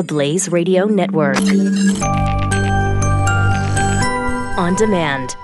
[0.00, 1.36] the Blaze Radio Network.
[4.56, 5.36] On demand.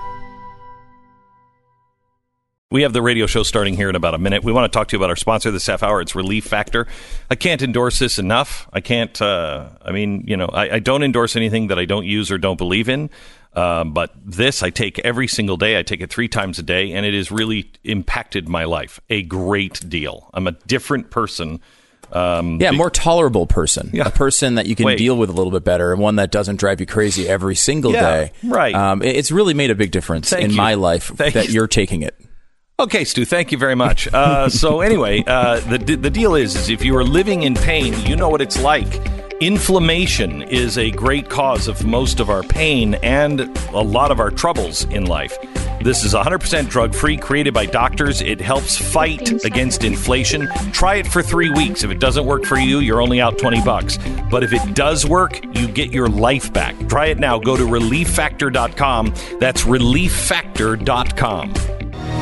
[2.71, 4.43] We have the radio show starting here in about a minute.
[4.43, 6.01] We want to talk to you about our sponsor this half hour.
[6.01, 6.87] It's Relief Factor.
[7.29, 8.67] I can't endorse this enough.
[8.73, 12.07] I can't, uh, I mean, you know, I, I, don't endorse anything that I don't
[12.07, 13.11] use or don't believe in.
[13.53, 15.77] Uh, but this I take every single day.
[15.77, 19.21] I take it three times a day, and it has really impacted my life a
[19.21, 20.31] great deal.
[20.33, 21.61] I'm a different person.
[22.11, 23.89] Um, yeah, more tolerable person.
[23.93, 24.07] Yeah.
[24.07, 24.97] A person that you can Wait.
[24.97, 27.91] deal with a little bit better, and one that doesn't drive you crazy every single
[27.91, 28.31] Yeah, day.
[28.43, 28.73] right.
[28.73, 30.57] Um, it's really made a big difference Thank in you.
[30.57, 31.53] my life Thank that you.
[31.55, 32.15] you're taking it.
[32.79, 34.07] Okay, Stu, thank you very much.
[34.13, 37.95] Uh, so anyway, uh, the the deal is, is if you are living in pain,
[38.05, 39.01] you know what it's like.
[39.41, 44.29] Inflammation is a great cause of most of our pain and a lot of our
[44.29, 45.35] troubles in life.
[45.81, 48.21] This is 100% drug free, created by doctors.
[48.21, 50.47] It helps fight against inflation.
[50.71, 51.83] Try it for three weeks.
[51.83, 53.97] If it doesn't work for you, you're only out 20 bucks.
[54.29, 56.75] But if it does work, you get your life back.
[56.87, 57.39] Try it now.
[57.39, 59.13] Go to relieffactor.com.
[59.39, 61.53] That's relieffactor.com.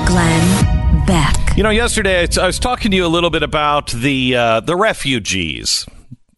[0.05, 1.35] Glenn Beck.
[1.55, 4.75] You know, yesterday I was talking to you a little bit about the uh, the
[4.75, 5.85] refugees,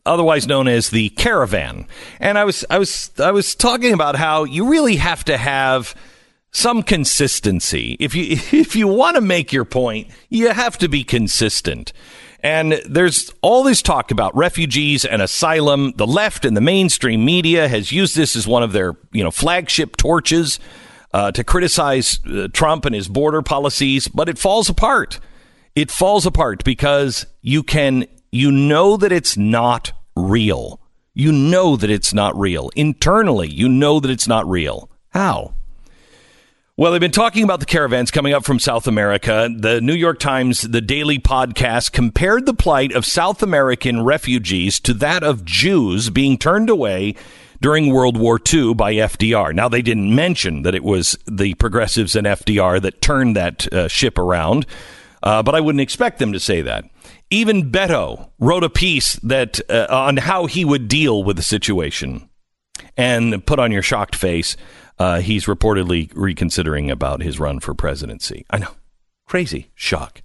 [0.06, 1.88] otherwise known as the caravan,
[2.20, 5.96] and I was I was I was talking about how you really have to have
[6.52, 11.04] some consistency if you if you want to make your point, you have to be
[11.04, 11.94] consistent.
[12.44, 15.94] And there's all this talk about refugees and asylum.
[15.96, 19.32] The left and the mainstream media has used this as one of their, you know,
[19.32, 20.60] flagship torches
[21.18, 25.20] uh, to criticize uh, Trump and his border policies, but it falls apart.
[25.74, 30.80] It falls apart because you can, you know that it's not real.
[31.16, 32.70] You know that it's not real.
[32.76, 34.92] Internally, you know that it's not real.
[35.10, 35.56] How?
[36.76, 39.50] Well, they've been talking about the caravans coming up from South America.
[39.52, 44.94] The New York Times, the daily podcast, compared the plight of South American refugees to
[44.94, 47.16] that of Jews being turned away
[47.62, 49.54] during World War II by FDR.
[49.54, 53.88] Now, they didn't mention that it was the progressives and FDR that turned that uh,
[53.88, 54.66] ship around,
[55.24, 56.86] uh, but I wouldn't expect them to say that.
[57.30, 62.30] Even Beto wrote a piece that uh, on how he would deal with the situation
[62.96, 64.56] and put on your shocked face.
[65.00, 68.46] Uh, he's reportedly reconsidering about his run for presidency.
[68.50, 68.72] I know.
[69.28, 69.70] Crazy.
[69.76, 70.22] Shock.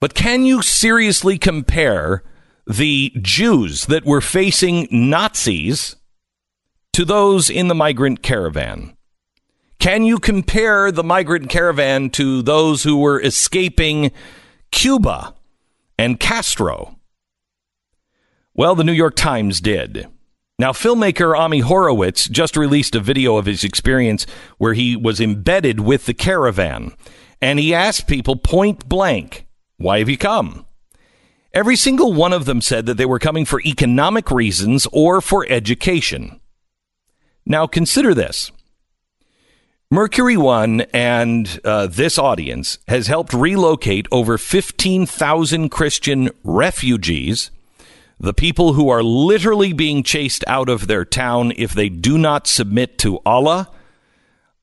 [0.00, 2.22] But can you seriously compare
[2.66, 5.96] the Jews that were facing Nazis
[6.92, 8.96] to those in the migrant caravan?
[9.78, 14.10] Can you compare the migrant caravan to those who were escaping
[14.70, 15.34] Cuba
[15.96, 16.98] and Castro?
[18.54, 20.08] Well, the New York Times did.
[20.58, 24.26] Now, filmmaker Ami Horowitz just released a video of his experience
[24.56, 26.92] where he was embedded with the caravan.
[27.40, 30.66] And he asked people point blank, Why have you come?
[31.54, 35.46] Every single one of them said that they were coming for economic reasons or for
[35.48, 36.37] education.
[37.50, 38.52] Now, consider this
[39.90, 47.50] Mercury One and uh, this audience has helped relocate over 15,000 Christian refugees
[48.20, 52.46] the people who are literally being chased out of their town if they do not
[52.46, 53.70] submit to Allah.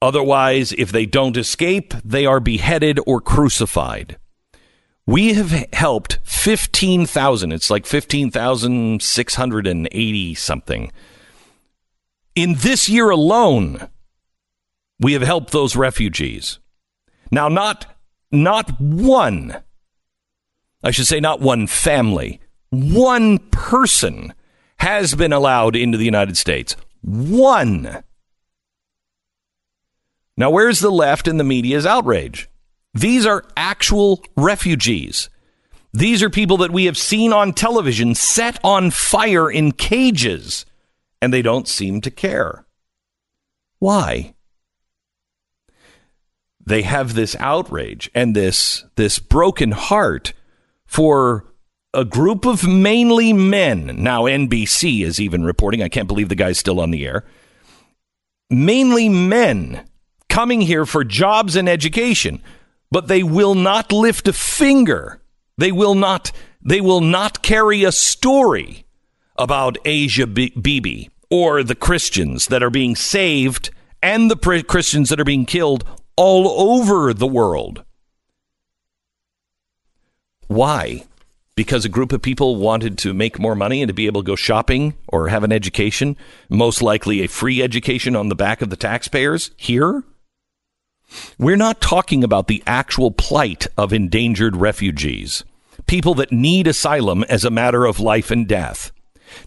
[0.01, 4.17] Otherwise, if they don't escape, they are beheaded or crucified.
[5.07, 7.51] We have helped 15,000.
[7.51, 10.91] It's like 15,680 something.
[12.35, 13.87] In this year alone,
[14.99, 16.59] we have helped those refugees.
[17.31, 17.85] Now, not,
[18.31, 19.63] not one,
[20.83, 24.33] I should say, not one family, one person
[24.79, 26.75] has been allowed into the United States.
[27.01, 28.03] One.
[30.37, 32.49] Now, where's the left and the media's outrage?
[32.93, 35.29] These are actual refugees.
[35.93, 40.65] These are people that we have seen on television set on fire in cages,
[41.25, 42.67] and they don't seem to care.
[43.79, 44.35] Why?
[46.63, 50.33] They have this outrage and this this broken heart
[50.85, 51.51] for
[51.95, 54.03] a group of mainly men.
[54.03, 55.81] Now NBC is even reporting.
[55.81, 57.25] I can't believe the guy's still on the air.
[58.51, 59.83] Mainly men
[60.29, 62.39] coming here for jobs and education,
[62.91, 65.23] but they will not lift a finger.
[65.57, 66.31] They will not
[66.61, 68.85] they will not carry a story
[69.37, 73.69] about Asia B- Bibi or the Christians that are being saved
[74.01, 75.83] and the Christians that are being killed
[76.15, 77.83] all over the world.
[80.47, 81.05] Why?
[81.55, 84.27] Because a group of people wanted to make more money and to be able to
[84.27, 86.17] go shopping or have an education,
[86.49, 90.03] most likely a free education on the back of the taxpayers here?
[91.37, 95.43] We're not talking about the actual plight of endangered refugees,
[95.87, 98.91] people that need asylum as a matter of life and death.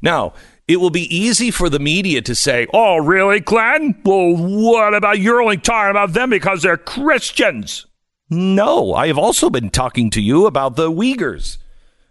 [0.00, 0.32] Now,
[0.69, 4.00] it will be easy for the media to say, Oh, really, Glenn?
[4.05, 7.87] Well, what about you're only talking about them because they're Christians?
[8.31, 11.56] No, I have also been talking to you about the Uyghurs.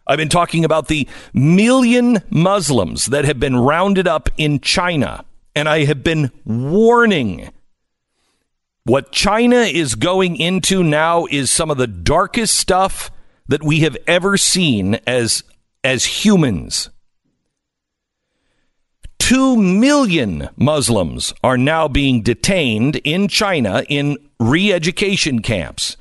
[0.07, 5.24] I've been talking about the million Muslims that have been rounded up in China.
[5.56, 7.51] And I have been warning
[8.83, 13.12] what China is going into now is some of the darkest stuff
[13.48, 15.44] that we have ever seen as
[15.83, 16.89] as humans.
[19.27, 25.97] 2 million Muslims are now being detained in China in re-education camps.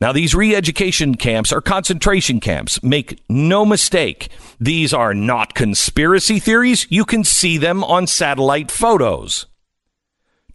[0.00, 2.82] Now, these re education camps are concentration camps.
[2.82, 4.28] Make no mistake,
[4.58, 6.88] these are not conspiracy theories.
[6.90, 9.46] You can see them on satellite photos.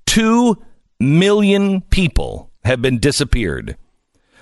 [0.06, 0.62] Two
[1.00, 3.78] million people have been disappeared.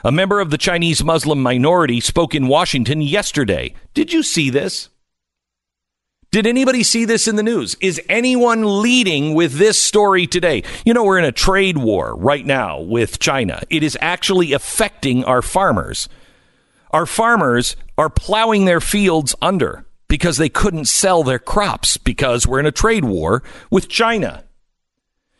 [0.03, 3.75] A member of the Chinese Muslim minority spoke in Washington yesterday.
[3.93, 4.89] Did you see this?
[6.29, 7.77] Did anybody see this in the news?
[7.79, 10.63] Is anyone leading with this story today?
[10.85, 13.61] You know, we're in a trade war right now with China.
[13.69, 16.09] It is actually affecting our farmers.
[16.91, 22.59] Our farmers are plowing their fields under because they couldn't sell their crops because we're
[22.59, 23.41] in a trade war
[23.71, 24.43] with China.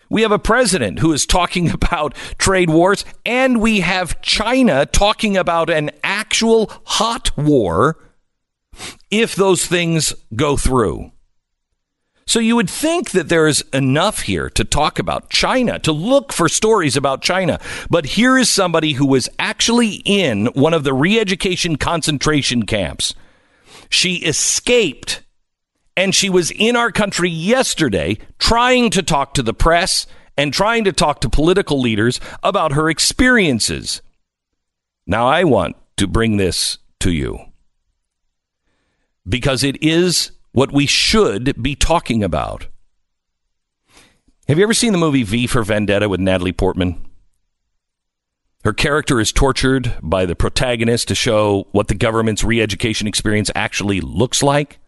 [0.10, 5.36] We have a president who is talking about trade wars, and we have China talking
[5.36, 7.98] about an actual hot war
[9.09, 11.12] if those things go through.
[12.27, 16.33] So you would think that there is enough here to talk about China, to look
[16.33, 17.57] for stories about China.
[17.89, 23.15] But here is somebody who was actually in one of the re education concentration camps.
[23.89, 25.23] She escaped
[25.95, 30.83] and she was in our country yesterday trying to talk to the press and trying
[30.83, 34.01] to talk to political leaders about her experiences.
[35.07, 37.46] Now, I want to bring this to you
[39.27, 42.68] because it is what we should be talking about.
[44.47, 47.03] Have you ever seen the movie V for Vendetta with Natalie Portman?
[48.63, 53.51] Her character is tortured by the protagonist to show what the government's re education experience
[53.56, 54.79] actually looks like.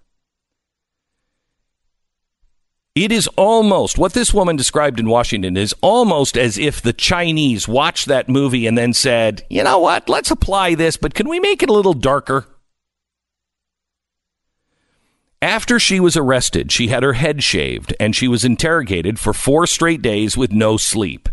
[2.96, 7.68] It is almost what this woman described in Washington is almost as if the Chinese
[7.68, 11.40] watched that movie and then said, you know what, let's apply this, but can we
[11.40, 12.48] make it a little darker?
[15.42, 19.66] After she was arrested, she had her head shaved and she was interrogated for four
[19.66, 21.30] straight days with no sleep.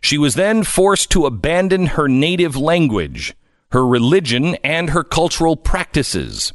[0.00, 3.34] She was then forced to abandon her native language,
[3.72, 6.52] her religion, and her cultural practices.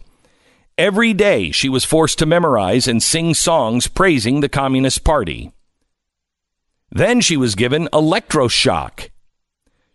[0.77, 5.51] Every day she was forced to memorize and sing songs praising the Communist Party.
[6.91, 9.09] Then she was given electroshock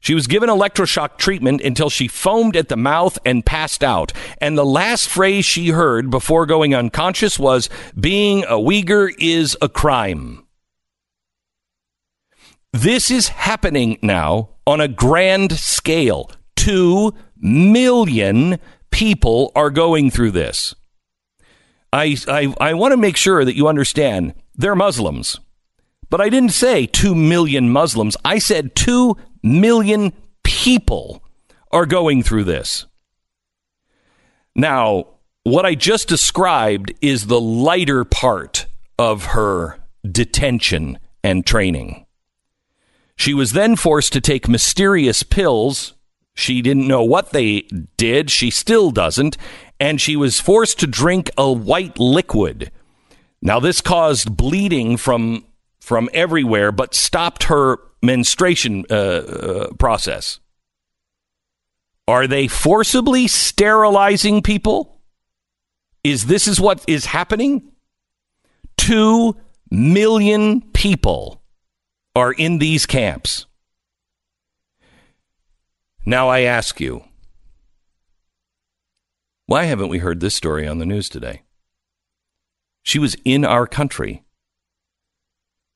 [0.01, 4.13] she was given electroshock treatment until she foamed at the mouth and passed out.
[4.41, 7.69] And the last phrase she heard before going unconscious was,
[7.99, 10.47] Being a Uyghur is a crime.
[12.73, 16.31] This is happening now on a grand scale.
[16.55, 18.59] Two million
[18.91, 20.75] people are going through this.
[21.93, 25.41] I, I, I want to make sure that you understand they're Muslims.
[26.11, 28.17] But I didn't say 2 million Muslims.
[28.25, 30.13] I said 2 million
[30.43, 31.23] people
[31.71, 32.87] are going through this.
[34.55, 35.07] Now,
[35.45, 38.67] what I just described is the lighter part
[38.99, 39.79] of her
[40.11, 42.07] detention and training.
[43.17, 45.95] She was then forced to take mysterious pills.
[46.35, 47.63] She didn't know what they
[47.97, 48.31] did.
[48.31, 49.37] She still doesn't.
[49.81, 52.71] And she was forced to drink a white liquid.
[53.41, 55.45] Now, this caused bleeding from,
[55.81, 60.41] from everywhere, but stopped her menstruation uh, uh, process?
[62.07, 65.01] Are they forcibly sterilizing people?
[66.03, 67.73] Is this is what is happening?
[68.77, 69.37] Two
[69.71, 71.43] million people
[72.17, 73.47] are in these camps.
[76.07, 77.05] Now I ask you,
[79.47, 81.43] why haven't we heard this story on the news today?
[82.83, 84.25] She was in our country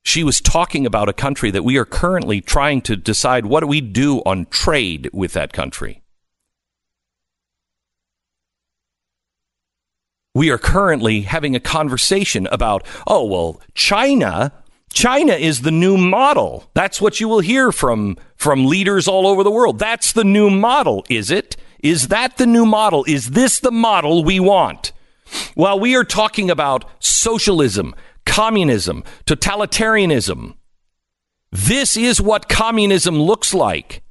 [0.03, 3.67] she was talking about a country that we are currently trying to decide what do
[3.67, 6.03] we do on trade with that country.
[10.35, 14.53] We are currently having a conversation about, oh, well, China,
[14.93, 16.71] China is the new model.
[16.75, 19.79] That's what you will hear from, from leaders all over the world.
[19.79, 21.57] That's the new model, is it?
[21.81, 23.05] Is that the new model?
[23.07, 24.93] Is this the model we want?
[25.55, 27.95] While we are talking about socialism,
[28.33, 30.55] communism, totalitarianism.
[31.51, 34.03] This is what communism looks like.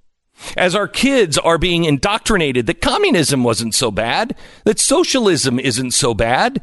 [0.55, 6.13] As our kids are being indoctrinated that communism wasn't so bad, that socialism isn't so
[6.13, 6.61] bad.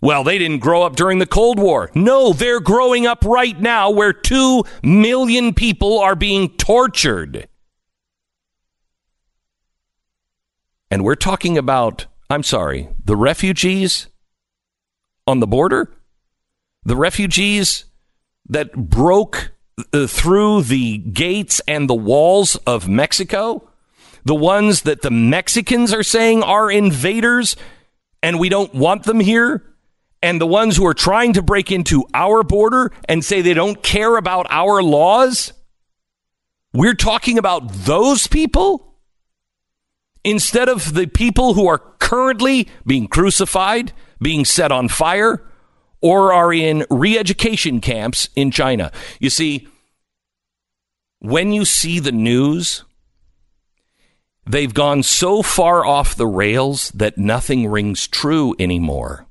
[0.00, 1.90] Well, they didn't grow up during the Cold War.
[1.96, 7.48] No, they're growing up right now where 2 million people are being tortured.
[10.88, 14.06] And we're talking about, I'm sorry, the refugees
[15.26, 15.97] on the border?
[16.88, 17.84] The refugees
[18.48, 19.52] that broke
[19.92, 23.68] uh, through the gates and the walls of Mexico?
[24.24, 27.56] The ones that the Mexicans are saying are invaders
[28.22, 29.64] and we don't want them here?
[30.22, 33.84] and the ones who are trying to break into our border and say they don't
[33.84, 35.52] care about our laws?
[36.72, 38.96] We're talking about those people
[40.24, 45.47] instead of the people who are currently being crucified, being set on fire,
[46.00, 48.92] or are in re education camps in China.
[49.18, 49.68] You see,
[51.18, 52.84] when you see the news,
[54.46, 59.26] they've gone so far off the rails that nothing rings true anymore.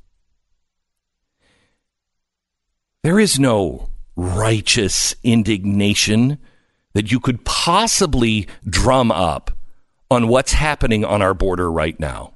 [3.03, 6.39] There is no righteous indignation
[6.93, 9.51] that you could possibly drum up
[10.09, 12.33] on what's happening on our border right now.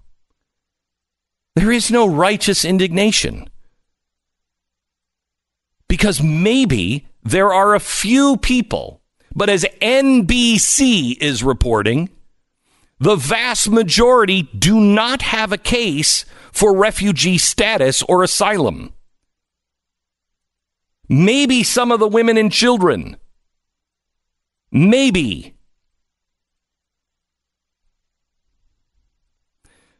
[1.56, 3.50] There is no righteous indignation.
[5.92, 9.02] Because maybe there are a few people,
[9.36, 12.10] but as NBC is reporting,
[13.00, 18.94] the vast majority do not have a case for refugee status or asylum
[21.12, 23.18] maybe some of the women and children.
[24.72, 25.54] Maybe.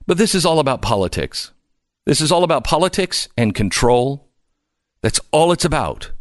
[0.08, 1.52] But this is all about politics.
[2.06, 4.31] This is all about politics and control.
[5.02, 6.12] That's all it's about.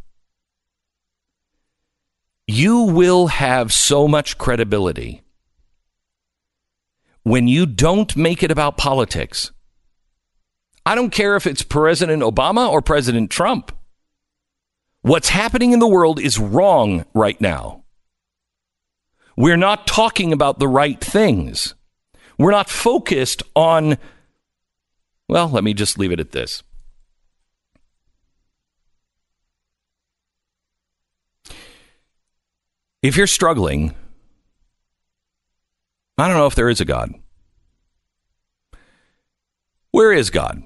[2.46, 5.22] You will have so much credibility
[7.22, 9.52] when you don't make it about politics.
[10.84, 13.70] I don't care if it's President Obama or President Trump.
[15.02, 17.84] What's happening in the world is wrong right now.
[19.36, 21.74] We're not talking about the right things.
[22.38, 23.98] We're not focused on,
[25.28, 26.62] well, let me just leave it at this.
[33.02, 33.94] If you're struggling,
[36.18, 37.14] I don't know if there is a God.
[39.90, 40.62] Where is God?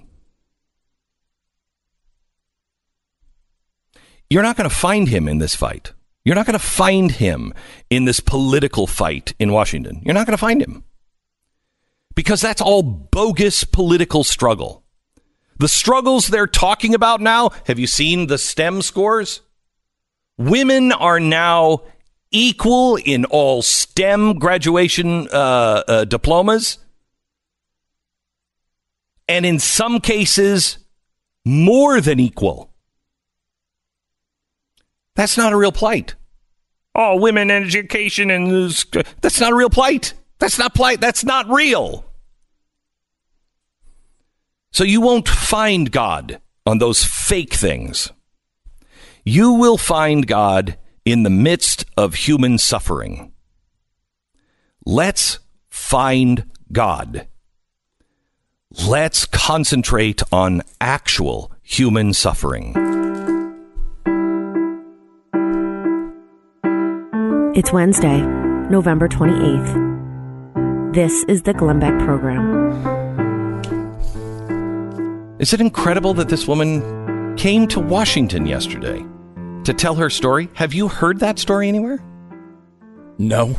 [4.28, 5.92] You're not going to find him in this fight.
[6.24, 7.52] You're not going to find him
[7.90, 10.02] in this political fight in Washington.
[10.04, 10.82] You're not going to find him.
[12.14, 14.82] Because that's all bogus political struggle.
[15.58, 19.40] The struggles they're talking about now, have you seen the STEM scores?
[20.36, 21.82] Women are now
[22.34, 26.78] equal in all STEM graduation uh, uh, diplomas.
[29.26, 30.78] And in some cases,
[31.44, 32.70] more than equal.
[35.14, 36.16] That's not a real plight.
[36.94, 38.68] Oh, women and education and
[39.20, 40.14] that's not a real plight.
[40.38, 41.00] That's not plight.
[41.00, 42.04] That's not real.
[44.72, 48.10] So you won't find God on those fake things.
[49.24, 53.32] You will find God in the midst of human suffering.
[54.86, 57.26] Let's find God.
[58.88, 62.74] Let's concentrate on actual human suffering.
[67.54, 68.20] It's Wednesday,
[68.70, 70.94] November 28th.
[70.94, 72.64] This is the Glenn Beck Program.
[75.38, 79.04] Is it incredible that this woman came to Washington yesterday
[79.64, 80.48] to tell her story?
[80.54, 82.02] Have you heard that story anywhere?
[83.18, 83.56] No.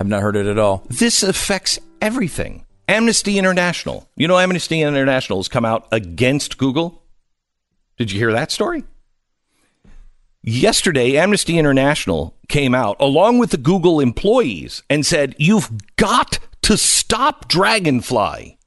[0.00, 0.86] I've not heard it at all.
[0.88, 2.66] This affects everything.
[2.88, 4.08] Amnesty International.
[4.16, 7.02] You know, Amnesty International has come out against Google.
[7.96, 8.84] Did you hear that story?
[10.42, 16.76] Yesterday, Amnesty International came out along with the Google employees and said, You've got to
[16.76, 18.58] stop Dragonfly.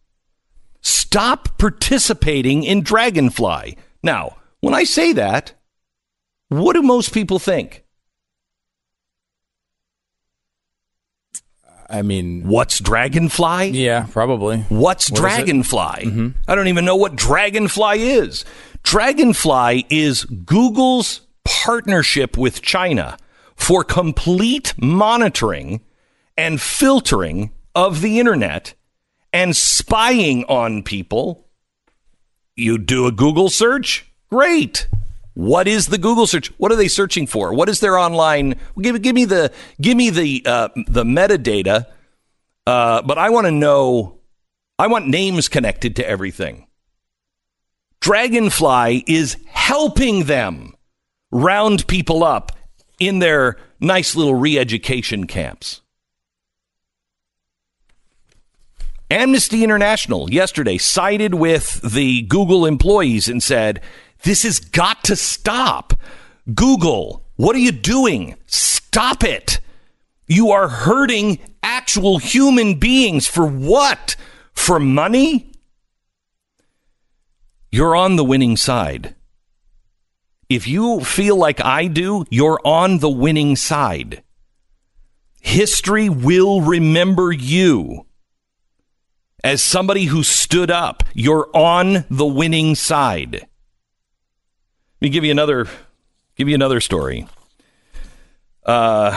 [0.81, 3.77] Stop participating in Dragonfly.
[4.01, 5.53] Now, when I say that,
[6.49, 7.83] what do most people think?
[11.89, 13.69] I mean, what's Dragonfly?
[13.69, 14.59] Yeah, probably.
[14.69, 16.05] What's what Dragonfly?
[16.05, 16.27] Mm-hmm.
[16.47, 18.43] I don't even know what Dragonfly is.
[18.83, 23.17] Dragonfly is Google's partnership with China
[23.55, 25.81] for complete monitoring
[26.37, 28.73] and filtering of the internet
[29.31, 31.47] and spying on people.
[32.55, 34.11] You do a Google search?
[34.29, 34.87] Great.
[35.37, 36.47] What is the Google search?
[36.57, 37.53] What are they searching for?
[37.53, 38.55] What is their online?
[38.81, 41.85] Give, give me the give me the uh, the metadata.
[42.65, 44.17] Uh, but I want to know.
[44.79, 46.65] I want names connected to everything.
[47.99, 50.75] Dragonfly is helping them
[51.31, 52.53] round people up
[52.99, 55.81] in their nice little re education camps.
[59.11, 63.81] Amnesty International yesterday sided with the Google employees and said,
[64.23, 65.93] This has got to stop.
[66.53, 68.35] Google, what are you doing?
[68.45, 69.59] Stop it.
[70.27, 74.15] You are hurting actual human beings for what?
[74.53, 75.51] For money?
[77.71, 79.15] You're on the winning side.
[80.49, 84.23] If you feel like I do, you're on the winning side.
[85.41, 88.05] History will remember you
[89.43, 91.03] as somebody who stood up.
[91.13, 93.46] You're on the winning side.
[94.99, 95.67] Let me give you another
[96.35, 97.27] give you another story.
[98.65, 99.15] Uh,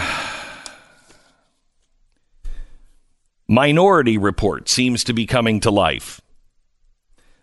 [3.49, 6.21] Minority Report seems to be coming to life.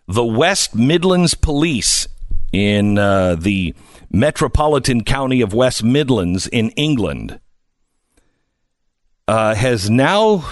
[0.06, 2.06] The West Midlands Police
[2.52, 3.74] in uh, the
[4.08, 7.40] metropolitan county of West Midlands in England
[9.26, 10.48] uh, has now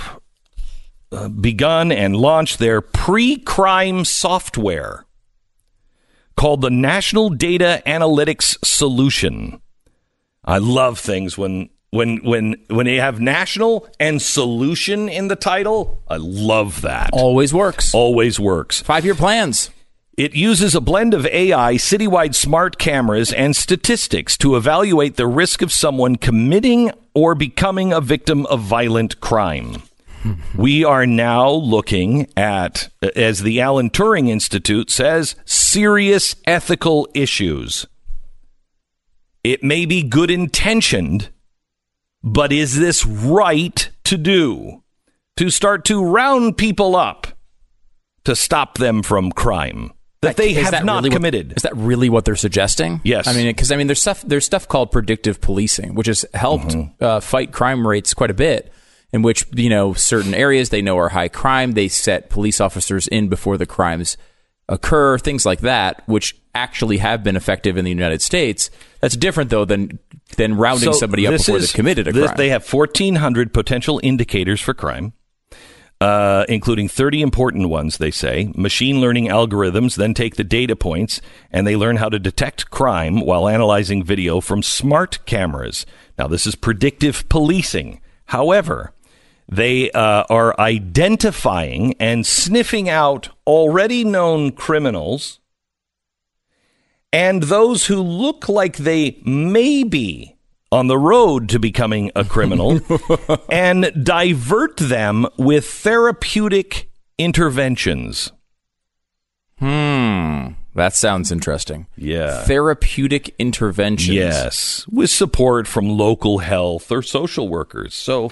[1.13, 5.06] uh, begun and launched their pre crime software
[6.37, 9.61] called the National Data Analytics Solution.
[10.45, 16.03] I love things when when when when they have national and solution in the title.
[16.09, 17.11] I love that.
[17.13, 17.95] Always works.
[17.95, 18.81] Always works.
[18.83, 19.71] Five year plans.
[20.17, 25.61] It uses a blend of AI, citywide smart cameras, and statistics to evaluate the risk
[25.61, 29.83] of someone committing or becoming a victim of violent crime.
[30.57, 37.87] We are now looking at, as the Alan Turing Institute says, serious ethical issues.
[39.45, 41.31] It may be good intentioned,
[42.23, 44.83] but is this right to do?
[45.37, 47.27] To start to round people up
[48.25, 49.93] to stop them from crime
[50.23, 51.53] that they have that not really committed.
[51.57, 53.01] is that really what they're suggesting?
[53.05, 53.29] Yes.
[53.29, 56.69] I mean, because I mean, there's stuff there's stuff called predictive policing, which has helped
[56.69, 57.05] Mm-hmm.
[57.05, 58.73] uh, fight crime rates quite a bit.
[59.13, 63.07] In which you know certain areas they know are high crime, they set police officers
[63.09, 64.17] in before the crimes
[64.69, 68.69] occur, things like that, which actually have been effective in the United States.
[69.01, 69.99] That's different though than
[70.37, 72.37] than rounding So somebody up before is- they've committed a this- crime.
[72.37, 75.13] They have 1,400 potential indicators for crime,
[76.01, 78.51] uh, including 30 important ones, they say.
[78.57, 81.21] Machine learning algorithms then take the data points
[81.53, 85.87] and they learn how to detect crime while analyzing video from smart cameras.
[86.19, 88.01] Now, this is predictive policing.
[88.27, 88.93] However,
[89.49, 95.41] they uh, are identifying and sniffing out already known criminals
[97.13, 100.37] and those who look like they may be
[100.73, 102.81] on the road to becoming a criminal
[103.51, 108.33] and divert them with therapeutic interventions.
[109.59, 110.49] hmm.
[110.75, 111.87] That sounds interesting.
[111.97, 112.43] Yeah.
[112.43, 114.15] Therapeutic interventions.
[114.15, 117.95] Yes, with support from local health or social workers.
[117.95, 118.31] So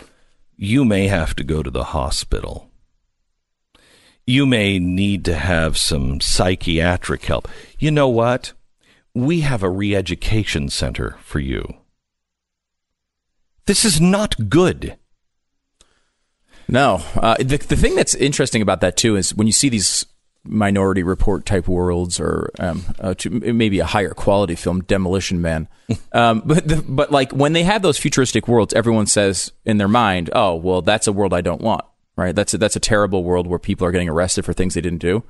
[0.56, 2.70] you may have to go to the hospital.
[4.26, 7.48] You may need to have some psychiatric help.
[7.78, 8.52] You know what?
[9.14, 11.64] We have a re education center for you.
[13.66, 14.96] This is not good.
[16.68, 17.02] No.
[17.14, 20.06] Uh, the, the thing that's interesting about that, too, is when you see these
[20.44, 25.68] minority report type worlds or um, uh, to maybe a higher quality film, Demolition Man.
[26.12, 29.88] um, but, the, but like when they have those futuristic worlds, everyone says in their
[29.88, 31.84] mind, oh, well, that's a world I don't want,
[32.16, 32.34] right?
[32.34, 34.98] That's a, that's a terrible world where people are getting arrested for things they didn't
[35.00, 35.24] do.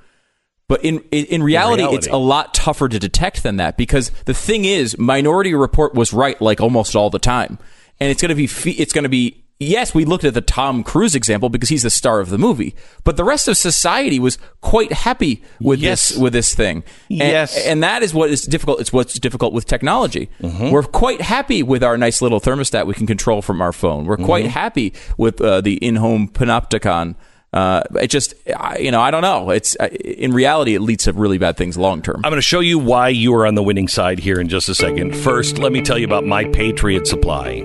[0.66, 1.98] But in, in in reality, reality.
[1.98, 6.14] it's a lot tougher to detect than that because the thing is, Minority Report was
[6.14, 7.59] right like almost all the time,
[8.00, 9.95] and it's going to be fe- it's going to be yes.
[9.95, 13.17] We looked at the Tom Cruise example because he's the star of the movie, but
[13.17, 16.09] the rest of society was quite happy with Yes.
[16.11, 16.85] this with this thing.
[17.09, 17.57] And, Yes.
[17.67, 18.81] and that is what is difficult.
[18.81, 20.29] It's what's difficult with technology.
[20.43, 20.71] Mm-hmm.
[20.71, 24.05] We're quite happy with our nice little thermostat we can control from our phone.
[24.07, 24.51] We're quite Mm-hmm.
[24.53, 27.14] happy with uh, the in-home panopticon.
[27.55, 28.35] Uh, it just,
[28.81, 29.51] you know, I don't know.
[29.51, 32.17] It's in reality, it leads to really bad things long term.
[32.25, 34.69] I'm going to show you why you are on the winning side here in just
[34.69, 35.17] a second.
[35.17, 37.61] First, let me tell you about My Patriot Supply.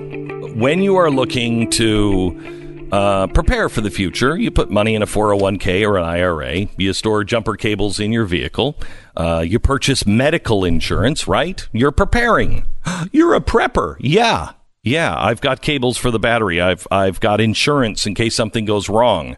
[0.54, 5.06] When you are looking to uh, prepare for the future, you put money in a
[5.06, 8.78] 401k or an IRA, you store jumper cables in your vehicle,
[9.16, 11.66] uh, you purchase medical insurance, right?
[11.72, 12.64] You're preparing.
[13.10, 13.96] You're a prepper.
[13.98, 14.52] Yeah.
[14.84, 16.60] Yeah, I've got cables for the battery.
[16.60, 19.36] I've I've got insurance in case something goes wrong.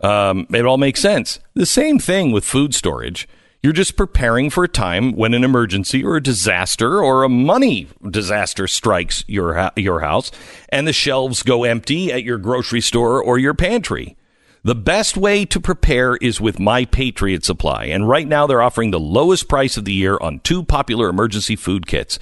[0.00, 1.40] Um, it all makes sense.
[1.54, 3.28] The same thing with food storage.
[3.60, 7.88] You're just preparing for a time when an emergency or a disaster or a money
[8.08, 10.30] disaster strikes your your house
[10.68, 14.16] and the shelves go empty at your grocery store or your pantry.
[14.62, 18.90] The best way to prepare is with My Patriot Supply, and right now they're offering
[18.90, 22.18] the lowest price of the year on two popular emergency food kits.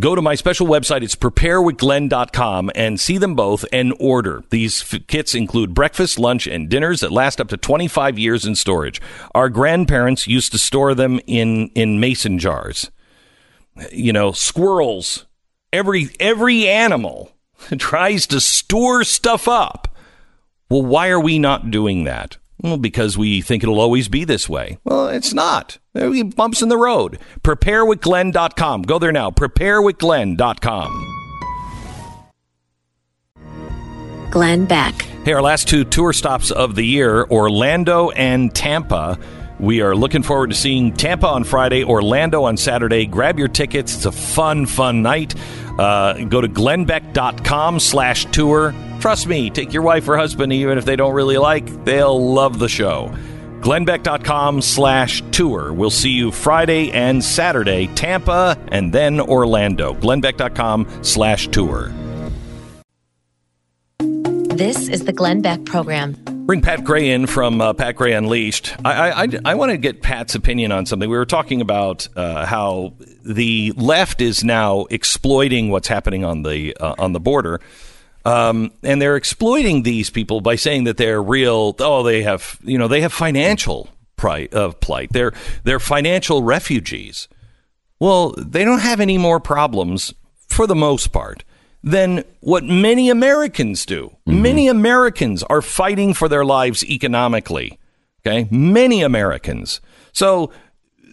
[0.00, 4.42] Go to my special website, it's preparewithglenn.com, and see them both and order.
[4.50, 8.56] These f- kits include breakfast, lunch, and dinners that last up to 25 years in
[8.56, 9.00] storage.
[9.36, 12.90] Our grandparents used to store them in, in mason jars.
[13.92, 15.26] You know, squirrels,
[15.72, 17.30] every, every animal
[17.78, 19.96] tries to store stuff up.
[20.68, 22.36] Well, why are we not doing that?
[22.60, 24.78] Well, because we think it'll always be this way.
[24.82, 25.78] Well, it's not.
[25.94, 27.18] There will be bumps in the road.
[27.42, 28.82] Preparewithglenn.com.
[28.82, 29.30] Go there now.
[29.30, 31.10] Preparewithglenn.com.
[34.30, 35.02] Glenn Beck.
[35.24, 39.18] Hey, our last two tour stops of the year Orlando and Tampa.
[39.60, 43.06] We are looking forward to seeing Tampa on Friday, Orlando on Saturday.
[43.06, 43.94] Grab your tickets.
[43.94, 45.36] It's a fun, fun night.
[45.78, 48.74] Uh, go to glennbeck.com slash tour.
[48.98, 52.58] Trust me, take your wife or husband, even if they don't really like, they'll love
[52.58, 53.14] the show.
[53.64, 55.72] glennbeck.com slash tour.
[55.72, 59.94] We'll see you Friday and Saturday, Tampa, and then Orlando.
[59.94, 61.90] glennbeck.com slash tour.
[64.54, 66.12] This is the Glenn Beck Program.
[66.46, 68.76] Bring Pat Gray in from uh, Pat Gray Unleashed.
[68.84, 71.08] I, I, I, I want to get Pat's opinion on something.
[71.08, 72.92] We were talking about uh, how
[73.24, 77.62] the left is now exploiting what's happening on the uh, on the border,
[78.24, 81.74] um, and they're exploiting these people by saying that they're real.
[81.78, 85.12] Oh, they have you know they have financial pri- uh, plight.
[85.12, 85.32] They're
[85.64, 87.28] they're financial refugees.
[88.00, 90.14] Well, they don't have any more problems
[90.48, 91.44] for the most part
[91.82, 94.16] than what many Americans do.
[94.24, 97.78] Many Americans are fighting for their lives economically.
[98.26, 98.48] Okay.
[98.50, 99.82] Many Americans.
[100.12, 100.50] So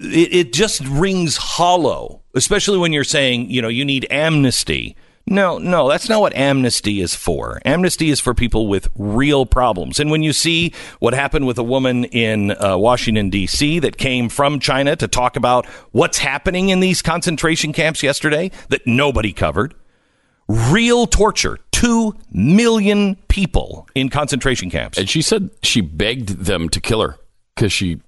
[0.02, 4.96] it, it just rings hollow, especially when you're saying, you know, you need amnesty.
[5.28, 7.62] No, no, that's not what amnesty is for.
[7.64, 10.00] Amnesty is for people with real problems.
[10.00, 14.30] And when you see what happened with a woman in uh, Washington, D.C., that came
[14.30, 19.74] from China to talk about what's happening in these concentration camps yesterday that nobody covered,
[20.48, 21.60] real torture.
[21.72, 24.98] Two million people in concentration camps.
[24.98, 27.18] And she said she begged them to kill her
[27.56, 28.02] because she,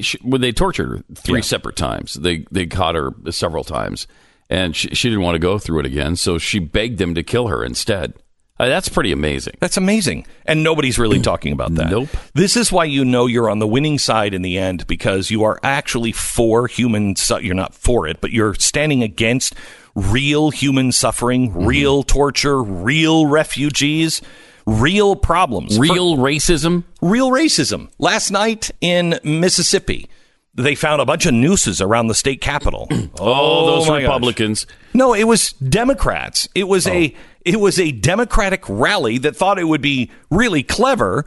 [0.00, 1.42] she, when they tortured her three Yeah.
[1.42, 4.08] separate times, they they caught her several times,
[4.52, 7.22] and she, she didn't want to go through it again, so she begged them to
[7.22, 8.12] kill her instead.
[8.60, 9.54] Uh, that's pretty amazing.
[9.60, 10.26] That's amazing.
[10.44, 11.90] And nobody's really talking about that.
[11.90, 12.10] Nope.
[12.34, 15.42] This is why you know you're on the winning side in the end because you
[15.42, 19.54] are actually for human su- you're not for it, but you're standing against
[19.96, 21.66] real human suffering, Mm-hmm.
[21.66, 24.22] real torture, real refugees,
[24.66, 25.76] real problems.
[25.76, 26.84] For- Real racism.
[27.00, 27.88] real racism.
[27.98, 30.08] Last night in Mississippi,
[30.54, 32.88] they found a bunch of nooses around the state capitol.
[33.18, 34.08] Oh, oh, those my gosh.
[34.08, 34.66] Republicans.
[34.94, 36.48] No, it was Democrats.
[36.54, 37.18] It was a oh.
[37.44, 41.24] it was a Democratic rally that thought it would be really clever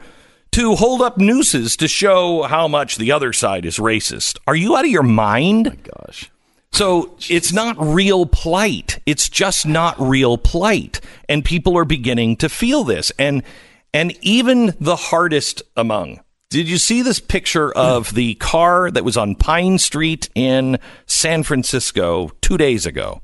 [0.52, 4.38] to hold up nooses to show how much the other side is racist.
[4.46, 5.66] Are you out of your mind?
[5.66, 6.30] My Gosh.
[6.72, 8.98] So it's not real plight.
[9.06, 11.00] It's just not real plight.
[11.28, 13.12] And people are beginning to feel this.
[13.18, 13.42] And
[13.94, 16.20] and even the hardest among.
[16.48, 21.42] Did you see this picture of the car that was on Pine Street in San
[21.42, 23.20] Francisco 2 days ago?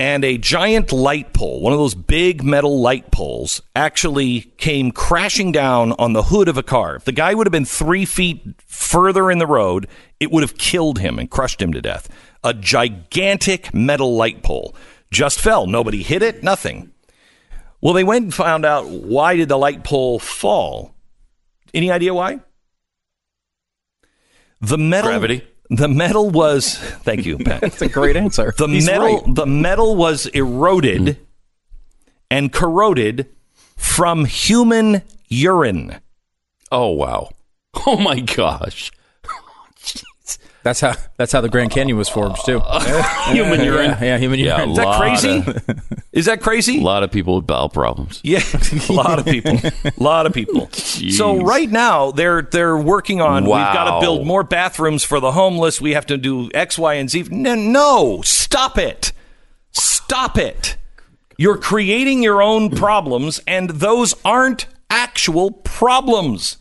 [0.00, 5.52] And a giant light pole, one of those big metal light poles, actually came crashing
[5.52, 6.96] down on the hood of a car.
[6.96, 9.86] If the guy would have been three feet further in the road,
[10.18, 12.08] it would have killed him and crushed him to death.
[12.42, 14.74] A gigantic metal light pole
[15.10, 15.66] just fell.
[15.66, 16.92] Nobody hit it, nothing.
[17.82, 20.95] Well, they went and found out why did the light pole fall?
[21.74, 22.40] Any idea why?
[24.60, 25.42] The metal Gravity.
[25.68, 27.60] The metal was thank you, Pat.
[27.62, 28.54] That's a great answer.
[28.56, 29.34] The He's metal right.
[29.34, 31.22] the metal was eroded hmm.
[32.30, 33.28] and corroded
[33.76, 36.00] from human urine.
[36.70, 37.30] Oh wow.
[37.86, 38.90] Oh my gosh.
[40.66, 42.58] That's how that's how the Grand Canyon was formed too.
[43.26, 43.90] Human urine.
[43.92, 44.70] Yeah, yeah, human Yeah, urine.
[44.70, 45.38] Is that crazy?
[45.38, 45.80] of-
[46.12, 46.80] Is that crazy?
[46.80, 48.20] A lot of people with bowel problems.
[48.24, 48.40] Yeah,
[48.88, 49.60] a lot of people.
[49.62, 50.68] A lot of people.
[50.72, 55.30] So right now they're they're working on we've got to build more bathrooms for the
[55.30, 55.80] homeless.
[55.80, 57.28] We have to do X, Y, and Z.
[57.30, 59.12] No, no, stop it.
[59.70, 60.76] Stop it.
[61.38, 66.56] You're creating your own problems and those aren't actual problems.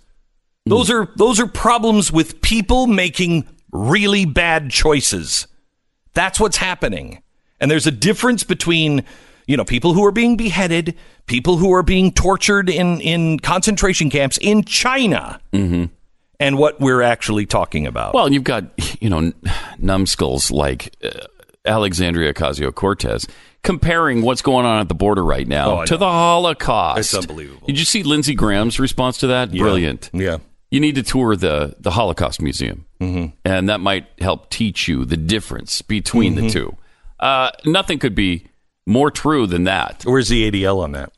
[0.68, 0.94] Those hmm.
[0.94, 5.48] are those are problems with people making really bad choices.
[6.14, 7.22] That's what's happening.
[7.60, 9.04] And there's a difference between,
[9.48, 14.10] you know, people who are being beheaded, people who are being tortured in, in concentration
[14.10, 18.14] camps in China, and what we're actually talking about.
[18.14, 18.66] Well, you've got
[19.02, 19.32] you know
[19.78, 21.12] numbskulls like uh,
[21.66, 23.26] Alexandria Ocasio Cortez,
[23.64, 27.00] comparing what's going on at the border right now Oh, to the Holocaust.
[27.00, 27.68] It's unbelievable.
[27.68, 29.52] Did you see Lindsey Graham's response to that?
[29.52, 30.10] Brilliant.
[30.14, 30.38] Yeah.
[30.76, 33.28] You need to tour the, the Holocaust Museum, mm-hmm.
[33.46, 36.48] and that might help teach you the difference between Mm-hmm.
[36.48, 36.78] the two.
[37.18, 38.48] Uh, nothing could be
[38.86, 40.04] more true than that.
[40.04, 41.14] Where's the ADL on that?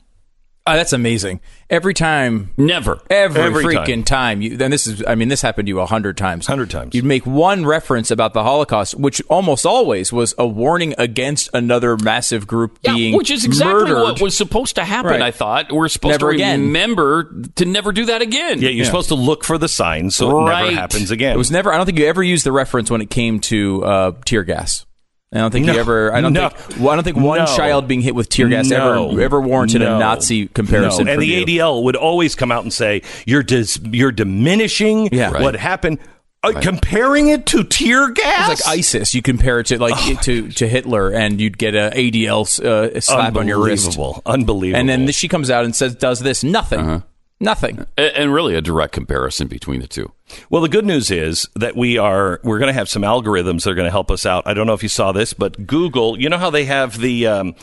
[0.68, 1.40] Oh, that's amazing.
[1.70, 3.00] Every time, Never.
[3.10, 4.40] every, Every freaking time.
[4.42, 5.02] you then this is.
[5.06, 6.48] I mean, this happened to you a hundred times.
[6.48, 6.94] 100 times.
[6.94, 11.96] You'd make one reference about the Holocaust, which almost always was a warning against another
[11.96, 14.02] massive group Yeah, being which is exactly murdered.
[14.02, 15.10] what was supposed to happen.
[15.12, 15.22] Right.
[15.22, 16.60] I thought we're supposed Never to again.
[16.62, 18.60] remember to never do that again.
[18.62, 21.34] Yeah, you're supposed to look for the signs so it never happens again.
[21.34, 21.72] It was never.
[21.72, 24.86] I don't think you ever used the reference when it came to uh, tear gas.
[25.30, 25.74] I don't think No.
[25.74, 26.14] you ever.
[26.14, 26.48] I don't No.
[26.48, 26.80] think.
[26.80, 27.44] Well, I don't think one No.
[27.46, 31.06] child being hit with tear gas ever ever warranted a Nazi comparison.
[31.08, 31.40] And the you.
[31.44, 35.30] ADL would always come out and say, "You're dis- you're diminishing Yeah.
[35.42, 35.98] what happened,
[36.42, 39.14] uh, comparing it to tear gas." It's like ISIS.
[39.14, 43.36] You compare it to like to to Hitler, and you'd get a ADL uh, slap
[43.36, 43.86] on your wrist.
[43.88, 44.22] Unbelievable.
[44.24, 44.80] Unbelievable.
[44.80, 47.02] And then she comes out and says, "Does this nothing?
[47.40, 50.12] Nothing." A- and really a direct comparison between the two.
[50.50, 53.70] Well, the good news is that we are we're going to have some algorithms that
[53.70, 54.46] are going to help us out.
[54.46, 57.26] I don't know if you saw this, but Google, you know how they have the
[57.26, 57.54] um,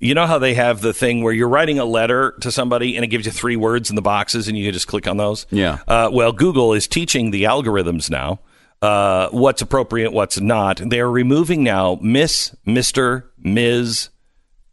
[0.00, 3.04] you know how they have the thing where you're writing a letter to somebody and
[3.04, 5.46] it gives you three words in the boxes and you can just click on those.
[5.50, 5.78] Yeah.
[5.88, 8.40] Uh, well, Google is teaching the algorithms now
[8.82, 10.76] uh, what's appropriate, what's not.
[10.84, 14.10] They are removing now Miss, Mister, Ms,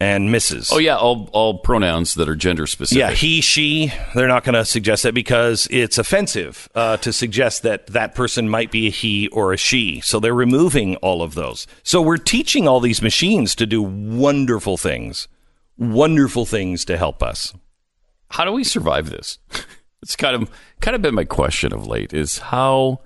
[0.01, 0.71] and Mrs.
[0.73, 2.97] Oh yeah, all all pronouns that are gender specific.
[2.97, 3.93] Yeah, he, she.
[4.15, 8.49] They're not going to suggest that because it's offensive uh, to suggest that that person
[8.49, 10.01] might be a he or a she.
[10.01, 11.67] So they're removing all of those.
[11.83, 15.27] So we're teaching all these machines to do wonderful things,
[15.77, 17.53] wonderful things to help us.
[18.31, 19.37] How do we survive this?
[20.03, 23.01] It's kind of kind of been my question of late is how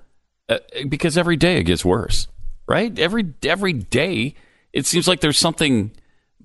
[0.48, 2.26] uh, because every day it gets worse,
[2.66, 2.98] right?
[2.98, 4.34] Every every day
[4.72, 5.90] it seems like there's something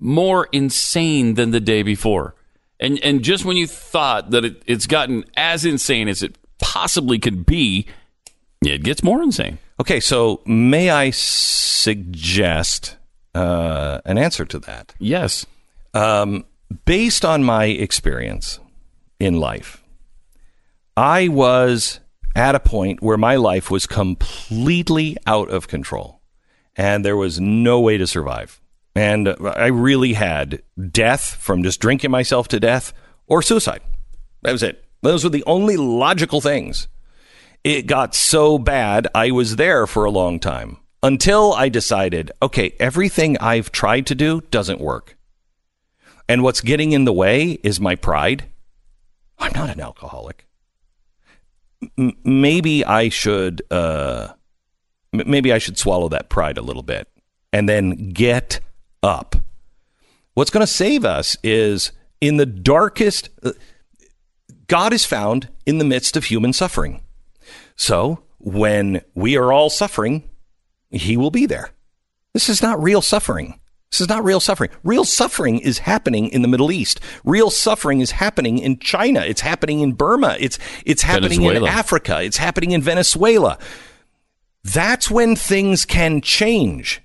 [0.02, 2.34] more insane than the day before.
[2.80, 7.18] And and just when you thought that it, it's gotten as insane as it possibly
[7.18, 7.86] could be,
[8.64, 9.58] it gets more insane.
[9.80, 12.96] Okay, so may I suggest
[13.34, 14.94] uh, an answer to that?
[14.98, 15.46] Yes.
[15.94, 16.44] Um,
[16.84, 18.58] based on my experience
[19.20, 19.82] in life,
[20.96, 22.00] I was
[22.34, 26.20] at a point where my life was completely out of control
[26.76, 28.61] and there was no way to survive.
[28.94, 32.92] And I really had death from just drinking myself to death
[33.26, 33.80] or suicide.
[34.42, 34.84] That was it.
[35.02, 36.88] Those were the only logical things.
[37.64, 42.74] It got so bad, I was there for a long time until I decided okay,
[42.78, 45.16] everything I've tried to do doesn't work.
[46.28, 48.44] And what's getting in the way is my pride.
[49.38, 50.46] I'm not an alcoholic.
[51.98, 54.28] M- maybe I should, uh,
[55.12, 57.08] m- maybe I should swallow that pride a little bit
[57.52, 58.60] and then get
[59.02, 59.36] up.
[60.34, 63.28] What's going to save us is in the darkest.
[64.66, 67.02] God is found in the midst of human suffering.
[67.76, 70.28] So when we are all suffering,
[70.90, 71.70] He will be there.
[72.32, 73.58] This is not real suffering.
[73.90, 74.70] This is not real suffering.
[74.82, 76.98] Real suffering is happening in the Middle East.
[77.24, 79.20] Real suffering is happening in China.
[79.20, 80.38] It's happening in Burma.
[80.40, 82.22] It's it's happening in Africa.
[82.22, 83.58] It's happening in Venezuela.
[84.64, 87.02] That's when things can change.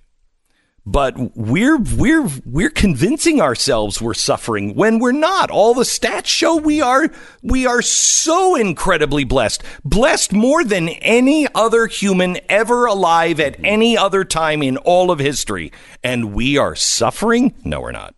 [0.90, 5.52] But we're we're we're convincing ourselves we're suffering when we're not.
[5.52, 7.10] All the stats show we are
[7.44, 9.64] we are so incredibly blessed.
[9.84, 15.20] Blessed more than any other human ever alive at any other time in all of
[15.20, 15.74] history.
[16.06, 17.54] And we are suffering?
[17.66, 18.16] No, we're not.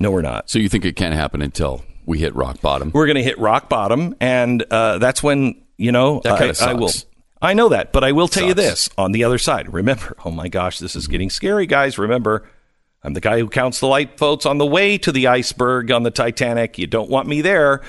[0.00, 0.48] No, we're not.
[0.48, 2.90] So you think it can't happen until we hit rock bottom?
[2.94, 6.72] We're going to hit rock bottom, and uh, that's when you know That I, I
[6.72, 6.90] will.
[7.42, 7.50] Sucks.
[7.50, 10.16] I know that, but I will tell you this: on the other side, remember.
[10.24, 11.98] Oh my gosh, this is getting scary, guys.
[11.98, 12.48] Remember,
[13.02, 16.04] I'm the guy who counts the light lifeboats on the way to the iceberg on
[16.04, 16.78] the Titanic.
[16.78, 17.82] You don't want me there.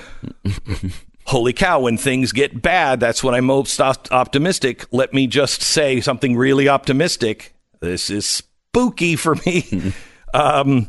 [1.26, 1.80] Holy cow!
[1.80, 4.84] When things get bad, that's when I'm most op- optimistic.
[4.90, 7.54] Let me just say something really optimistic.
[7.80, 9.92] This is spooky for me.
[10.34, 10.88] um,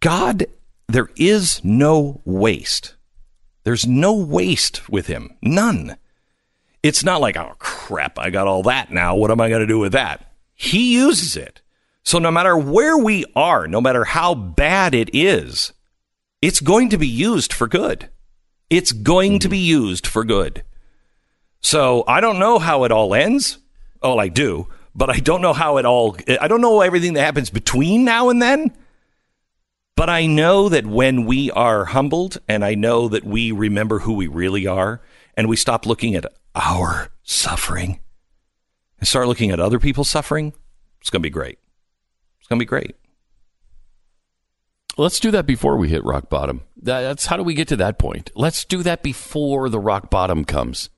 [0.00, 0.46] God,
[0.88, 2.96] there is no waste.
[3.64, 5.30] There's no waste with him.
[5.42, 5.96] None.
[6.82, 9.14] It's not like, oh crap, I got all that now.
[9.16, 10.32] What am I going to do with that?
[10.54, 11.60] He uses it.
[12.02, 15.72] So no matter where we are, no matter how bad it is,
[16.40, 18.08] it's going to be used for good.
[18.70, 19.84] It's going to be mm-hmm.
[19.84, 20.64] used for good.
[21.60, 23.58] So I don't know how it all ends.
[24.02, 27.24] Oh, I do, but I don't know how it all, I don't know everything that
[27.24, 28.74] happens between now and then.
[29.96, 34.14] But I know that when we are humbled and I know that we remember who
[34.14, 35.02] we really are
[35.36, 38.00] and we stop looking at our suffering
[38.98, 40.52] and start looking at other people's suffering,
[41.00, 41.58] It's going to be great.
[42.38, 42.96] It's going to be great.
[44.96, 46.62] Let's do that before we hit rock bottom.
[46.76, 48.30] That's how do we get to that point?
[48.34, 50.90] Let's do that before the rock bottom comes.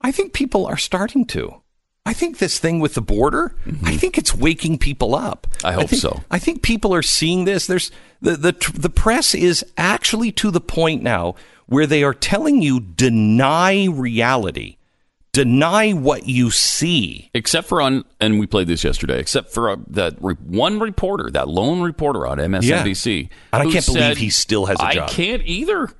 [0.00, 1.62] I think people are starting to.
[2.06, 5.48] I think this thing with the border, I think it's waking people up.
[5.50, 5.66] Mm-hmm.
[5.66, 6.22] I hope think, so.
[6.30, 7.66] I think people are seeing this.
[7.66, 7.90] There's
[8.22, 11.34] the, the the press is actually to the point now
[11.66, 14.76] where they are telling you deny reality,
[15.32, 17.28] deny what you see.
[17.34, 19.18] Except for on, and we played this yesterday.
[19.18, 23.84] Except for uh, that re- one reporter, that lone reporter on MSNBC, And I can't
[23.84, 25.90] believe he still has a I job." I can't either.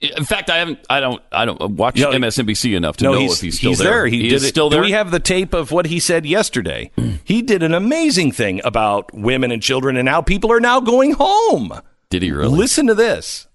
[0.00, 0.78] In fact, I haven't.
[0.88, 1.22] I don't.
[1.30, 3.90] I don't watch No, MSNBC enough to no, know he's, if he's still there.
[3.90, 4.06] there.
[4.06, 4.48] He, He did is it.
[4.48, 4.82] still Do there.
[4.84, 6.90] we have the tape of what he said yesterday?
[7.24, 11.12] he did an amazing thing about women and children, and how people are now going
[11.12, 11.72] home.
[12.08, 12.56] Did he really?
[12.56, 13.46] Listen to this.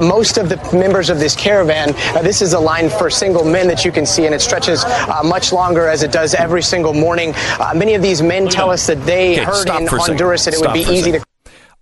[0.00, 3.68] Most of the members of this caravan, uh, this is a line for single men
[3.68, 6.92] that you can see, and it stretches uh, much longer as it does every single
[6.92, 7.32] morning.
[7.60, 10.18] Uh, many of these men tell us that they Okay, heard in for second.
[10.18, 11.26] Honduras that it Stop would be a easy to second.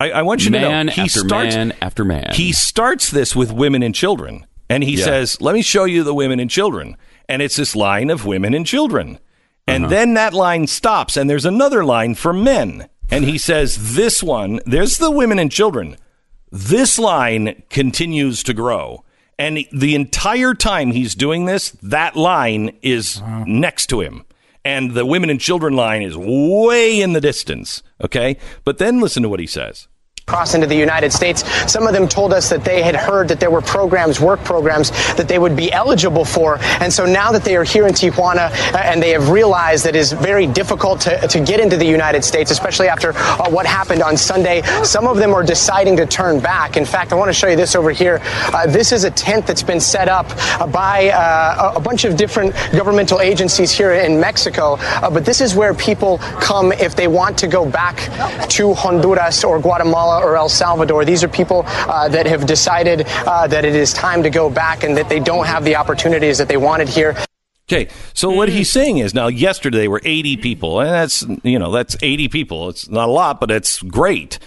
[0.02, 2.30] I, I want you to man know he after starts man after man.
[2.34, 5.04] he starts this with women and children, and he Yeah.
[5.04, 6.96] says, "Let me show you the women and children."
[7.28, 9.18] And it's this line of women and children,
[9.66, 9.90] and Uh-huh.
[9.94, 14.60] then that line stops, and there's another line for men, and he says, "This one,
[14.66, 15.96] there's the women and children."
[16.50, 19.04] This line continues to grow.
[19.38, 24.24] And the entire time he's doing this, that line is next to him.
[24.64, 27.82] And the women and children line is way in the distance.
[28.04, 28.36] Okay.
[28.64, 29.88] But then listen to what he says.
[30.26, 31.42] Cross into the United States.
[31.70, 34.90] Some of them told us that they had heard that there were programs, work programs,
[35.16, 36.58] that they would be eligible for.
[36.80, 39.96] And so now that they are here in Tijuana uh, and they have realized that
[39.96, 43.66] it is very difficult to, to get into the United States, especially after uh, what
[43.66, 46.76] happened on Sunday, some of them are deciding to turn back.
[46.76, 48.20] In fact, I want to show you this over here.
[48.22, 50.26] Uh, this is a tent that's been set up
[50.60, 54.76] uh, by uh, a bunch of different governmental agencies here in Mexico.
[54.78, 57.96] Uh, but this is where people come if they want to go back
[58.48, 61.04] to Honduras or Guatemala or El Salvador.
[61.04, 64.84] These are people uh, that have decided uh, that it is time to go back
[64.84, 67.16] and that they don't have the opportunities that they wanted here.
[67.70, 71.70] Okay, so what he's saying is now yesterday were 80 people, and that's you know
[71.70, 72.68] that's 80 people.
[72.68, 74.38] It's not a lot, but it's great.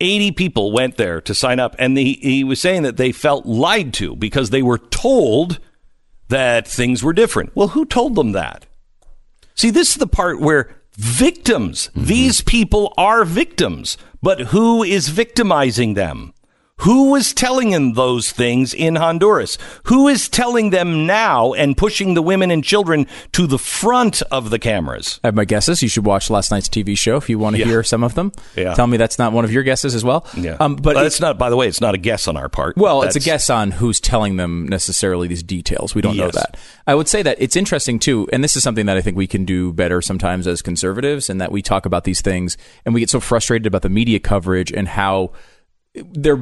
[0.00, 3.46] 80 people went there to sign up, and he he was saying that they felt
[3.46, 5.58] lied to because they were told
[6.28, 7.56] that things were different.
[7.56, 8.66] Well, who told them that?
[9.54, 12.06] See, this is the part where victims, mm-hmm.
[12.06, 16.34] these people are victims, but who is victimizing them?
[16.82, 19.58] Who was telling them those things in Honduras?
[19.84, 24.50] Who is telling them now and pushing the women and children to the front of
[24.50, 25.18] the cameras?
[25.24, 25.82] I have my guesses.
[25.82, 27.66] You should watch last night's TV show if you want to Yeah.
[27.66, 28.30] hear some of them.
[28.56, 28.74] Yeah.
[28.74, 30.24] Tell me that's not one of your guesses as well.
[30.36, 31.36] Yeah, Um, but Well, it's, it's not.
[31.38, 32.76] By the way, it's not a guess on our part.
[32.76, 35.94] well, it's a guess on who's telling them necessarily these details.
[35.96, 36.56] We don't know that.
[36.86, 39.26] I would say that it's interesting too, and this is something that I think we
[39.26, 43.00] can do better sometimes as conservatives, and that we talk about these things and we
[43.00, 45.32] get so frustrated about the media coverage and how
[46.12, 46.40] they're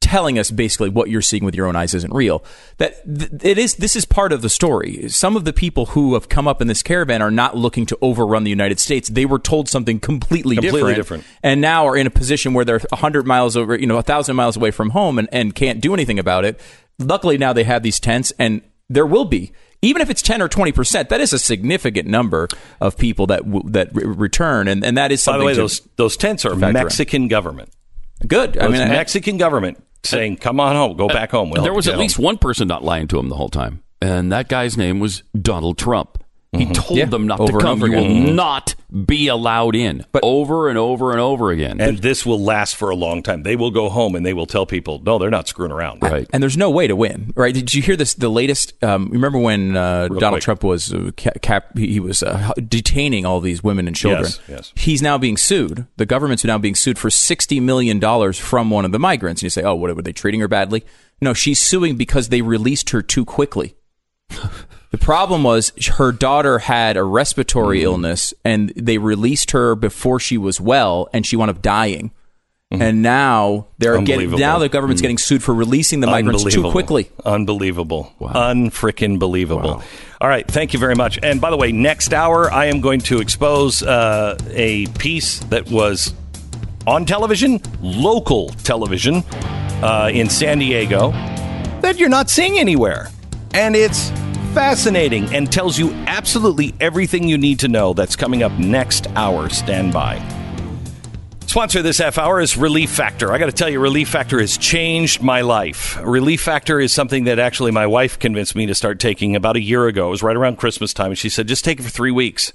[0.00, 2.44] telling us basically what you're seeing with your own eyes isn't real
[2.76, 2.96] that
[3.42, 6.46] it is this is part of the story some of the people who have come
[6.46, 9.66] up in this caravan are not looking to overrun the united states they were told
[9.66, 11.24] something completely, Completely different, different.
[11.42, 14.58] and now are in a position where they're 100 miles over you know 1000 miles
[14.58, 16.60] away from home and, and can't do anything about it
[16.98, 20.48] luckily now they have these tents and there will be even if it's 10 or
[20.48, 22.48] 20%, that is a significant number
[22.80, 25.52] of people that w- that re- return and, and that is By something the way,
[25.54, 26.72] to those those tents are factor in.
[26.72, 27.68] Mexican government.
[28.26, 28.56] Good.
[28.58, 31.62] I Those mean, I- Mexican government saying, "Come on home, go uh, back home." We'll
[31.62, 34.32] there was at least home." one person not lying to him the whole time, and
[34.32, 36.22] that guy's name was Donald Trump.
[36.58, 36.94] He told Mm-hmm.
[36.98, 37.78] Yeah, them not over to come.
[37.82, 38.36] over You will again.
[38.36, 38.74] not
[39.06, 40.04] be allowed in.
[40.12, 41.80] But over and over and over again.
[41.80, 43.42] and this will last for a long time.
[43.42, 46.28] They will go home and they will tell people, "No, they're not screwing around." right.
[46.32, 47.52] and there's no way to win, right?
[47.54, 48.14] Did you hear this?
[48.14, 48.72] The latest.
[48.84, 50.42] Um, remember when uh, Donald quick.
[50.42, 54.24] Trump was uh, cap, he he was uh, detaining all these women and children.
[54.26, 54.72] Yes, yes.
[54.76, 55.86] He's now being sued.
[55.96, 59.40] The government's now being sued for sixty million dollars from one of the migrants.
[59.40, 60.84] And you say, "Oh, what were they treating her badly?"
[61.20, 63.74] No, she's suing because they released her too quickly.
[64.94, 67.84] The problem was her daughter had a respiratory Mm-hmm.
[67.84, 72.12] illness, and they released her before she was well, and she wound up dying.
[72.70, 74.38] And now they're getting Mm-hmm.
[74.38, 77.10] Now the government's getting sued for releasing the migrants too quickly.
[77.24, 78.12] Unbelievable.
[78.20, 79.82] Unfrickin' believable.
[80.20, 80.46] All right.
[80.46, 81.18] Thank you very much.
[81.24, 85.68] And by the way, next hour, I am going to expose uh, a piece that
[85.72, 86.14] was
[86.86, 89.24] on television, local television
[89.82, 91.10] uh, in San Diego,
[91.80, 93.08] that you're not seeing anywhere.
[93.54, 94.12] And it's
[94.54, 97.92] fascinating and tells you absolutely everything you need to know.
[97.92, 99.50] That's coming up next hour.
[99.50, 100.22] Stand by.
[101.46, 103.32] Sponsor this half hour is Relief Factor.
[103.32, 105.96] I got to tell you, Relief Factor has changed my life.
[106.02, 109.60] Relief Factor is something that actually my wife convinced me to start taking about a
[109.60, 110.08] year ago.
[110.08, 112.52] It was right around Christmas time, and she said, just take it for three weeks.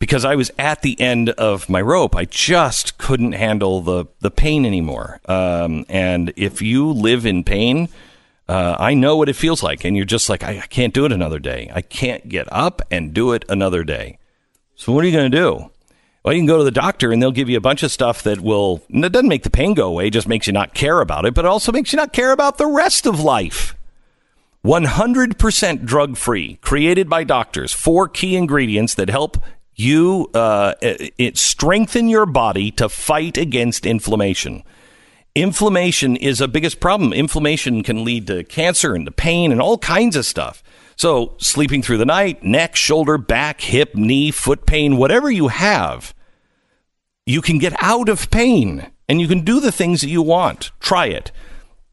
[0.00, 2.16] because I was at the end of my rope.
[2.16, 5.20] I just couldn't handle the, the pain anymore.
[5.26, 7.88] Um, and if you live in pain,
[8.50, 9.84] uh, I know what it feels like.
[9.84, 11.70] And you're just like, I, I can't do it another day.
[11.72, 14.18] I can't get up and do it another day.
[14.74, 15.70] So what are you going to do?
[16.24, 18.24] Well, you can go to the doctor and they'll give you a bunch of stuff
[18.24, 21.26] that will, it doesn't make the pain go away, just makes you not care about
[21.26, 23.76] it, but it also makes you not care about the rest of life.
[24.64, 27.72] 100% drug free, created by doctors.
[27.72, 29.38] Four key ingredients that help
[29.76, 34.62] you uh, it strengthen your body to fight against inflammation.
[35.34, 37.12] Inflammation is a biggest problem.
[37.12, 40.62] Inflammation can lead to cancer and to pain and all kinds of stuff.
[40.96, 46.12] So, sleeping through the night, neck, shoulder, back, hip, knee, foot pain, whatever you have,
[47.24, 50.72] you can get out of pain and you can do the things that you want.
[50.80, 51.30] Try it.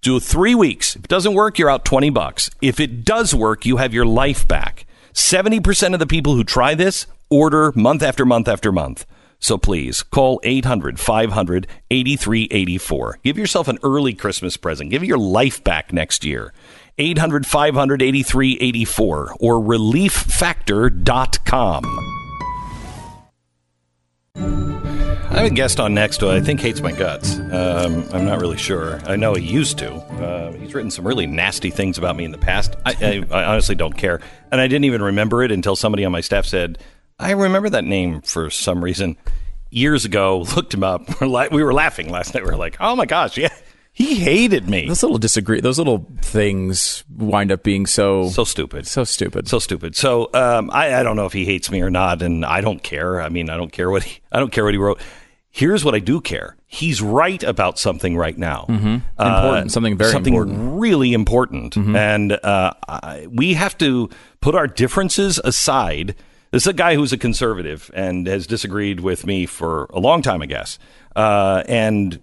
[0.02, 0.96] Do three weeks.
[0.96, 2.50] If it doesn't work, you're out 20 bucks.
[2.62, 4.86] If it does work, you have your life back.
[5.14, 9.06] 70% of the people who try this order month after month after month.
[9.40, 13.20] So please call 800 500 8384.
[13.24, 14.90] Give yourself an early Christmas present.
[14.90, 16.54] Give your life back next year.
[16.98, 22.14] 800 500 8384 or relieffactor.com.
[25.30, 27.38] I have a guest on next who I think hates my guts.
[27.38, 29.00] Um, I'm not really sure.
[29.06, 29.94] I know he used to.
[29.94, 32.76] Uh, he's written some really nasty things about me in the past.
[32.88, 34.20] I, I, I, honestly don't care.
[34.52, 36.80] And I didn't even remember it until somebody on my staff said,
[37.20, 39.18] I remember that name for some reason
[39.70, 40.46] years ago.
[40.56, 41.22] Looked him up.
[41.22, 42.44] We were laughing last night.
[42.44, 43.54] We were like, oh my gosh, yeah.
[43.92, 44.88] He hated me.
[44.88, 45.60] Those little disagree.
[45.60, 49.96] Those little things wind up being so so stupid, so stupid, so stupid.
[49.96, 52.84] So um, I, I don't know if he hates me or not, and I don't
[52.84, 53.20] care.
[53.20, 55.02] I mean, I don't care what he I don't care what he wrote.
[55.50, 56.56] Here's what I do care.
[56.68, 58.68] He's right about something right now.
[58.70, 58.98] Mm-hmm.
[59.18, 60.80] Uh, important, something very something important.
[60.80, 61.96] really important, mm-hmm.
[61.96, 64.12] and uh, I, we have to
[64.42, 66.14] put our differences aside.
[66.52, 70.22] This is a guy who's a conservative and has disagreed with me for a long
[70.22, 70.80] time, I guess.
[71.16, 72.20] Uh, and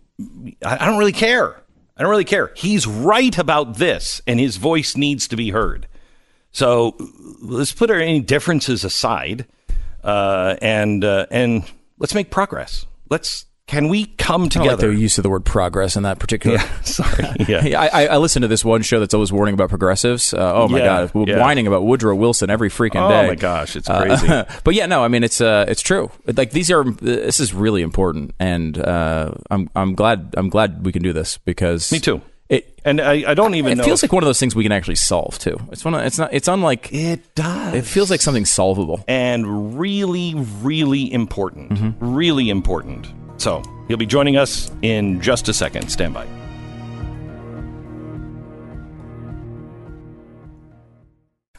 [0.64, 1.60] I, I don't really care.
[1.96, 2.52] I don't really care.
[2.56, 5.86] He's right about this, and his voice needs to be heard.
[6.50, 6.96] So
[7.40, 9.46] let's put our any differences aside,
[10.02, 12.86] uh, and uh, and let's make progress.
[13.10, 14.88] Let's can we come together?
[14.88, 16.56] like the use of the word progress in that particular.
[16.58, 17.24] Yeah, sorry.
[17.48, 20.34] Yeah, I, I listen to this one show that's always warning about progressives.
[20.34, 21.40] Uh, oh my Yeah, god, yeah.
[21.40, 23.24] whining about Woodrow Wilson every freaking Oh day.
[23.24, 24.58] Oh my gosh, it's Uh, crazy.
[24.64, 26.10] but yeah, no, I mean it's uh, it's true.
[26.26, 30.92] Like these are this is really important, and uh, I'm I'm glad I'm glad we
[30.92, 32.20] can do this because Me too.
[32.50, 33.84] It and I, I don't even it know.
[33.84, 35.58] feels if- like one of those things we can actually solve too.
[35.72, 35.94] It's one.
[35.94, 36.28] Of, it's not.
[36.34, 36.92] It's unlike.
[36.92, 37.74] it does.
[37.74, 39.02] It feels like something solvable.
[39.08, 41.70] and really, really important.
[41.70, 42.14] Mm-hmm.
[42.14, 43.08] Really important.
[43.44, 45.90] So he'll be joining us in just a second.
[45.90, 46.24] Stand by.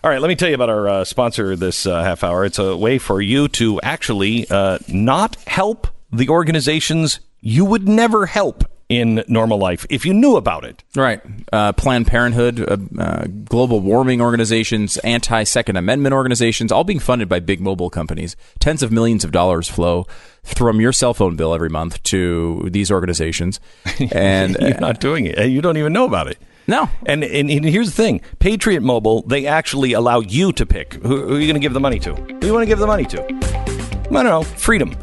[0.03, 2.43] All right, let me tell you about our uh, sponsor this uh, half hour.
[2.43, 8.25] It's a way for you to actually uh, not help the organizations you would never
[8.25, 10.83] help in normal life if you knew about it.
[10.95, 11.19] Right.
[11.51, 17.27] Uh, Planned Parenthood, uh, uh, global warming organizations, anti Second Amendment organizations, all being funded
[17.27, 18.35] by big mobile companies.
[18.59, 20.05] Tens of millions of dollars flow
[20.43, 23.59] from your cell phone bill every month to these organizations.
[24.11, 25.39] And You're not doing it.
[25.49, 26.37] You don't even know about it.
[26.67, 26.89] no.
[27.05, 31.27] And, and, and here's the thing Patriot Mobile, they actually allow you to pick who,
[31.27, 32.13] who are you going to give the money to?
[32.13, 33.23] Who do you want to give the money to?
[33.23, 34.43] I don't know.
[34.43, 34.95] Freedom.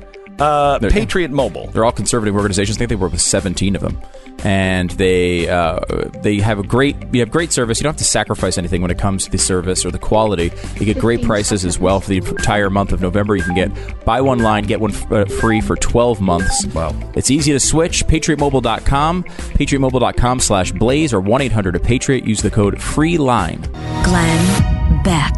[0.42, 1.68] Uh, Patriot Mobile.
[1.68, 2.76] They're all conservative organizations.
[2.76, 4.00] I think they work with 17 of them,
[4.44, 5.80] and they uh,
[6.22, 7.78] they have a great you have great service.
[7.78, 10.50] You don't have to sacrifice anything when it comes to the service or the quality.
[10.80, 13.36] You get great prices as well for the entire month of November.
[13.36, 16.66] You can get buy one line get one f- uh, free for 12 months.
[16.66, 16.92] Wow.
[17.14, 18.04] It's easy to switch.
[18.06, 22.24] PatriotMobile.com, PatriotMobile.com slash Blaze or 1 800 Patriot.
[22.26, 23.62] Use the code FREELINE.
[24.02, 25.34] Glenn Beck.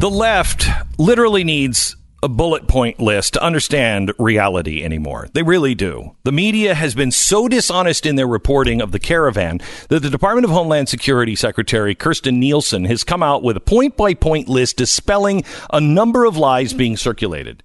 [0.00, 0.66] The left
[0.98, 5.28] literally needs a bullet point list to understand reality anymore.
[5.32, 6.16] They really do.
[6.24, 10.44] The media has been so dishonest in their reporting of the caravan that the Department
[10.44, 14.76] of Homeland Security Secretary Kirstjen Nielsen has come out with a point by point list
[14.76, 17.62] dispelling a number of lies being circulated.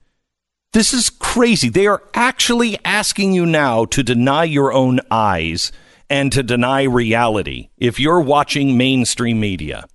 [0.71, 1.69] This is crazy.
[1.69, 5.71] They are actually asking you now to deny your own eyes
[6.09, 9.85] and to deny reality if you're watching mainstream media.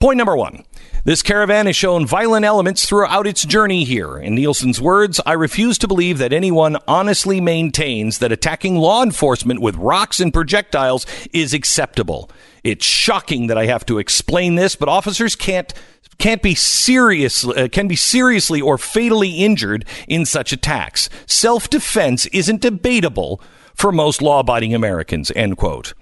[0.00, 0.64] Point number one.
[1.04, 4.16] This caravan has shown violent elements throughout its journey here.
[4.16, 9.60] In Nielsen's words, I refuse to believe that anyone honestly maintains that attacking law enforcement
[9.60, 12.30] with rocks and projectiles is acceptable.
[12.64, 15.70] It's shocking that I have to explain this, but officers can't
[16.16, 21.10] can't be serious uh, can be seriously or fatally injured in such attacks.
[21.26, 23.42] Self-defense isn't debatable
[23.74, 25.30] for most law-abiding Americans.
[25.36, 25.92] End quote.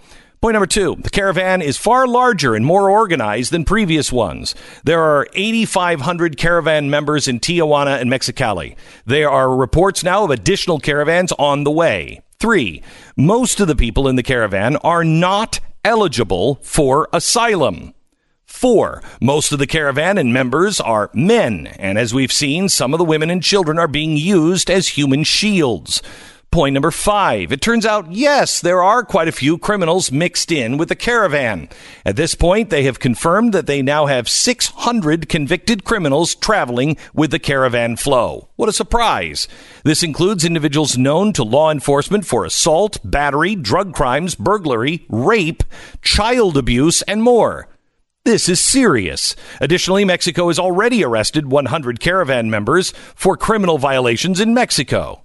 [0.40, 4.54] Point number two the caravan is far larger and more organized than previous ones.
[4.84, 8.76] There are 8,500 caravan members in Tijuana and Mexicali.
[9.04, 12.22] There are reports now of additional caravans on the way.
[12.38, 12.82] Three,
[13.16, 17.94] most of the people in the caravan are not eligible for asylum.
[18.44, 22.98] Four, most of the caravan and members are men, and as we've seen, some of
[22.98, 26.00] the women and children are being used as human shields.
[26.50, 27.52] Point number five.
[27.52, 31.68] It turns out, yes, there are quite a few criminals mixed in with the caravan.
[32.06, 37.32] At this point, they have confirmed that they now have 600 convicted criminals traveling with
[37.32, 38.48] the caravan flow.
[38.56, 39.46] What a surprise.
[39.84, 45.62] This includes individuals known to law enforcement for assault, battery, drug crimes, burglary, rape,
[46.00, 47.68] child abuse, and more.
[48.24, 49.36] This is serious.
[49.60, 55.22] Additionally, Mexico has already arrested 100 caravan members for criminal violations in Mexico.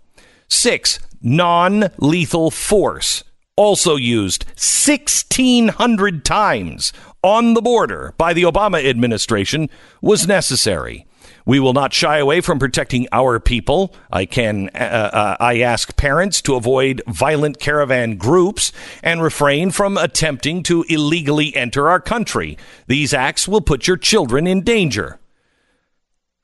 [0.48, 3.24] Six, non lethal force,
[3.56, 6.94] also used 1,600 times
[7.24, 9.70] on the border by the Obama administration,
[10.02, 11.08] was necessary.
[11.46, 13.94] We will not shy away from protecting our people.
[14.12, 18.72] I can uh, uh, I ask parents to avoid violent caravan groups
[19.02, 22.58] and refrain from attempting to illegally enter our country.
[22.88, 25.20] These acts will put your children in danger.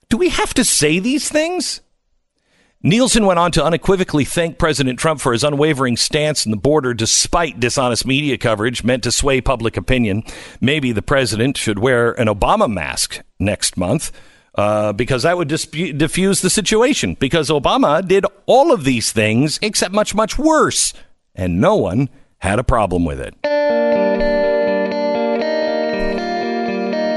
[0.09, 1.81] Do we have to say these things?
[2.81, 6.93] Nielsen went on to unequivocally thank President Trump for his unwavering stance on the border
[6.93, 10.23] despite dishonest media coverage meant to sway public opinion.
[10.61, 14.13] Maybe the president should wear an Obama mask next month.
[14.55, 17.15] Uh, because that would dispute, diffuse the situation.
[17.19, 20.93] Because Obama did all of these things except much, much worse,
[21.35, 22.09] and no one
[22.39, 23.35] had a problem with it.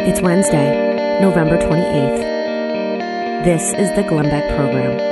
[0.06, 3.44] It's Wednesday, November 28th.
[3.44, 5.11] This is the Glenn Beck Program.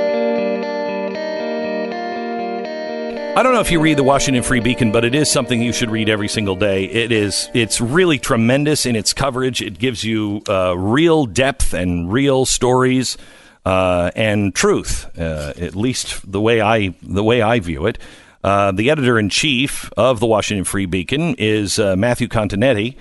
[3.33, 5.71] I don't know if you read the Washington Free Beacon, but it is something you
[5.71, 6.83] should read every single day.
[6.83, 9.61] It is it's really tremendous in its coverage.
[9.61, 13.17] It gives you uh, real depth and real stories
[13.65, 17.99] uh, and truth, uh, at least the way I the way I view it.
[18.43, 22.97] Uh, the editor in chief of the Washington Free Beacon is uh, Matthew Continetti,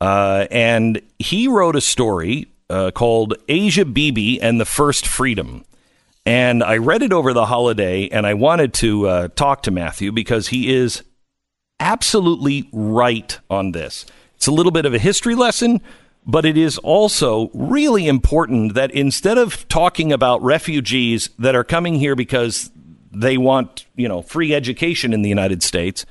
[0.00, 2.48] uh, and he wrote a story
[2.94, 5.62] called Asia Bibi and the First Freedom.
[6.26, 10.10] And I read it over the holiday, and I wanted to uh, talk to Matthew
[10.10, 11.02] because he is
[11.78, 14.06] absolutely right on this.
[14.36, 15.82] It's a little bit of a history lesson,
[16.26, 21.96] but it is also really important that instead of talking about refugees that are coming
[21.96, 22.70] here because
[23.12, 26.06] they want, you know, free education in the United States,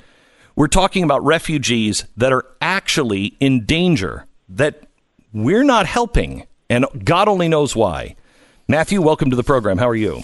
[0.55, 4.87] we're talking about refugees that are actually in danger that
[5.33, 8.15] we're not helping, and God only knows why.
[8.73, 9.77] Matthew, welcome to the program.
[9.77, 10.23] How are you?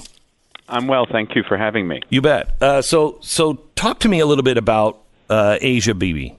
[0.68, 2.02] I'm well, thank you for having me.
[2.10, 2.60] You bet.
[2.60, 4.98] Uh, so, so talk to me a little bit about
[5.30, 6.36] uh, Asia Bibi.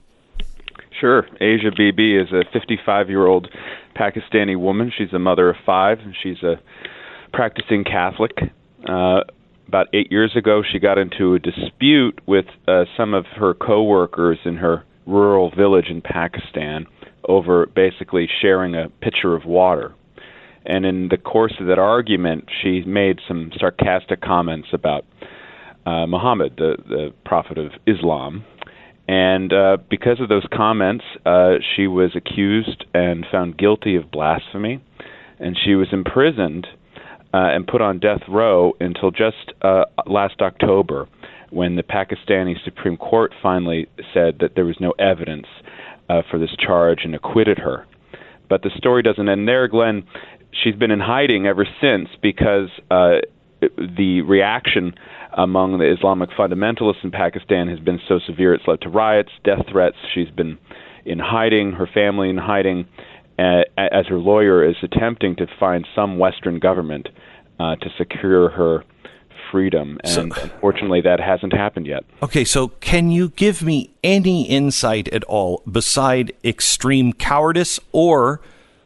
[0.99, 1.25] Sure.
[1.39, 3.47] Asia Bibi is a 55 year old
[3.95, 4.91] Pakistani woman.
[4.97, 6.59] She's a mother of five, and she's a
[7.31, 8.33] practicing Catholic.
[8.85, 9.21] Uh,
[9.69, 14.39] about eight years ago, she got into a dispute with uh, some of her coworkers
[14.43, 16.87] in her rural village in Pakistan
[17.29, 19.93] over basically sharing a pitcher of water.
[20.65, 25.05] And in the course of that argument, she made some sarcastic comments about
[25.85, 28.45] uh, Muhammad, the, the prophet of Islam.
[29.07, 34.83] And uh, because of those comments, uh, she was accused and found guilty of blasphemy.
[35.39, 36.67] And she was imprisoned
[37.33, 41.07] uh, and put on death row until just uh, last October
[41.49, 45.47] when the Pakistani Supreme Court finally said that there was no evidence
[46.09, 47.85] uh, for this charge and acquitted her.
[48.49, 50.03] But the story doesn't end there, Glenn
[50.51, 53.17] she's been in hiding ever since because uh,
[53.77, 54.93] the reaction
[55.37, 59.65] among the Islamic fundamentalists in Pakistan has been so severe it's led to riots, death
[59.71, 59.97] threats.
[60.13, 60.57] She's been
[61.05, 62.85] in hiding, her family in hiding,
[63.39, 67.09] uh, as her lawyer is attempting to find some Western government
[67.59, 68.83] uh, to secure her
[69.51, 69.99] freedom.
[70.03, 72.03] And so, unfortunately, that hasn't happened yet.
[72.21, 78.41] Okay, so can you give me any insight at all beside extreme cowardice or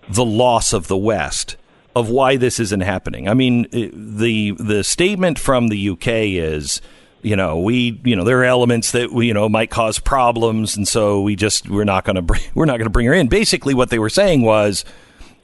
[0.10, 1.58] the loss of the West
[1.96, 3.28] of why this isn't happening.
[3.30, 6.82] I mean, the the statement from the UK is,
[7.22, 10.76] you know, we, you know, there are elements that we, you know, might cause problems,
[10.76, 13.28] and so we just we're not going to we're not going to bring her in.
[13.28, 14.84] Basically, what they were saying was,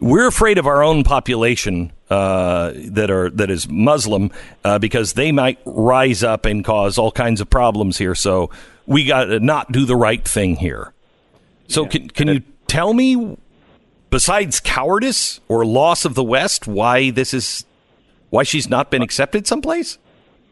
[0.01, 4.31] we're afraid of our own population uh, that are that is Muslim
[4.65, 8.15] uh, because they might rise up and cause all kinds of problems here.
[8.15, 8.49] So
[8.85, 10.93] we got to not do the right thing here.
[11.69, 11.89] So yeah.
[11.89, 13.37] can can you tell me
[14.11, 17.65] besides cowardice or loss of the West, why this is
[18.29, 19.97] why she's not been accepted someplace?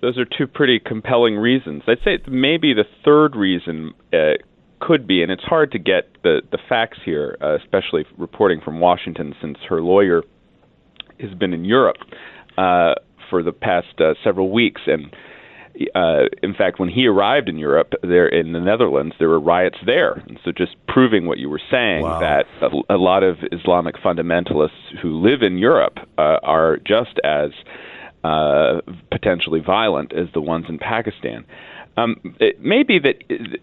[0.02, 1.84] Those are two pretty compelling reasons.
[1.88, 4.34] I'd say maybe the third reason uh,
[4.80, 8.80] could be, and it's hard to get the the facts here, uh, especially reporting from
[8.80, 10.24] Washington, since her lawyer
[11.20, 11.98] has been in Europe
[12.58, 12.96] uh,
[13.30, 15.14] for the past uh, several weeks, and
[15.96, 19.78] uh, in fact, when he arrived in Europe, there in the Netherlands, there were riots
[19.86, 20.14] there.
[20.28, 22.20] And so, just proving what you were saying, Wow.
[22.20, 27.52] that a, a lot of Islamic fundamentalists who live in Europe uh, are just as
[28.24, 31.46] uh, potentially violent as the ones in Pakistan.
[31.98, 33.16] Um, it may be that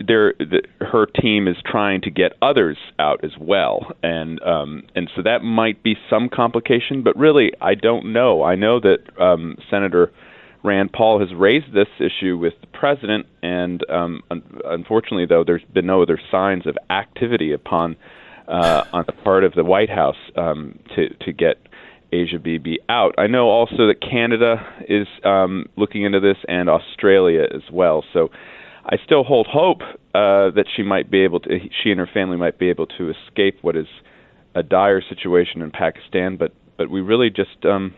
[0.06, 5.10] there, that her team is trying to get others out as well, and um, and
[5.16, 7.02] so that might be some complication.
[7.02, 8.42] But really, I don't know.
[8.42, 10.12] I know that um, Senator
[10.66, 15.64] Rand Paul has raised this issue with the president, and um, un- unfortunately, though, there's
[15.72, 17.96] been no other signs of activity upon
[18.48, 21.56] uh, on the part of the White House um, to to get
[22.12, 23.14] Asia Bibi out.
[23.16, 24.56] I know also that Canada
[24.88, 28.04] is um, looking into this, and Australia as well.
[28.12, 28.28] So.
[28.88, 29.80] I still hold hope
[30.14, 31.50] uh, that she might be able to,
[31.82, 33.88] she and her family might be able to escape what is
[34.54, 37.94] a dire situation in Pakistan, but but we really just um,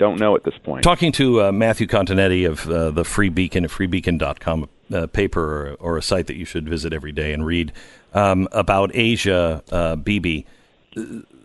[0.00, 0.82] don't know at this point.
[0.82, 5.74] Talking to uh, Matthew Continetti of uh, the Free Beacon at freebeacon.com, uh, paper or,
[5.74, 7.70] or a site that you should visit every day and read
[8.14, 10.46] um, about Asia uh, Bibi.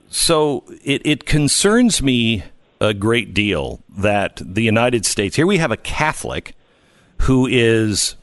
[0.10, 2.44] So it, it concerns me
[2.80, 6.56] a great deal that the United States, here we have a Catholic
[7.24, 8.16] who is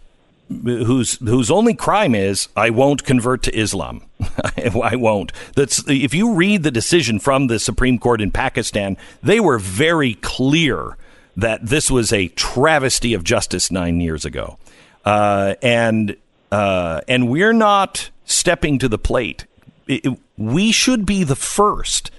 [0.48, 4.02] whose whose only crime is I won't convert to Islam.
[4.82, 5.32] I won't.
[5.54, 10.14] That's if you read the decision from the Supreme Court in Pakistan, they were very
[10.14, 10.96] clear
[11.36, 14.58] that this was a travesty of justice nine years ago,
[15.04, 16.16] uh, and
[16.50, 19.46] uh, and we're not stepping to the plate.
[19.86, 22.10] It- it- we should be the first.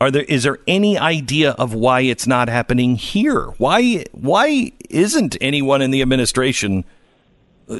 [0.00, 3.46] Are there is there any idea of why it's not happening here?
[3.58, 6.84] Why why isn't anyone in the administration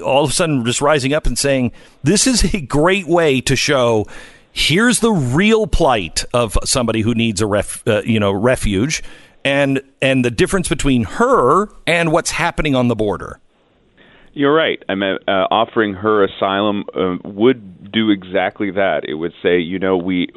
[0.05, 1.73] all of a sudden just rising up and saying
[2.03, 4.07] this is a great way to show
[4.53, 9.03] here's the real plight of somebody who needs a ref, uh, you know refuge
[9.45, 13.41] and and the difference between her and what's happening on the border
[14.35, 14.83] You're right.
[14.89, 19.05] I mean, uh, offering her asylum uh, would do exactly that.
[19.07, 20.29] It would say, you know, we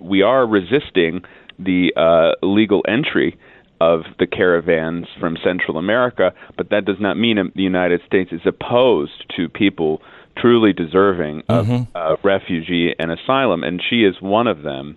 [0.00, 1.24] we are resisting
[1.58, 3.38] the uh, legal entry
[3.80, 8.40] of the caravans from Central America, but that does not mean the United States is
[8.46, 10.00] opposed to people
[10.36, 14.96] truly deserving of uh, refugee and asylum, and she is one of them.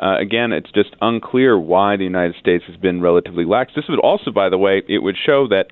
[0.00, 3.72] Uh, again, it's just unclear why the United States has been relatively lax.
[3.76, 5.66] This would also, by the way, it would show that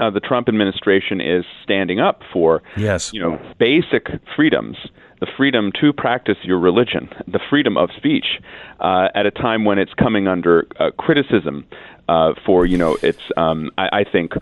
[0.00, 3.12] uh, the Trump administration is standing up for Yes.
[3.12, 4.76] you know basic freedoms,
[5.20, 8.40] the freedom to practice your religion, the freedom of speech,
[8.80, 11.66] uh, at a time when it's coming under uh, criticism
[12.08, 14.32] uh, for you know its um, I, I think.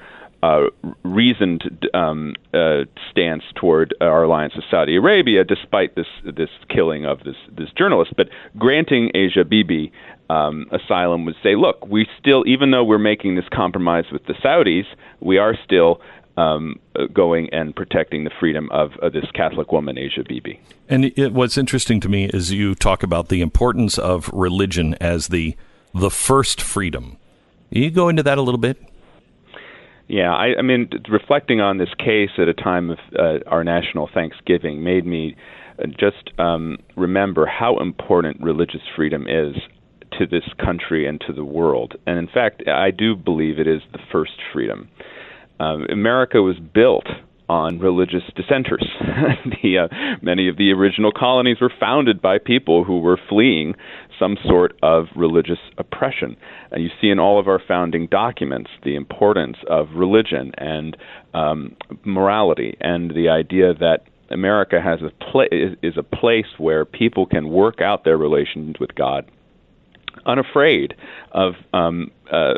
[0.41, 0.67] Uh,
[1.03, 7.19] reasoned um, uh, stance toward our alliance with Saudi Arabia, despite this this killing of
[7.25, 8.13] this this journalist.
[8.17, 9.91] But granting Asia Bibi
[10.31, 14.35] um, asylum would say, look, we still, even though we're making this compromise with the
[14.35, 14.85] Saudis,
[15.21, 16.01] we are still
[16.39, 20.61] um, uh, going and protecting the freedom of uh, this Catholic woman, Asia Bibi.
[20.89, 25.29] and it, what's interesting to me is you talk about the importance of religion as
[25.29, 25.57] the
[25.95, 27.17] the first freedom
[27.71, 28.79] you go into that a little bit
[30.07, 34.09] Yeah, I, I mean, reflecting on this case at a time of uh, our national
[34.13, 35.37] Thanksgiving made me
[35.79, 39.55] uh, just um, remember how important religious freedom is
[40.19, 41.95] to this country and to the world.
[42.07, 44.89] And in fact, I do believe it is the first freedom.
[45.61, 47.07] Um, America was built
[47.49, 48.85] on religious dissenters.
[49.63, 53.75] the, uh, many of the original colonies were founded by people who were fleeing
[54.19, 56.37] some sort of religious oppression.
[56.71, 60.97] And you see in all of our founding documents the importance of religion and
[61.33, 64.01] um, morality, and the idea that
[64.31, 68.95] America has a pla- is, a place where people can work out their relations with
[68.95, 69.31] God
[70.27, 70.95] unafraid
[71.33, 72.55] of um, uh,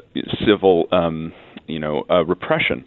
[0.46, 1.32] civil, um,
[1.71, 2.85] you know, uh, repression.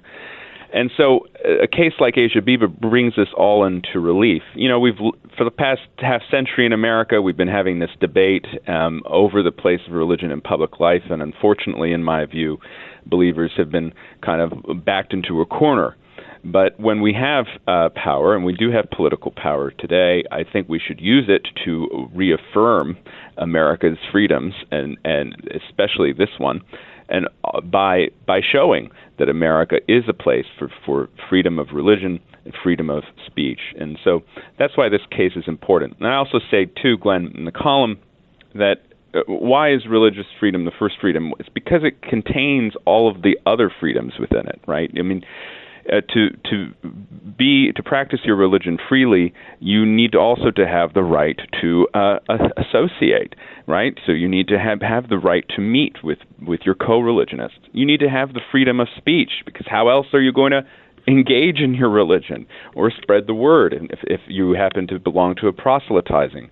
[0.74, 4.42] And so, uh, a case like Asia Bibi brings this all into relief.
[4.56, 4.98] You know, we've
[5.38, 9.52] for the past half century in America, we've been having this debate um, over the
[9.52, 12.58] place of religion in public life, and unfortunately, in my view,
[13.06, 13.94] believers have been
[14.26, 15.96] kind of backed into a corner.
[16.44, 20.68] But when we have uh, power, and we do have political power today, I think
[20.68, 22.98] we should use it to reaffirm
[23.38, 26.62] America's freedoms, and and especially this one,
[27.10, 28.90] and uh, by by showing
[29.20, 33.98] that America is a place for for freedom of religion and freedom of speech, and
[34.04, 34.22] so
[34.60, 35.96] that's why this case is important.
[36.00, 38.00] And I also say too, Glenn, in the column,
[38.56, 38.78] that
[39.14, 41.34] uh, why is religious freedom the first freedom?
[41.40, 44.92] It's because it contains all of the other freedoms within it, right?
[44.98, 45.24] I mean,
[45.92, 46.74] uh, to to
[47.38, 52.20] be to practice your religion freely, you need also to have the right to uh,
[52.58, 53.36] associate,
[53.68, 53.98] right?
[54.06, 57.60] So you need to have have the right to meet with with your co-religionists.
[57.72, 60.66] You need to have the freedom of speech because how else are you going to
[61.08, 65.48] engage in your religion or spread the word if, if you happen to belong to
[65.48, 66.50] a proselytizing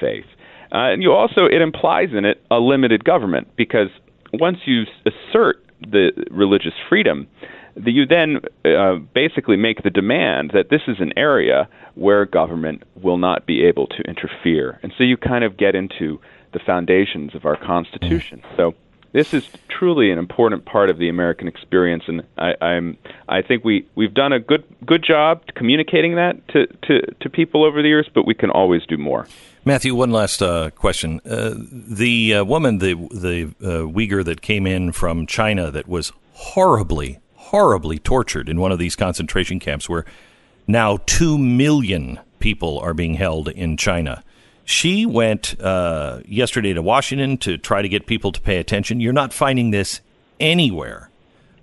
[0.00, 0.24] faith.
[0.72, 3.88] Uh, and you also, it implies in it a limited government because
[4.32, 7.28] once you assert the religious freedom,
[7.76, 12.82] the, you then uh, basically make the demand that this is an area where government
[13.02, 14.78] will not be able to interfere.
[14.82, 16.20] And so you kind of get into
[16.52, 18.42] the foundations of our Constitution.
[18.56, 18.74] So
[19.12, 22.96] this is truly an important part of the American experience, and I, I'm
[23.28, 27.64] I think we we've done a good good job communicating that to, to, to people
[27.64, 29.26] over the years, but we can always do more.
[29.64, 34.66] Matthew, one last uh, question: uh, the uh, woman, the the uh, Uyghur that came
[34.66, 37.18] in from China, that was horribly,
[37.52, 40.04] horribly tortured in one of these concentration camps, where
[40.66, 44.24] now two million people are being held in China.
[44.64, 49.00] She went uh, yesterday to Washington to try to get people to pay attention.
[49.00, 50.00] You're not finding this
[50.40, 51.10] anywhere.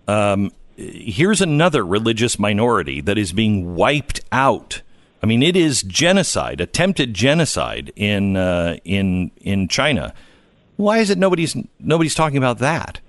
[0.07, 4.81] Um, here's another religious minority that is being wiped out.
[5.21, 10.13] I mean, it is genocide, attempted genocide in uh, in in China.
[10.77, 13.01] Why is it nobody's nobody's talking about that?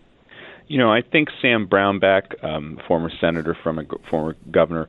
[0.70, 4.88] You know, I think Sam Brownback, um, former senator from a former governor,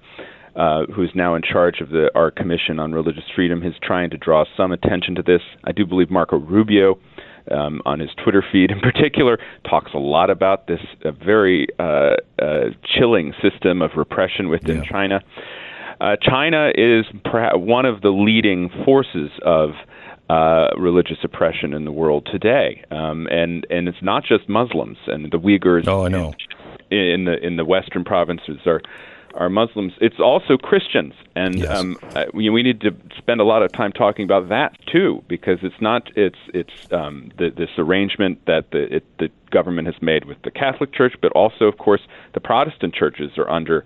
[0.55, 4.17] uh, who's now in charge of the our commission on religious freedom, is trying to
[4.17, 5.41] draw some attention to this.
[5.63, 6.99] I do believe Marco Rubio.
[7.49, 12.17] Um, on his Twitter feed, in particular, talks a lot about this uh, very uh,
[12.39, 14.89] uh, chilling system of repression within yeah.
[14.91, 15.21] China.
[15.99, 19.71] Uh, China is perhaps one of the leading forces of
[20.31, 25.29] uh, religious oppression in the world today, um, and and it's not just Muslims and
[25.29, 25.87] the Uyghurs.
[25.87, 26.33] Oh, I know.
[26.89, 28.81] In, the in the western provinces are
[29.33, 29.93] are Muslims.
[29.99, 31.77] It's also Christians, and yes.
[31.77, 31.97] um,
[32.33, 35.81] we, we need to spend a lot of time talking about that too, because it's
[35.81, 40.41] not it's it's um, the, this arrangement that the it, the government has made with
[40.43, 42.01] the Catholic Church, but also, of course,
[42.33, 43.83] the Protestant churches are under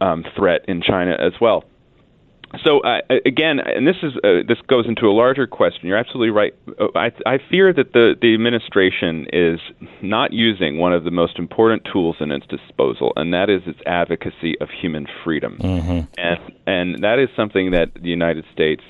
[0.00, 1.64] um, threat in China as well
[2.64, 5.88] so uh, again, and this is uh, this goes into a larger question.
[5.88, 6.54] You're absolutely right.
[6.78, 9.60] Uh, I, I fear that the the administration is
[10.02, 13.80] not using one of the most important tools in its disposal, and that is its
[13.86, 15.58] advocacy of human freedom.
[15.58, 16.00] Mm-hmm.
[16.18, 18.82] And and that is something that the United States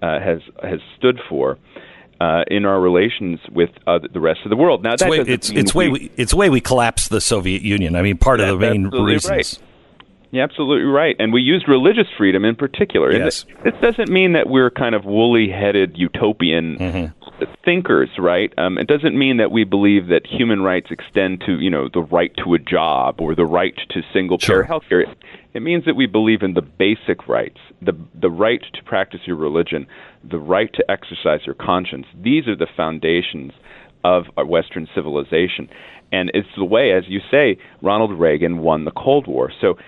[0.00, 1.58] uh, has has stood for.
[2.20, 4.84] Uh, in our relations with uh, the rest of the world.
[4.84, 7.96] Now, it's way, it's, it's way we, it's way we collapsed the Soviet Union.
[7.96, 9.28] I mean, part of the main reasons.
[9.28, 9.58] Right.
[10.32, 11.14] You're absolutely right.
[11.18, 13.12] And we used religious freedom in particular.
[13.12, 13.44] Yes.
[13.64, 17.52] This doesn't mean that we're kind of woolly headed utopian mm-hmm.
[17.66, 18.50] thinkers, right?
[18.56, 22.00] Um, it doesn't mean that we believe that human rights extend to, you know, the
[22.00, 24.62] right to a job or the right to single payer sure.
[24.62, 25.04] health care.
[25.52, 29.36] It means that we believe in the basic rights, the the right to practice your
[29.36, 29.86] religion,
[30.24, 32.06] the right to exercise your conscience.
[32.18, 33.52] These are the foundations
[34.02, 35.68] of our Western civilization.
[36.10, 39.50] And it's the way, as you say, Ronald Reagan won the Cold War.
[39.60, 39.78] So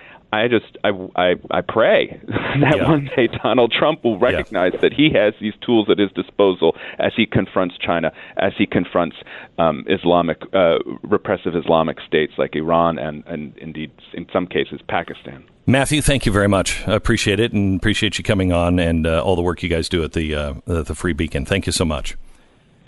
[0.43, 2.89] I just I I, I pray that yeah.
[2.89, 4.81] one day Donald Trump will recognize yeah.
[4.81, 9.17] that he has these tools at his disposal as he confronts China, as he confronts
[9.57, 15.43] um, Islamic uh, repressive Islamic states like Iran and and indeed in some cases Pakistan.
[15.67, 16.87] Matthew, thank you very much.
[16.87, 19.89] I appreciate it and appreciate you coming on and uh, all the work you guys
[19.89, 21.45] do at the uh, the Free Beacon.
[21.45, 22.15] Thank you so much.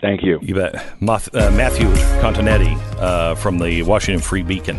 [0.00, 0.38] Thank you.
[0.42, 0.76] You bet.
[0.76, 1.88] Uh, Matthew
[2.20, 4.78] Continetti uh, from the Washington Free Beacon.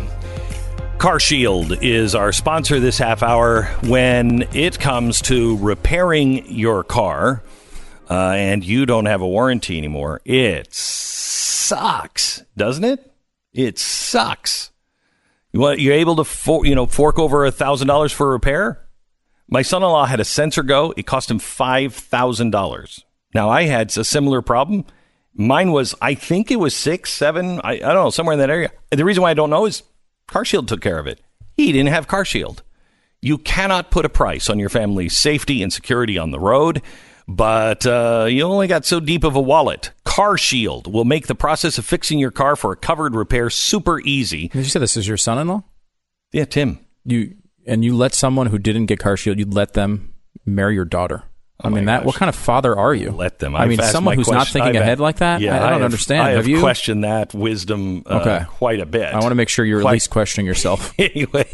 [1.00, 7.42] Car Shield is our sponsor this half hour when it comes to repairing your car
[8.10, 10.20] uh, and you don't have a warranty anymore.
[10.26, 13.14] It sucks, doesn't it?
[13.54, 14.72] It sucks.
[15.52, 18.32] You want, you're able to for, you know fork over a thousand dollars for a
[18.32, 18.86] repair.
[19.48, 20.92] My son-in-law had a sensor go.
[20.98, 23.06] It cost him five thousand dollars.
[23.34, 24.84] Now I had a similar problem.
[25.32, 28.50] Mine was, I think it was six, seven, I, I don't know, somewhere in that
[28.50, 28.70] area.
[28.90, 29.82] The reason why I don't know is
[30.30, 31.20] CarShield took care of it.
[31.56, 32.60] He didn't have CarShield.
[33.20, 36.80] You cannot put a price on your family's safety and security on the road,
[37.28, 39.90] but uh, you only got so deep of a wallet.
[40.06, 44.48] CarShield will make the process of fixing your car for a covered repair super easy.
[44.48, 45.64] Did you say this is your son-in-law?
[46.32, 46.78] Yeah, Tim.
[47.04, 50.14] You and you let someone who didn't get CarShield, you let them
[50.46, 51.24] marry your daughter.
[51.64, 51.98] I mean, that.
[51.98, 52.06] gosh.
[52.06, 53.10] What kind of father are you?
[53.10, 53.54] Let them.
[53.54, 55.40] I I've mean, someone who's not thinking I've- ahead like that.
[55.40, 56.22] Yeah, I, I don't have- understand.
[56.22, 56.60] I have, have you?
[56.60, 58.44] questioned that wisdom uh, Okay.
[58.48, 59.12] quite a bit.
[59.12, 60.92] I want to make sure you're Quite- at least questioning yourself.
[60.98, 61.48] anyway,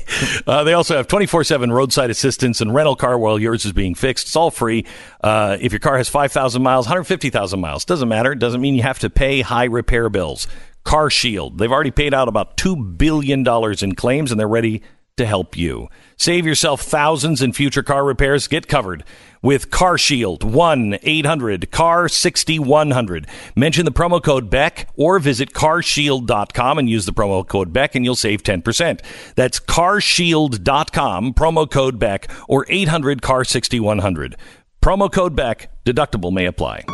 [0.47, 3.95] uh, they also have 24 7 roadside assistance and rental car while yours is being
[3.95, 4.27] fixed.
[4.27, 4.85] It's all free.
[5.23, 8.33] Uh, if your car has 5,000 miles, 150,000 miles, doesn't matter.
[8.33, 10.47] It doesn't mean you have to pay high repair bills.
[10.85, 13.45] Car Shield, they've already paid out about $2 billion
[13.83, 14.83] in claims and they're ready
[15.17, 15.89] to help you.
[16.17, 18.47] Save yourself thousands in future car repairs.
[18.49, 19.03] Get covered
[19.47, 23.29] with Car Shield 1 800 CAR 6100.
[23.55, 28.05] Mention the promo code BECK or visit carshield.com and use the promo code BECK and
[28.05, 29.01] you'll save 10%.
[29.37, 34.35] That's carshield.com, promo code BECK or 800 CAR 6100.
[34.83, 36.85] Promo code BECK, deductible may apply.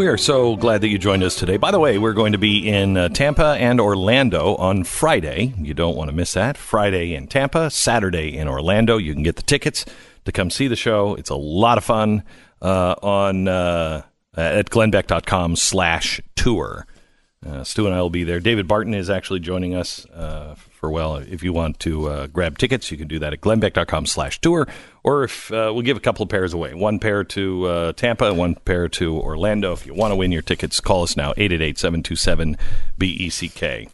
[0.00, 1.58] We are so glad that you joined us today.
[1.58, 5.52] By the way, we're going to be in uh, Tampa and Orlando on Friday.
[5.58, 6.56] You don't want to miss that.
[6.56, 8.96] Friday in Tampa, Saturday in Orlando.
[8.96, 9.84] You can get the tickets
[10.24, 11.16] to come see the show.
[11.16, 12.22] It's a lot of fun
[12.62, 16.86] uh, on uh, at glennbeck.com slash tour.
[17.46, 18.40] Uh, Stu and I will be there.
[18.40, 22.56] David Barton is actually joining us uh, for, well, if you want to uh, grab
[22.58, 24.66] tickets, you can do that at glennbeck.com slash tour.
[25.04, 28.24] Or if uh, we'll give a couple of pairs away one pair to uh, Tampa
[28.28, 29.72] and one pair to Orlando.
[29.72, 32.56] If you want to win your tickets, call us now 888 727
[32.98, 33.90] BECK.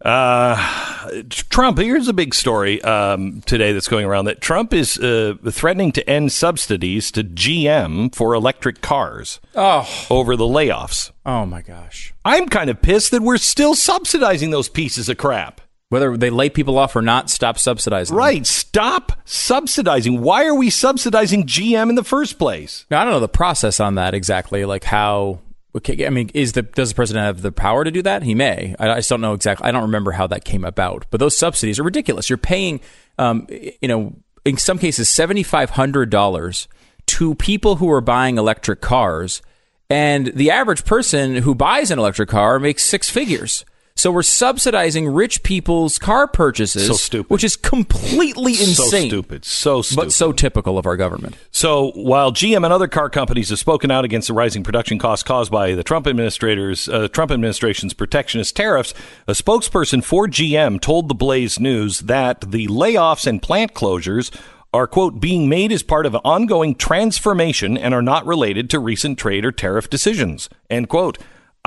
[0.00, 5.34] Uh, Trump, here's a big story um, today that's going around that Trump is uh,
[5.50, 11.10] threatening to end subsidies to GM for electric cars Oh, over the layoffs.
[11.26, 12.14] oh my gosh.
[12.24, 15.60] I'm kind of pissed that we're still subsidizing those pieces of crap.
[15.90, 18.14] Whether they lay people off or not, stop subsidizing.
[18.14, 18.18] them.
[18.18, 18.46] Right.
[18.46, 20.20] Stop subsidizing.
[20.20, 22.84] Why are we subsidizing GM in the first place?
[22.90, 24.64] Now, I don't know the process on that exactly.
[24.64, 25.40] Like how.
[25.76, 28.22] Okay, I mean, is the does the president have the power to do that?
[28.22, 28.74] He may.
[28.78, 29.66] I, I just don't know exactly.
[29.66, 31.06] I don't remember how that came about.
[31.10, 32.28] But those subsidies are ridiculous.
[32.28, 32.80] You're paying,
[33.18, 34.14] um, you know,
[34.44, 36.68] in some cases, seventy five hundred dollars
[37.06, 39.40] to people who are buying electric cars,
[39.88, 43.64] and the average person who buys an electric car makes six figures.
[43.98, 47.30] So we're subsidizing rich people's car purchases, So stupid.
[47.30, 48.74] which is completely insane.
[48.76, 49.44] So stupid.
[49.44, 50.04] So stupid.
[50.04, 51.36] but so typical of our government.
[51.50, 55.24] So while GM and other car companies have spoken out against the rising production costs
[55.24, 58.94] caused by the Trump administrators, uh, Trump administration's protectionist tariffs,
[59.26, 64.30] a spokesperson for GM told the Blaze News that the layoffs and plant closures
[64.72, 68.78] are quote being made as part of an ongoing transformation and are not related to
[68.78, 70.48] recent trade or tariff decisions.
[70.70, 71.18] End quote.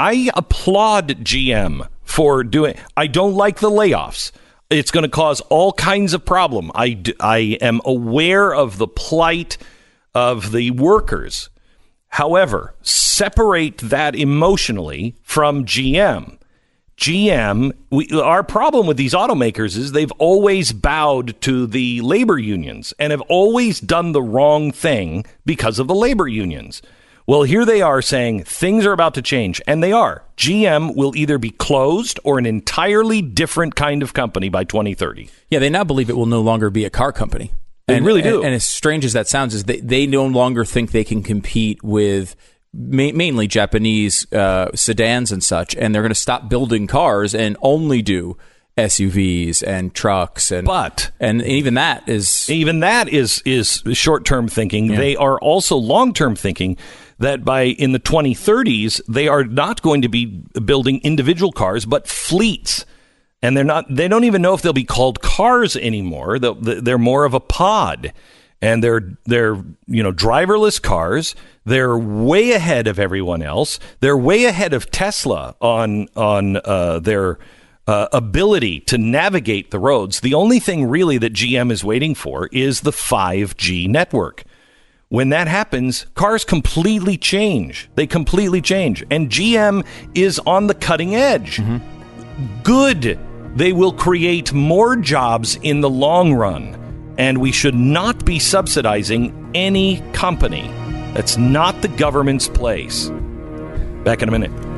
[0.01, 2.73] I applaud GM for doing.
[2.97, 4.31] I don't like the layoffs.
[4.71, 6.71] It's going to cause all kinds of problem.
[6.73, 6.97] I,
[7.61, 9.59] am aware of the plight
[10.15, 11.51] of the workers.
[12.07, 16.39] However, separate that emotionally from GM.
[16.97, 22.91] GM, we, our problem with these automakers is they've always bowed to the labor unions
[22.97, 26.81] and have always done the wrong thing because of the labor unions.
[27.31, 30.25] Well, here they are saying things are about to change, and they are.
[30.35, 35.29] GM will either be closed or an entirely different kind of company by 2030.
[35.49, 37.53] Yeah, they now believe it will no longer be a car company.
[37.87, 38.39] They and, really do.
[38.39, 41.23] And, and as strange as that sounds, is they, they no longer think they can
[41.23, 42.35] compete with
[42.73, 47.55] ma- mainly Japanese uh, sedans and such, and they're going to stop building cars and
[47.61, 48.35] only do
[48.77, 54.47] SUVs and trucks and But- and even that is even that is is short term
[54.47, 54.87] thinking.
[54.87, 56.77] They are also long term thinking
[57.21, 60.25] that by in the 2030s they are not going to be
[60.65, 62.85] building individual cars but fleets.
[63.41, 66.37] And they're not they don't even know if they'll be called cars anymore.
[66.39, 68.13] They're more of a pod.
[68.61, 69.55] And they're they're
[69.87, 71.35] you know driverless cars.
[71.65, 73.79] They're way ahead of everyone else.
[73.99, 77.39] They're way ahead of Tesla on on uh, their
[77.87, 80.19] uh, ability to navigate the roads.
[80.19, 84.43] The only thing really that GM is waiting for is the 5G network.
[85.11, 87.89] When that happens, cars completely change.
[87.95, 89.03] They completely change.
[89.11, 89.85] And GM
[90.15, 91.57] is on the cutting edge.
[91.57, 92.63] Mm-hmm.
[92.63, 93.19] Good.
[93.57, 97.13] They will create more jobs in the long run.
[97.17, 100.71] And we should not be subsidizing any company.
[101.13, 103.09] That's not the government's place.
[104.05, 104.70] Back in a minute.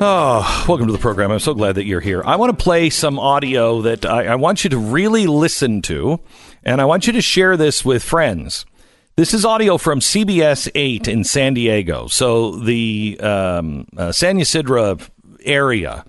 [0.00, 1.30] Oh, welcome to the program.
[1.30, 2.20] I'm so glad that you're here.
[2.24, 6.18] I want to play some audio that I, I, want you to really listen to,
[6.64, 8.66] and I want you to share this with friends.
[9.14, 12.08] This is audio from CBS 8 in San Diego.
[12.08, 14.98] So the um, uh, San Ysidro
[15.44, 16.04] area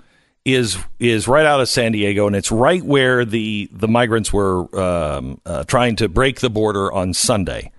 [0.46, 4.68] is is right out of San Diego, and it's right where the the migrants were
[4.80, 7.72] um, uh, trying to break the border on Sunday.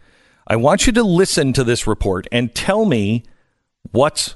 [0.46, 3.24] I want you to listen to this report and tell me
[3.90, 4.36] what's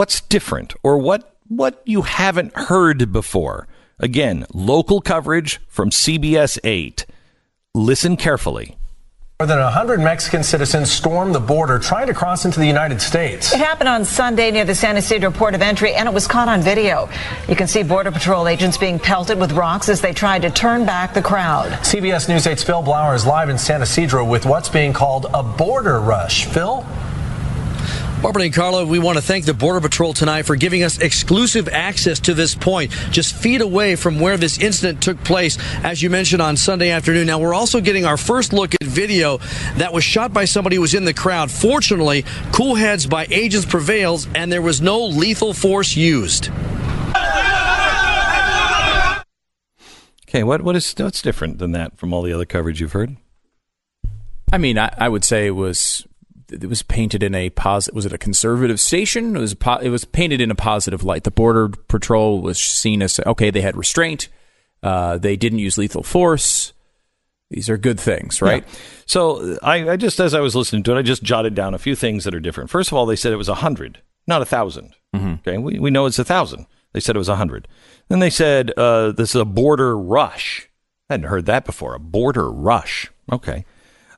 [0.00, 3.68] what's different or what what you haven't heard before.
[3.98, 7.04] Again, local coverage from CBS 8.
[7.74, 8.78] Listen carefully.
[9.38, 13.52] More than 100 Mexican citizens stormed the border trying to cross into the United States.
[13.52, 16.48] It happened on Sunday near the San Ysidro port of entry, and it was caught
[16.48, 17.10] on video.
[17.46, 20.86] You can see Border Patrol agents being pelted with rocks as they tried to turn
[20.86, 21.72] back the crowd.
[21.84, 25.42] CBS News 8's Phil Blauer is live in San Ysidro with what's being called a
[25.42, 26.46] border rush.
[26.46, 26.86] Phil?
[28.22, 31.68] Barbara and Carla, we want to thank the Border Patrol tonight for giving us exclusive
[31.68, 36.10] access to this point, just feet away from where this incident took place, as you
[36.10, 37.26] mentioned on Sunday afternoon.
[37.26, 39.38] Now, we're also getting our first look at video
[39.76, 41.50] that was shot by somebody who was in the crowd.
[41.50, 46.50] Fortunately, cool heads by agents prevails, and there was no lethal force used.
[50.28, 53.16] Okay, what what is what's different than that from all the other coverage you've heard?
[54.52, 56.06] I mean, I, I would say it was
[56.52, 57.94] it was painted in a positive.
[57.94, 59.36] Was it a conservative station?
[59.36, 61.24] It was po- it was painted in a positive light.
[61.24, 63.50] The border patrol was seen as okay.
[63.50, 64.28] They had restraint.
[64.82, 66.72] Uh, they didn't use lethal force.
[67.50, 68.64] These are good things, right?
[68.64, 68.74] Yeah.
[69.06, 71.78] So I, I, just, as I was listening to it, I just jotted down a
[71.78, 72.70] few things that are different.
[72.70, 75.32] First of all, they said it was a hundred, not a 1000 mm-hmm.
[75.32, 76.66] Okay, we we know it's a thousand.
[76.92, 77.68] They said it was a hundred.
[78.08, 80.68] Then they said uh, this is a border rush.
[81.08, 81.94] I hadn't heard that before.
[81.94, 83.10] A border rush.
[83.32, 83.64] Okay.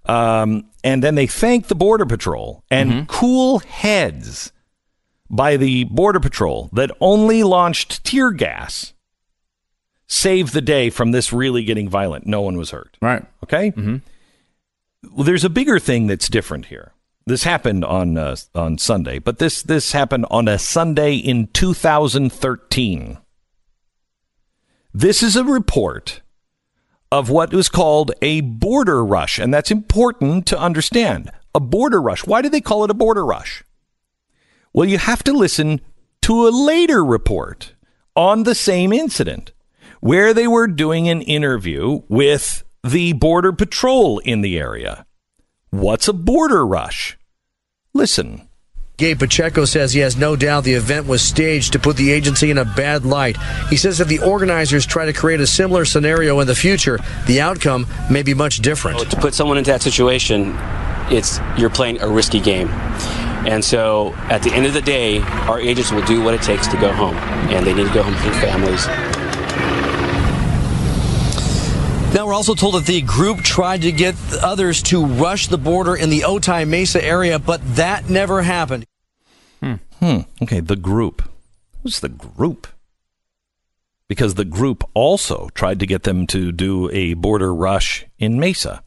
[0.07, 3.05] Um, and then they thanked the Border Patrol and mm-hmm.
[3.07, 4.53] cool heads
[5.31, 8.93] by the Border Patrol that only launched tear gas
[10.07, 12.27] saved the day from this really getting violent.
[12.27, 12.97] No one was hurt.
[13.01, 13.25] Right.
[13.45, 13.71] Okay.
[13.71, 13.97] Mm-hmm.
[15.15, 16.93] Well, there's a bigger thing that's different here.
[17.27, 23.19] This happened on uh, on Sunday, but this this happened on a Sunday in 2013.
[24.93, 26.21] This is a report
[27.13, 29.39] of what was called a border rush.
[29.39, 31.31] And that's important to understand.
[31.55, 32.27] A border rush.
[32.27, 33.63] Why do they call it a border rush?
[34.73, 35.83] Well, you have to listen
[36.23, 37.75] to a later report
[38.17, 39.53] on the same incident
[40.01, 45.05] where they were doing an interview with the Border Patrol in the area.
[45.69, 47.19] What's a border rush?
[47.93, 48.49] Listen.
[49.03, 52.53] Gabe Pacheco says he has no doubt the event was staged to put the agency
[52.53, 53.37] in a bad light.
[53.69, 57.41] He says if the organizers try to create a similar scenario in the future, the
[57.41, 59.11] outcome may be much different.
[59.11, 60.55] To put someone into that situation,
[61.11, 62.69] it's you're playing a risky game.
[63.45, 66.69] And so at the end of the day, our agents will do what it takes
[66.69, 67.17] to go home,
[67.51, 68.87] and they need to go home to their families.
[72.15, 75.97] Now, we're also told that the group tried to get others to rush the border
[75.97, 78.85] in the Otay Mesa area, but that never happened.
[80.03, 80.23] Hmm.
[80.43, 81.23] Okay, the group.
[81.83, 82.67] Who's the group?
[84.09, 88.83] Because the group also tried to get them to do a border rush in Mesa.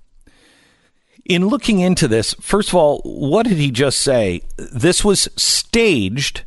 [1.23, 4.41] In looking into this, first of all, what did he just say?
[4.57, 6.43] This was staged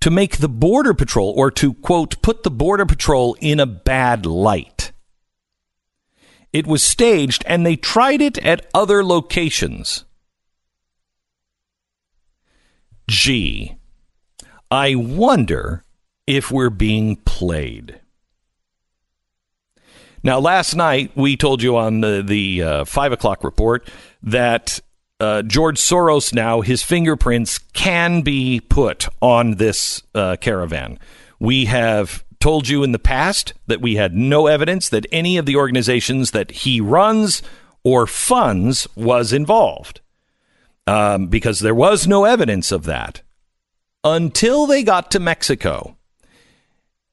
[0.00, 4.26] to make the Border Patrol, or to, quote, put the Border Patrol in a bad
[4.26, 4.92] light.
[6.52, 10.05] It was staged and they tried it at other locations.
[13.08, 13.76] Gee,
[14.70, 15.84] I wonder
[16.26, 18.00] if we're being played.
[20.24, 23.88] Now, last night we told you on the, the uh, five o'clock report
[24.24, 24.80] that
[25.20, 30.98] uh, George Soros now his fingerprints can be put on this uh, caravan.
[31.38, 35.46] We have told you in the past that we had no evidence that any of
[35.46, 37.40] the organizations that he runs
[37.84, 40.00] or funds was involved
[40.86, 43.22] um, because there was no evidence of that
[44.04, 45.96] until they got to Mexico.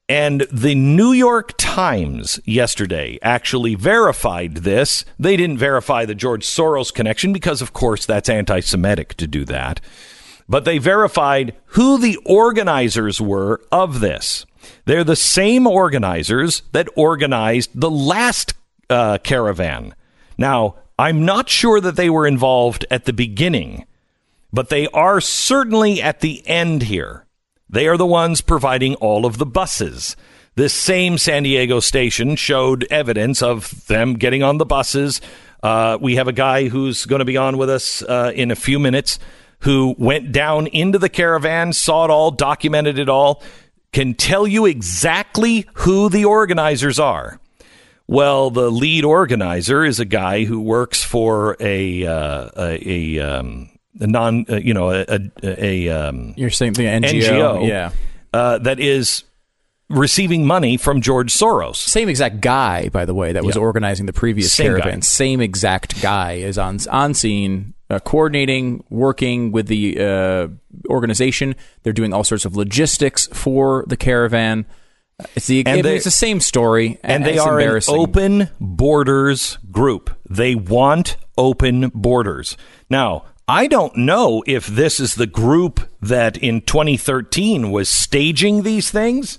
[0.08, 5.04] And the New York Times yesterday actually verified this.
[5.18, 9.46] They didn't verify the George Soros connection because, of course, that's anti Semitic to do
[9.46, 9.80] that.
[10.46, 14.44] But they verified who the organizers were of this.
[14.84, 18.52] They're the same organizers that organized the last
[18.90, 19.94] uh, caravan.
[20.36, 23.86] Now, I'm not sure that they were involved at the beginning,
[24.52, 27.26] but they are certainly at the end here.
[27.68, 30.16] They are the ones providing all of the buses.
[30.54, 35.20] This same San Diego station showed evidence of them getting on the buses.
[35.62, 38.56] Uh, we have a guy who's going to be on with us uh, in a
[38.56, 39.18] few minutes
[39.60, 43.42] who went down into the caravan, saw it all, documented it all
[43.94, 47.38] can tell you exactly who the organizers are.
[48.06, 53.70] Well, the lead organizer is a guy who works for a uh, a, a, um,
[53.98, 57.90] a, non uh, you know a, a, a um, you're saying the NGO, NGO yeah
[58.34, 59.24] uh, that is
[59.88, 61.76] receiving money from George Soros.
[61.76, 63.62] Same exact guy, by the way, that was yeah.
[63.62, 64.94] organizing the previous Same caravan.
[64.94, 65.00] Guy.
[65.00, 70.48] Same exact guy is on on scene uh, coordinating, working with the uh,
[70.88, 71.54] organization.
[71.82, 74.66] They're doing all sorts of logistics for the caravan.
[75.34, 80.10] It's the they, it's the same story, and they are an open borders group.
[80.28, 82.56] They want open borders.
[82.90, 88.90] Now, I don't know if this is the group that in 2013 was staging these
[88.90, 89.38] things,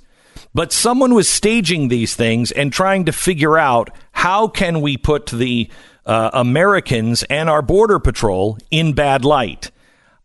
[0.54, 5.26] but someone was staging these things and trying to figure out how can we put
[5.28, 5.70] the
[6.06, 9.72] uh, Americans and our border patrol in bad light.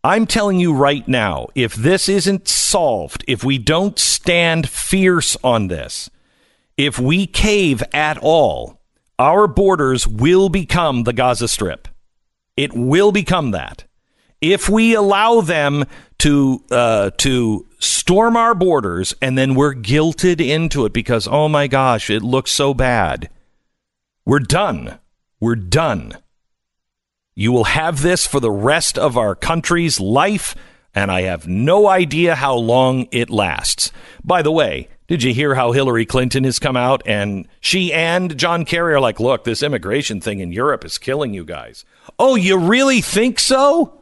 [0.03, 5.67] I'm telling you right now, if this isn't solved, if we don't stand fierce on
[5.67, 6.09] this,
[6.75, 8.81] if we cave at all,
[9.19, 11.87] our borders will become the Gaza Strip.
[12.57, 13.85] It will become that.
[14.41, 15.85] If we allow them
[16.19, 21.67] to uh, to storm our borders and then we're guilted into it because oh my
[21.67, 23.29] gosh, it looks so bad.
[24.25, 24.99] We're done.
[25.39, 26.17] We're done.
[27.35, 30.55] You will have this for the rest of our country's life,
[30.93, 33.91] and I have no idea how long it lasts.
[34.23, 38.37] By the way, did you hear how Hillary Clinton has come out and she and
[38.37, 41.83] John Kerry are like, look, this immigration thing in Europe is killing you guys.
[42.17, 44.01] Oh, you really think so?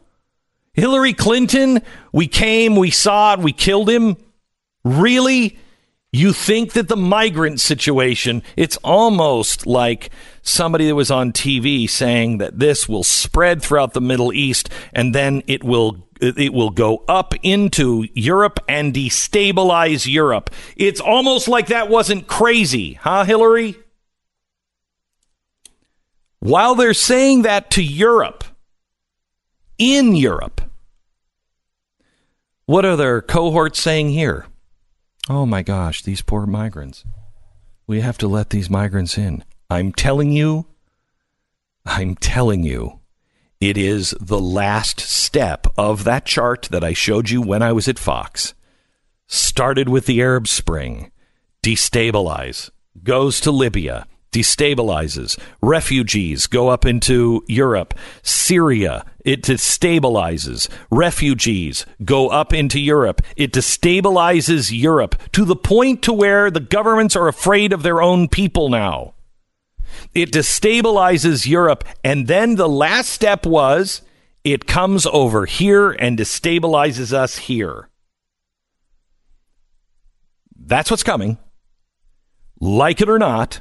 [0.72, 4.16] Hillary Clinton, we came, we saw it, we killed him.
[4.84, 5.58] Really?
[6.12, 10.10] You think that the migrant situation, it's almost like
[10.42, 15.14] somebody that was on TV saying that this will spread throughout the Middle East and
[15.14, 20.50] then it will it will go up into Europe and destabilize Europe.
[20.76, 23.76] It's almost like that wasn't crazy, huh, Hillary?
[26.40, 28.44] While they're saying that to Europe,
[29.78, 30.60] in Europe,
[32.66, 34.46] what are their cohorts saying here?
[35.28, 37.04] Oh my gosh, these poor migrants.
[37.86, 39.44] We have to let these migrants in.
[39.68, 40.66] I'm telling you,
[41.84, 43.00] I'm telling you,
[43.60, 47.88] it is the last step of that chart that I showed you when I was
[47.88, 48.54] at Fox.
[49.26, 51.12] Started with the Arab Spring,
[51.62, 52.70] destabilize,
[53.02, 55.38] goes to Libya, destabilizes.
[55.60, 57.94] Refugees go up into Europe.
[58.22, 60.68] Syria, it destabilizes.
[60.90, 63.22] Refugees go up into Europe.
[63.36, 68.28] It destabilizes Europe to the point to where the governments are afraid of their own
[68.28, 69.14] people now.
[70.14, 71.84] It destabilizes Europe.
[72.04, 74.02] And then the last step was
[74.44, 77.88] it comes over here and destabilizes us here.
[80.56, 81.38] That's what's coming.
[82.60, 83.60] Like it or not,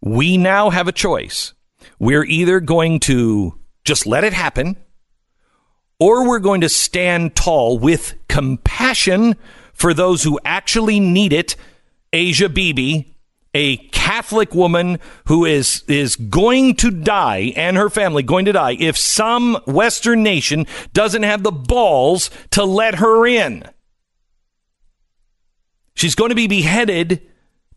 [0.00, 1.54] we now have a choice.
[1.98, 4.76] We're either going to just let it happen,
[5.98, 9.36] or we're going to stand tall with compassion
[9.72, 11.56] for those who actually need it.
[12.12, 13.14] Asia Bibi,
[13.54, 18.76] a Catholic woman who is is going to die and her family going to die
[18.78, 23.64] if some Western nation doesn't have the balls to let her in.
[25.94, 27.26] She's going to be beheaded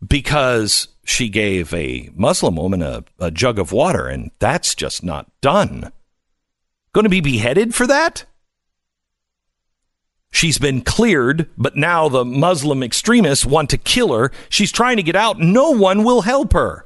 [0.06, 5.30] because she gave a Muslim woman a, a jug of water, and that's just not
[5.40, 5.90] done.
[6.92, 8.24] Going to be beheaded for that?
[10.32, 14.30] She's been cleared, but now the Muslim extremists want to kill her.
[14.48, 15.38] She's trying to get out.
[15.38, 16.84] No one will help her.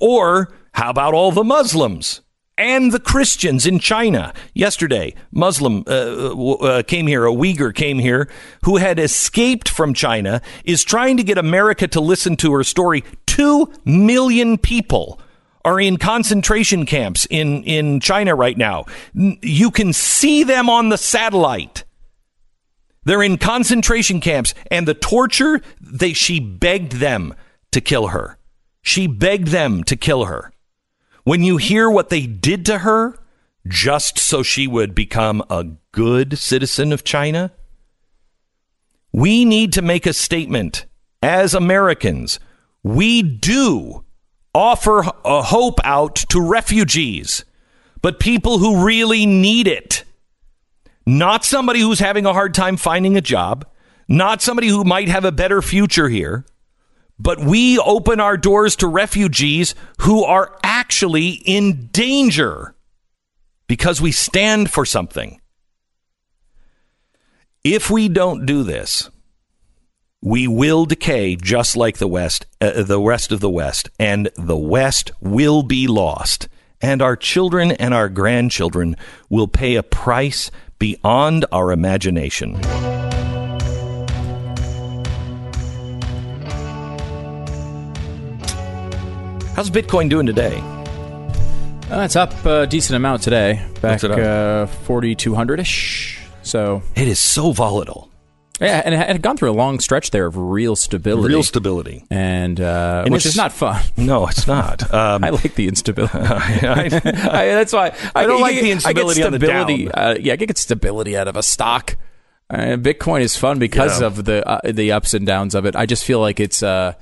[0.00, 2.22] Or how about all the Muslims?
[2.58, 4.34] and the Christians in China.
[4.52, 8.28] Yesterday, Muslim uh, uh, came here, a Uyghur came here
[8.64, 13.04] who had escaped from China, is trying to get America to listen to her story.
[13.26, 15.20] Two million people
[15.68, 18.86] are in concentration camps in, in China right now.
[19.12, 21.84] You can see them on the satellite.
[23.04, 27.34] They're in concentration camps, and the torture, they, she begged them
[27.72, 28.38] to kill her.
[28.80, 30.54] She begged them to kill her.
[31.24, 33.18] When you hear what they did to her
[33.66, 37.52] just so she would become a good citizen of China,
[39.12, 40.86] we need to make a statement
[41.22, 42.40] as Americans.
[42.82, 44.06] We do
[44.54, 47.44] offer a hope out to refugees,
[48.02, 50.04] but people who really need it.
[51.06, 53.66] Not somebody who's having a hard time finding a job,
[54.08, 56.44] not somebody who might have a better future here
[57.18, 62.74] but we open our doors to refugees who are actually in danger
[63.66, 65.40] because we stand for something.
[67.64, 69.10] If we don't do this,
[70.20, 74.56] we will decay just like the West, uh, the rest of the West, and the
[74.56, 76.48] West will be lost.
[76.80, 78.96] And our children and our grandchildren
[79.28, 82.54] will pay a price beyond our imagination.
[89.54, 90.58] How's Bitcoin doing today?
[91.90, 96.20] Uh, it's up a decent amount today, back uh, 4,200 ish.
[96.42, 98.07] So it is so volatile.
[98.60, 102.04] Yeah, and it had gone through a long stretch there of real stability, real stability,
[102.10, 103.82] and, uh, and which is not fun.
[103.96, 104.92] No, it's not.
[104.92, 106.18] Um, I like the instability.
[106.18, 109.90] I, I, that's why I, I don't like the instability I get stability.
[109.92, 111.96] Uh, yeah, I get stability out of a stock.
[112.50, 114.06] Uh, Bitcoin is fun because Yeah.
[114.06, 115.76] of the uh, the ups and downs of it.
[115.76, 116.62] I just feel like it's.
[116.62, 116.94] Uh,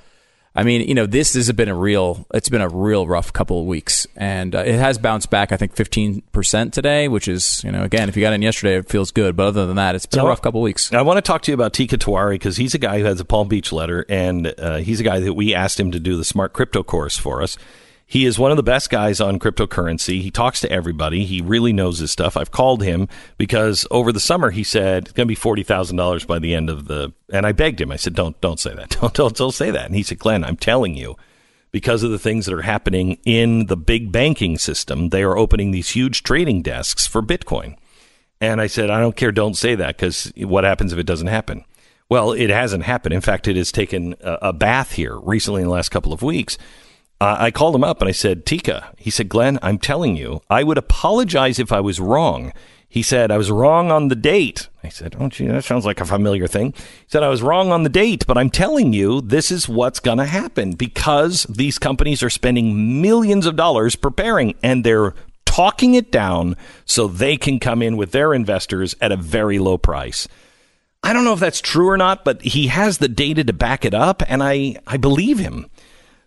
[0.57, 3.61] I mean, you know, this has been a real, it's been a real rough couple
[3.61, 5.53] of weeks, and uh, it has bounced back.
[5.53, 8.77] I think fifteen percent today, which is, you know, again, if you got in yesterday,
[8.77, 9.37] it feels good.
[9.37, 10.93] But other than that, it's been So- a rough couple of weeks.
[10.93, 13.21] I want to talk to you about Teeka Tiwari because he's a guy who has
[13.21, 16.17] a Palm Beach letter, and uh, he's a guy that we asked him to do
[16.17, 17.59] the Smart Crypto course for us.
[18.09, 20.23] He is one of the best guys on cryptocurrency.
[20.23, 21.25] He talks to everybody.
[21.25, 22.37] He really knows his stuff.
[22.37, 25.97] I've called him because over the summer he said it's going to be forty thousand
[25.97, 27.13] dollars by the end of the.
[27.33, 27.91] And I begged him.
[27.91, 28.91] I said, "Don't don't say that.
[29.01, 31.17] Don't don't don't say that." And he said, "Glenn, I'm telling you."
[31.73, 35.73] because of the things that are happening in the big banking system, they are opening
[35.73, 37.77] these huge trading desks for Bitcoin.
[38.41, 41.27] And I said, I don't care, don't say that because what happens if it doesn't
[41.27, 41.67] happen?
[42.09, 43.15] Well, it hasn't happened.
[43.15, 46.23] In fact, it has taken a, a bath here recently in the last couple of
[46.23, 46.57] weeks.
[47.21, 50.43] Uh, I called him up and I said, Teeka, he said, Glenn, I'm telling you,
[50.51, 52.53] I would apologize if I was wrong.
[52.89, 54.69] He said, I was wrong on the date.
[54.85, 56.73] I said, Oh, gee, that sounds like a familiar thing.
[56.73, 60.01] He said, I was wrong on the date, but I'm telling you, this is what's
[60.01, 65.15] going to happen because these companies are spending millions of dollars preparing and they're
[65.47, 69.79] talking it down so they can come in with their investors at a very low
[69.79, 70.29] price.
[71.03, 73.85] I don't know if that's true or not, but he has the data to back
[73.85, 75.67] it up, and I, I believe him.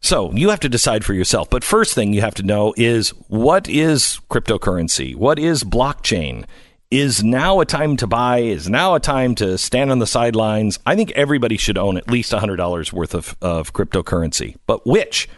[0.02, 1.50] So you have to decide for yourself.
[1.50, 5.16] But first thing you have to know is what is cryptocurrency?
[5.16, 6.46] What is blockchain?
[6.92, 8.40] Is now a time to buy?
[8.40, 10.80] Is now a time to stand on the sidelines?
[10.88, 14.56] I think everybody should own at least $100 worth of, of cryptocurrency.
[14.66, 15.30] But which?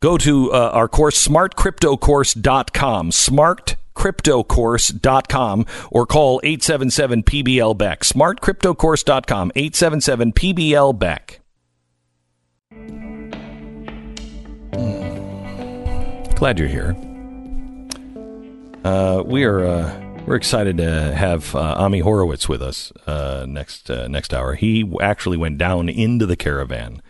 [0.00, 8.00] Go to uh, our course, smartcryptocourse.com, smartcryptocourse.com, or call 877 PBL Beck.
[8.00, 11.40] Smartcryptocourse.com, 877 PBL Beck.
[16.44, 16.94] Glad you're here.
[18.84, 23.90] Uh, we are uh, we're excited to have uh, Ami Horowitz with us uh, next
[23.90, 24.54] uh, next hour.
[24.54, 27.00] He actually went down into the caravan.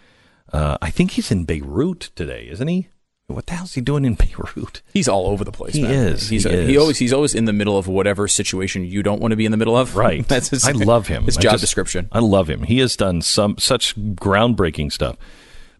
[0.52, 2.86] Uh, I think he's in Beirut today, isn't he?
[3.26, 4.14] What the hell's he doing in
[4.54, 4.82] Beirut?
[4.92, 5.74] He's all over the place.
[5.74, 5.90] He man.
[5.90, 6.28] is.
[6.28, 6.68] He's He is.
[6.68, 9.46] he always he's always in the middle of whatever situation you don't want to be
[9.46, 9.96] in the middle of.
[9.96, 10.24] Right.
[10.28, 10.64] That's his.
[10.64, 11.24] I love him.
[11.24, 12.08] His I job just- description.
[12.12, 12.62] I love him.
[12.62, 15.16] He has done some such groundbreaking stuff.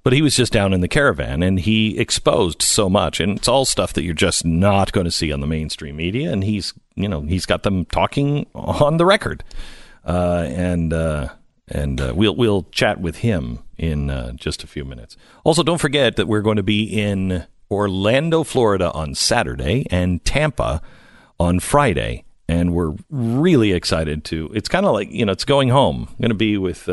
[0.05, 3.49] But he was just down in the caravan and he exposed so much and it's
[3.49, 6.75] all stuff that you're just not going to see on the mainstream media and he's,
[6.95, 9.43] you know, he's got them talking on the record.
[10.05, 11.31] Uh, and uh,
[11.69, 15.17] and uh, we'll we'll chat with him in uh, just a few minutes.
[15.45, 20.83] Also, don't forget that we're going to be in Orlando, Florida on Saturday and Tampa
[21.41, 24.51] on Friday, and we're really excited to.
[24.55, 26.09] It's kind of like you know, it's going home.
[26.11, 26.89] I'm going to be with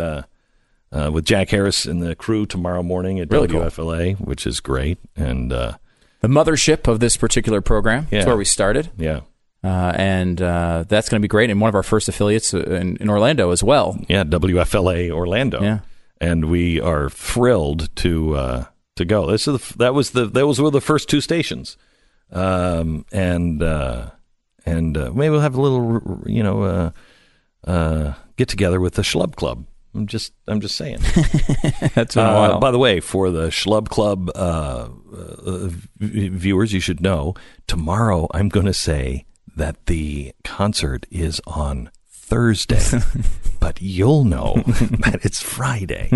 [0.91, 3.61] uh, with Jack Harris and the crew tomorrow morning at Really cool.
[3.61, 4.97] WFLA, which is great.
[5.15, 5.73] And uh,
[6.22, 8.07] The mothership of this particular program.
[8.11, 8.19] Yeah.
[8.19, 8.89] That's where we started.
[8.97, 9.22] yeah,
[9.63, 11.49] Uh, and uh, that's going to be great.
[11.49, 13.97] And one of our first affiliates uh, in, in Orlando as well.
[14.09, 15.61] yeah, WFLA Orlando.
[15.61, 15.80] Yeah.
[16.19, 18.65] and we are thrilled to uh,
[18.97, 19.31] to go.
[19.31, 21.77] This is the, that was the those were the first two stations,
[22.31, 24.11] um, and uh,
[24.65, 26.91] and uh, maybe we'll have a little you know uh,
[27.65, 29.65] uh, get together with the Schlub Club.
[29.93, 30.99] I'm just I'm just saying.
[31.95, 32.59] That's been a Uh, while.
[32.59, 37.34] by the way, for the Schlub Club uh, uh, v- viewers, you should know
[37.68, 42.80] tomorrow I'm going to say that the concert is on Thursday,
[43.59, 46.09] but you'll know that it's Friday.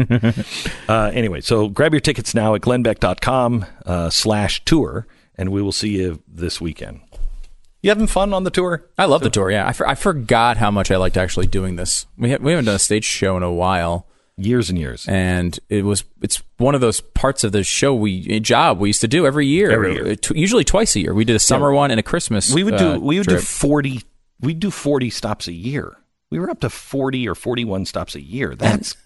[0.88, 5.06] uh, anyway, so grab your tickets now at glennbeck.com uh, slash tour,
[5.38, 7.02] and we will see you this weekend.
[7.86, 8.84] You having fun on the tour?
[8.98, 9.52] I love the tour.
[9.52, 12.08] Yeah, I, for, I forgot how much I liked actually doing this.
[12.18, 14.08] We ha- we haven't done a stage show in a while,
[14.38, 15.06] Years and years.
[15.08, 19.02] and it was it's one of those parts of the show we job we used
[19.02, 19.70] to do every year.
[19.70, 20.12] Every year.
[20.14, 21.14] Uh, t- usually twice a year.
[21.14, 22.52] We did a summer one and a Christmas.
[22.52, 24.02] we would do uh, we would do 40
[24.40, 25.96] we'd do 40 stops a year
[26.32, 28.98] we were up to 40 or 41 stops a year that's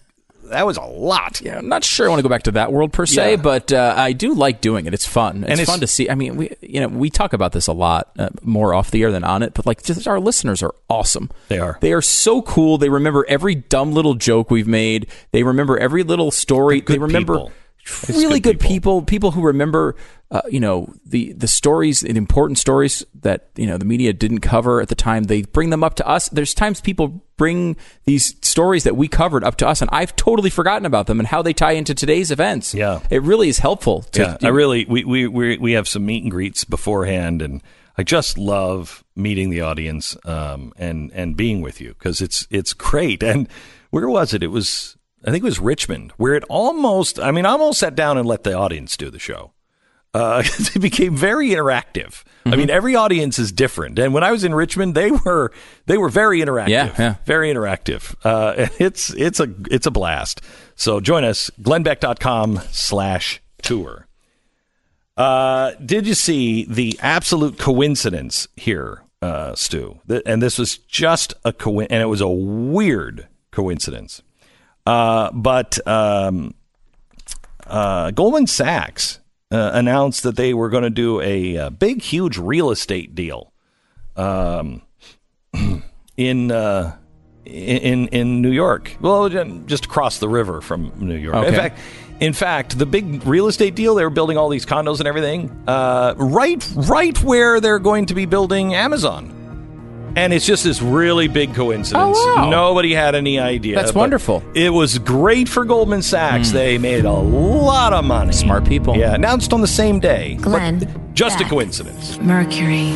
[0.50, 2.72] that was a lot Yeah, I'm not sure I want to go back to that
[2.72, 3.36] world per se, Yeah.
[3.36, 4.94] but uh, I do like doing it.
[4.94, 5.38] It's fun.
[5.44, 6.08] It's, And it's- fun to see.
[6.10, 9.02] I mean, we you know we talk about this a lot uh, more off the
[9.02, 11.30] air than on it, but like just our listeners are awesome.
[11.48, 11.78] They are.
[11.80, 12.78] They are so cool.
[12.78, 15.06] They remember every dumb little joke we've made.
[15.32, 16.80] They remember every little story.
[16.80, 17.52] They remember people.
[18.08, 19.02] Really good good people.
[19.02, 19.30] people.
[19.30, 19.96] who remember,
[20.30, 24.40] uh, you know, the the stories, the important stories that you know the media didn't
[24.40, 25.24] cover at the time.
[25.24, 26.28] They bring them up to us.
[26.28, 30.50] There's times people bring these stories that we covered up to us, and I've totally
[30.50, 32.74] forgotten about them and how they tie into today's events.
[32.74, 33.00] Yeah.
[33.10, 34.02] it really is helpful.
[34.02, 37.62] To, yeah i really we, we we we have some meet and greets beforehand and
[37.96, 42.72] i just love meeting the audience um and and being with you because it's it's
[42.72, 43.48] great and
[43.90, 47.46] where was it it was i think it was richmond where it almost i mean
[47.46, 49.52] i almost sat down and let the audience do the show
[50.12, 50.42] Uh,
[50.74, 52.24] it became very interactive.
[52.44, 53.96] I mean, every audience is different.
[53.96, 55.52] And when I was in Richmond, they were
[55.86, 56.68] they were very interactive.
[56.70, 57.14] Yeah, yeah.
[57.26, 58.16] very interactive.
[58.24, 60.40] Uh, it's it's a it's a blast.
[60.74, 64.08] So join us, glennbeck.com slash tour.
[65.16, 70.00] Uh, did you see the absolute coincidence here, uh, Stu?
[70.26, 74.22] And this was just a co- and it was a weird coincidence.
[74.86, 76.54] Uh, but um,
[77.66, 79.20] uh, Goldman Sachs
[79.50, 83.52] uh, announced that they were going to do a, uh big, huge real estate deal
[84.16, 84.82] um,
[86.16, 86.96] in uh,
[87.44, 88.96] in in New York.
[89.00, 89.28] Well,
[89.66, 91.46] just across the river from New York.
[91.46, 91.78] In fact,
[92.20, 95.50] in fact, the big real estate deal they were building all these condos and everything,
[95.66, 99.39] uh, right right where they're going to be building Amazon.
[100.16, 102.16] And it's just this really big coincidence.
[102.20, 102.50] Oh, wow.
[102.50, 103.76] Nobody had any idea.
[103.76, 104.42] That's but wonderful.
[104.54, 106.50] It was great for Goldman Sachs.
[106.50, 106.56] Hmm.
[106.56, 108.32] They made a lot of money.
[108.32, 108.96] Smart people.
[108.96, 110.36] Yeah, announced on the same day.
[110.40, 112.18] Glenn just a coincidence.
[112.18, 112.92] Mercury.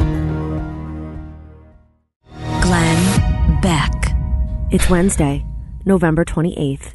[2.62, 3.92] Glenn Beck.
[4.70, 5.44] It's Wednesday,
[5.84, 6.94] November 28th.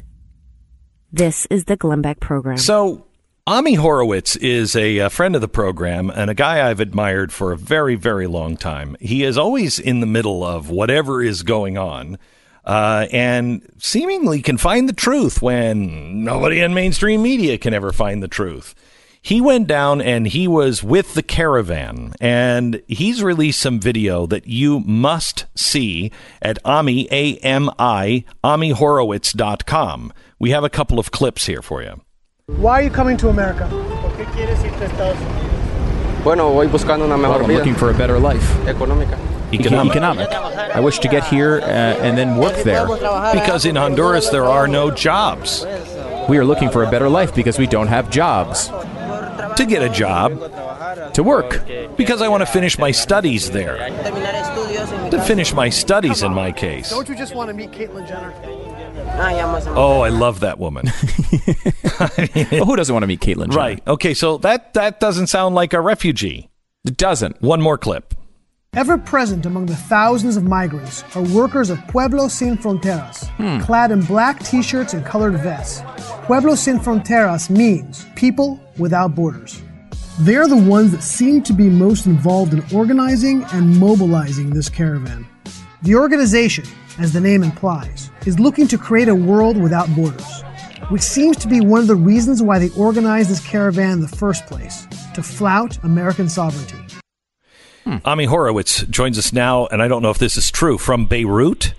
[1.12, 2.58] This is the Glenn Beck program.
[2.58, 3.06] So,
[3.50, 7.50] Ami Horowitz is a, a friend of the program and a guy I've admired for
[7.50, 8.96] a very, very long time.
[9.00, 12.16] He is always in the middle of whatever is going on
[12.64, 18.22] uh, and seemingly can find the truth when nobody in mainstream media can ever find
[18.22, 18.72] the truth.
[19.20, 24.46] He went down and he was with the caravan, and he's released some video that
[24.46, 30.12] you must see at Ami, A M I, AmiHorowitz.com.
[30.38, 32.00] We have a couple of clips here for you.
[32.58, 33.68] Why are you coming to America?
[36.24, 38.44] Bueno, voy buscando una Well, mejor I'm looking for a better life.
[38.66, 39.16] económica.
[39.52, 39.92] Economic.
[39.96, 40.28] Economic.
[40.74, 42.86] I wish to get here uh, and then work there.
[43.32, 45.64] Because in Honduras, there are no jobs.
[46.28, 48.68] We are looking for a better life because we don't have jobs.
[49.56, 50.38] To get a job,
[51.14, 51.62] To work.
[51.96, 53.76] because I want to finish my studies there.
[55.10, 56.90] To finish my studies, in my case.
[56.90, 58.32] Don't you just want to meet Caitlyn Jenner?
[59.76, 60.86] Oh, I love that woman.
[61.98, 62.08] Well,
[62.64, 63.56] who doesn't want to meet Caitlyn Jenner?
[63.56, 63.82] Right.
[63.86, 66.48] Okay, so that, that doesn't sound like a refugee.
[66.84, 67.40] It doesn't.
[67.42, 68.14] One more clip.
[68.72, 73.58] Ever present among the thousands of migrants are workers of Pueblo Sin Fronteras, hmm.
[73.60, 75.82] clad in black t shirts and colored vests.
[76.24, 79.60] Pueblo Sin Fronteras means people without borders.
[80.20, 85.26] They're the ones that seem to be most involved in organizing and mobilizing this caravan.
[85.82, 86.64] The organization,
[86.98, 90.42] as the name implies, is looking to create a world without borders,
[90.88, 94.08] which seems to be one of the reasons why they organized this caravan in the
[94.08, 96.76] first place to flout American sovereignty.
[98.04, 101.74] Ami Horowitz joins us now, and I don't know if this is true, from Beirut.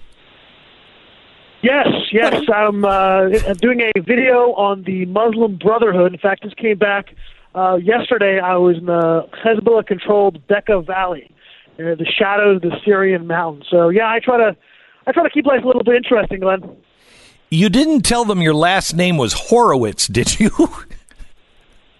[1.61, 2.43] Yes, yes.
[2.53, 3.29] I'm uh,
[3.59, 6.11] doing a video on the Muslim Brotherhood.
[6.11, 7.13] In fact, this came back
[7.53, 8.39] uh, yesterday.
[8.39, 11.29] I was in the Hezbollah controlled Bekaa Valley,
[11.75, 13.67] uh, the shadows of the Syrian mountains.
[13.69, 14.57] So, yeah, I try to.
[15.07, 16.77] I try to keep life a little bit interesting, Glenn.
[17.49, 20.51] You didn't tell them your last name was Horowitz, did you?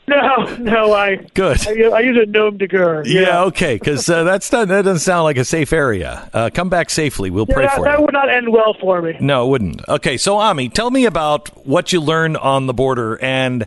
[0.08, 1.66] No, no, I Good.
[1.66, 3.04] I, I use a nom de guerre.
[3.08, 6.30] Yeah, okay, because uh, that's not, that doesn't sound like a safe area.
[6.34, 7.30] Uh, come back safely.
[7.30, 7.98] We'll Yeah, pray that, for that you.
[7.98, 9.16] That would not end well for me.
[9.22, 9.88] No, it wouldn't.
[9.88, 13.66] Okay, so Ami, tell me about what you learned on the border and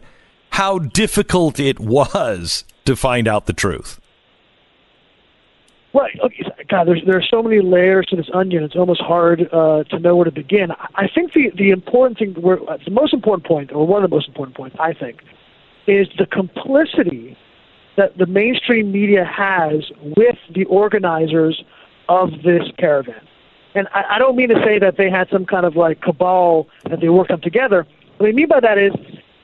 [0.51, 3.99] how difficult it was to find out the truth.
[5.95, 6.19] Right.
[6.21, 6.45] Okay.
[6.69, 8.63] God, there's there are so many layers to this onion.
[8.63, 10.71] It's almost hard uh, to know where to begin.
[10.73, 14.15] I- think the the important thing, uh, the most important point, or one of the
[14.15, 15.23] most important points, I think,
[15.87, 17.37] is the complicity
[17.97, 19.85] that the mainstream media has
[20.17, 21.63] with the organizers
[22.09, 23.21] of this caravan.
[23.75, 26.69] And I, I don't mean to say that they had some kind of like cabal
[26.89, 27.87] that they worked on together.
[28.19, 28.93] What I mean by that is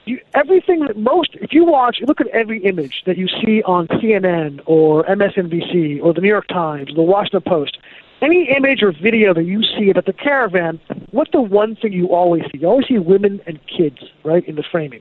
[0.04, 3.86] you, everything that most, if you watch, look at every image that you see on
[3.88, 7.78] CNN or MSNBC or the New York Times, or the Washington Post,
[8.22, 12.08] any image or video that you see about the caravan, what's the one thing you
[12.08, 12.58] always see?
[12.58, 15.00] You always see women and kids, right, in the framing.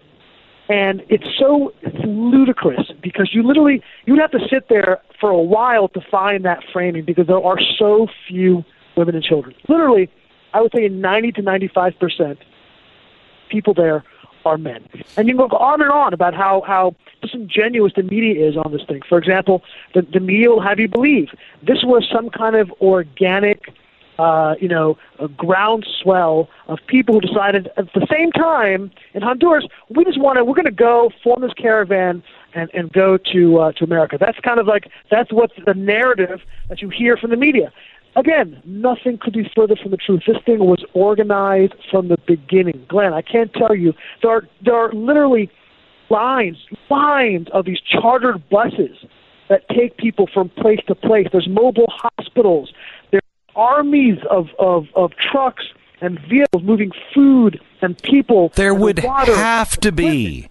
[0.70, 1.74] And it's so
[2.06, 6.46] ludicrous because you literally you would have to sit there for a while to find
[6.46, 8.64] that framing because there are so few
[8.96, 9.56] women and children.
[9.68, 10.12] Literally,
[10.54, 12.40] I would say 90 to 95 percent
[13.50, 14.04] people there
[14.50, 14.82] are men.
[15.16, 18.72] And you can go on and on about how, how disingenuous the media is on
[18.72, 19.02] this thing.
[19.08, 19.64] For example,
[19.94, 21.30] the, the media will have you believe
[21.70, 23.74] this was some kind of organic,
[24.18, 24.98] uh, you know,
[25.38, 29.66] groundswell of people who decided at the same time in Honduras,
[29.96, 32.24] we just want to, we're going to go form this caravan
[32.54, 34.18] and, and go to, uh, to America.
[34.20, 37.72] That's kind of like, that's what's the narrative that you hear from the media.
[38.16, 40.24] Again, nothing could be further from the truth.
[40.26, 42.86] This thing was organized from the beginning.
[42.88, 43.94] Glenn, I can't tell you.
[44.22, 45.50] There are, there are literally
[46.10, 46.58] lines,
[46.90, 48.98] lines of these chartered buses
[49.48, 51.28] that take people from place to place.
[51.32, 52.72] There's mobile hospitals.
[53.12, 53.22] There's
[53.56, 55.66] armies of, of, of trucks
[56.02, 58.52] and vehicles moving food and people.
[58.56, 59.36] There and would water.
[59.36, 60.50] have to be.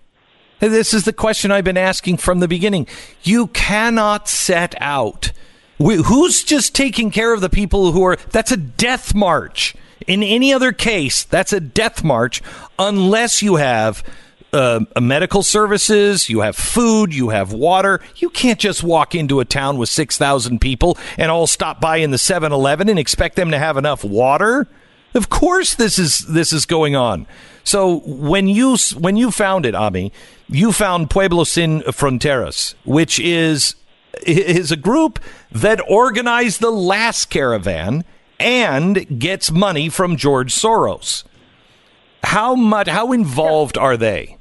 [0.60, 2.88] This is the question I've been asking from the beginning.
[3.22, 5.32] You cannot set out.
[5.78, 8.16] Wh- Who's just taking care of the people who are.
[8.30, 9.74] That's a death march.
[10.06, 12.40] In any other case, that's a death march
[12.78, 14.02] unless you have
[14.52, 18.00] uh, medical services, you have food, you have water.
[18.16, 22.10] You can't just walk into a town with 6,000 people and all stop by in
[22.10, 24.66] the 7 Eleven and expect them to have enough water.
[25.14, 27.26] Of course, this is this is going on.
[27.64, 30.12] So when you when you found it, Ami,
[30.48, 33.74] you found Pueblo Sin Fronteras, which is
[34.26, 35.18] is a group
[35.50, 38.04] that organized the last caravan
[38.40, 41.24] and gets money from George Soros.
[42.22, 42.88] How much?
[42.88, 44.36] How involved are they?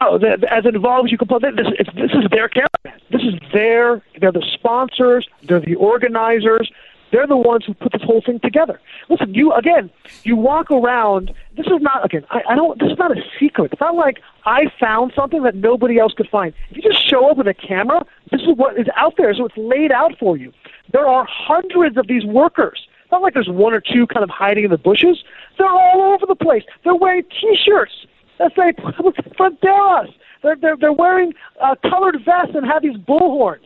[0.00, 3.00] Oh, the, the- as involved as you can put it, this, this is their caravan.
[3.10, 6.70] This is their, they're the sponsors, they're the organizers,
[7.16, 8.78] they're the ones who put this whole thing together.
[9.08, 9.88] Listen, you, again,
[10.24, 13.72] you walk around, this is not, again, I, I don't, this is not a secret.
[13.72, 16.52] It's not like I found something that nobody else could find.
[16.70, 19.46] If you just show up with a camera, this is what is out there, so
[19.46, 20.52] it's laid out for you.
[20.92, 22.86] There are hundreds of these workers.
[23.02, 25.24] It's not like there's one or two kind of hiding in the bushes.
[25.56, 26.64] They're all over the place.
[26.84, 27.94] They're wearing T-shirts
[28.38, 28.72] that say
[29.38, 30.12] Fronteras.
[30.42, 31.32] They're, they're, they're wearing
[31.62, 33.64] uh, colored vests and have these bullhorns.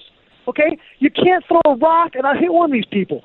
[0.51, 0.77] Okay?
[0.99, 3.25] You can't throw a rock and not hit one of these people.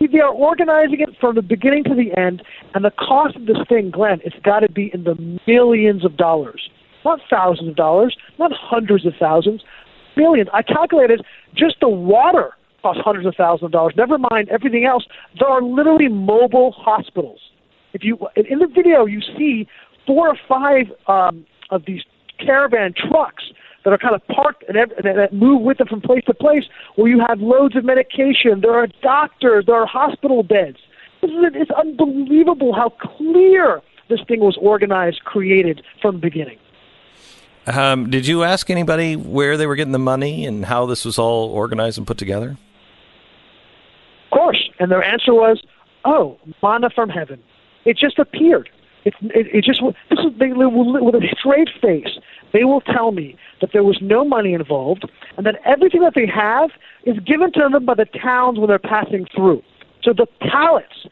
[0.00, 2.42] They are organizing it from the beginning to the end,
[2.74, 5.14] and the cost of this thing, Glenn, it's got to be in the
[5.46, 6.68] millions of dollars.
[7.04, 9.62] Not thousands of dollars, not hundreds of thousands,
[10.16, 10.48] millions.
[10.52, 11.24] I calculated
[11.54, 12.50] just the water
[12.82, 13.94] costs hundreds of thousands of dollars.
[13.96, 15.06] Never mind everything else.
[15.38, 17.40] There are literally mobile hospitals.
[17.94, 19.66] If you in the video, you see
[20.06, 22.02] four or five um, of these
[22.44, 23.44] caravan trucks
[23.84, 26.64] that are kind of parked and, that move with them from place to place,
[26.96, 28.60] where you have loads of medication.
[28.60, 29.66] There are doctors.
[29.66, 30.78] There are hospital beds.
[31.20, 36.58] This is, it's unbelievable how clear this thing was organized, created from the beginning.
[37.66, 41.18] Um, did you ask anybody where they were getting the money and how this was
[41.18, 42.58] all organized and put together?
[44.24, 44.70] Of course.
[44.78, 45.62] And their answer was,
[46.04, 47.42] "Oh, manna from heaven.
[47.86, 48.68] It just appeared.
[49.04, 52.18] It, it, it just this is they will with a straight face.
[52.52, 56.26] They will tell me that there was no money involved and that everything that they
[56.26, 56.70] have
[57.04, 59.62] is given to them by the towns when they're passing through.
[60.02, 61.06] So the pallets,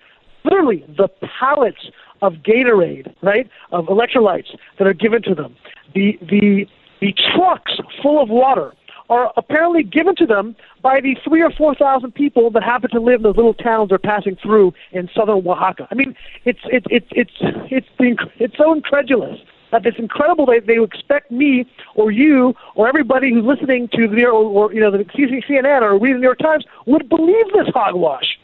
[0.44, 1.09] literally the
[1.39, 1.90] pallets
[2.23, 5.56] of Gatorade, right, of electrolytes that are given to them,
[5.94, 6.66] the the
[7.01, 8.73] the trucks full of water
[9.12, 13.01] are apparently given to them by the three or four thousand people that happen to
[13.01, 15.86] live in those little towns they're passing through in southern Oaxaca.
[15.90, 16.16] I mean,
[16.47, 17.32] it's it's it's it's
[17.70, 19.39] it's the, it's so incredulous
[19.70, 24.24] that it's incredible they they expect me or you or everybody who's listening to the
[24.24, 27.68] or, or you know the CNN or reading the New York Times would believe this
[27.74, 28.39] hogwash.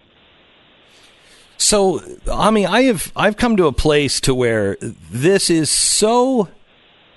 [1.56, 6.48] So, Ami, I have I've come to a place to where this is so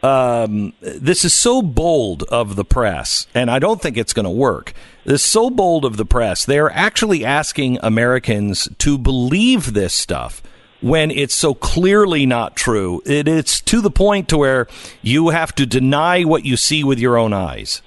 [0.03, 4.29] um, this is so bold of the press, and I don't think it's going to
[4.29, 4.73] work.
[5.05, 6.45] This is so bold of the press.
[6.45, 10.41] They are actually asking Americans to believe this stuff
[10.81, 13.01] when it's so clearly not true.
[13.05, 14.67] It, it's to the point to where
[15.03, 17.81] you have to deny what you see with your own eyes.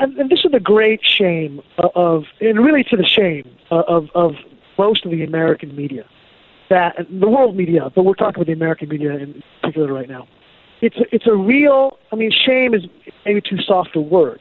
[0.00, 1.60] and, and this is the great shame
[1.94, 4.34] of, and really to the shame of, of
[4.78, 6.06] most of the American media,
[6.70, 10.26] that the world media, but we're talking about the American media in particular right now.
[10.80, 11.98] It's a, it's a real.
[12.10, 12.82] I mean, shame is
[13.26, 14.40] maybe too soft a word.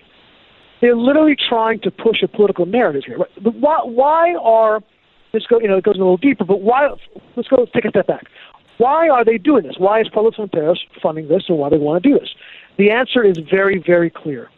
[0.80, 3.18] They're literally trying to push a political narrative here.
[3.18, 4.81] But why, why are
[5.34, 5.60] let's go?
[5.60, 6.45] You know, it goes a little deeper.
[6.45, 6.89] But why?
[7.35, 8.27] Let's go take a step back.
[8.77, 9.76] Why are they doing this?
[9.77, 12.30] Why is Pueblo Fronteras funding this, and why they want to do this?
[12.77, 14.49] The answer is very, very clear.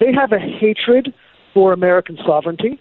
[0.00, 1.14] They have a hatred
[1.54, 2.80] for American sovereignty.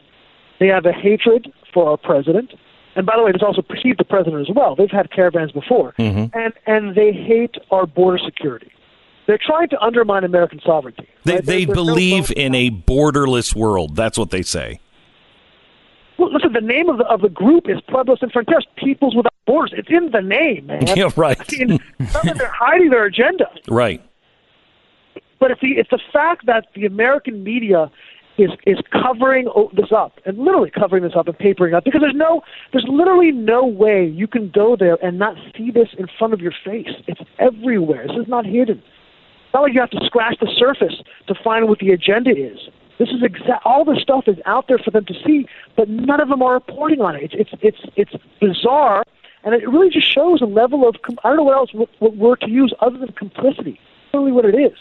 [0.60, 2.53] They have a hatred for our president.
[2.98, 4.76] And by the way, this also perceived the president as well.
[4.76, 5.94] They've had caravans before.
[5.99, 6.38] Mm-hmm.
[6.38, 8.72] And, and they hate our border security.
[9.28, 11.07] They're trying to undermine American sovereignty.
[11.24, 11.45] They, right?
[11.45, 13.95] they no believe in a borderless world.
[13.95, 14.80] That's what they say.
[16.18, 19.34] Well, listen, the name of the of the group is Pueblos Sin Fronteras, Peoples Without
[19.45, 19.74] Borders.
[19.78, 20.84] It's in the name, man.
[20.98, 21.38] Yeah, right.
[21.40, 24.02] I mean, it's not that they're hiding their agenda, Right.
[25.40, 27.91] but it's the it's the fact that the American media
[28.38, 32.15] is is covering this up and literally covering this up and papering up because there's
[32.15, 36.34] no there's literally no way you can go there and not see this in front
[36.34, 36.89] of your face.
[37.07, 38.07] It's everywhere.
[38.07, 38.77] This is not hidden.
[38.77, 42.59] It's not like you have to scratch the surface to find what the agenda is.
[42.99, 46.19] This is exa- all this stuff is out there for them to see, but none
[46.19, 47.34] of them are reporting on it.
[47.34, 49.03] It's it's it's, it's bizarre,
[49.43, 52.15] and it really just shows a level of I don't know what else what, what
[52.15, 53.80] word to use other than complicity.
[54.14, 54.77] really what it is.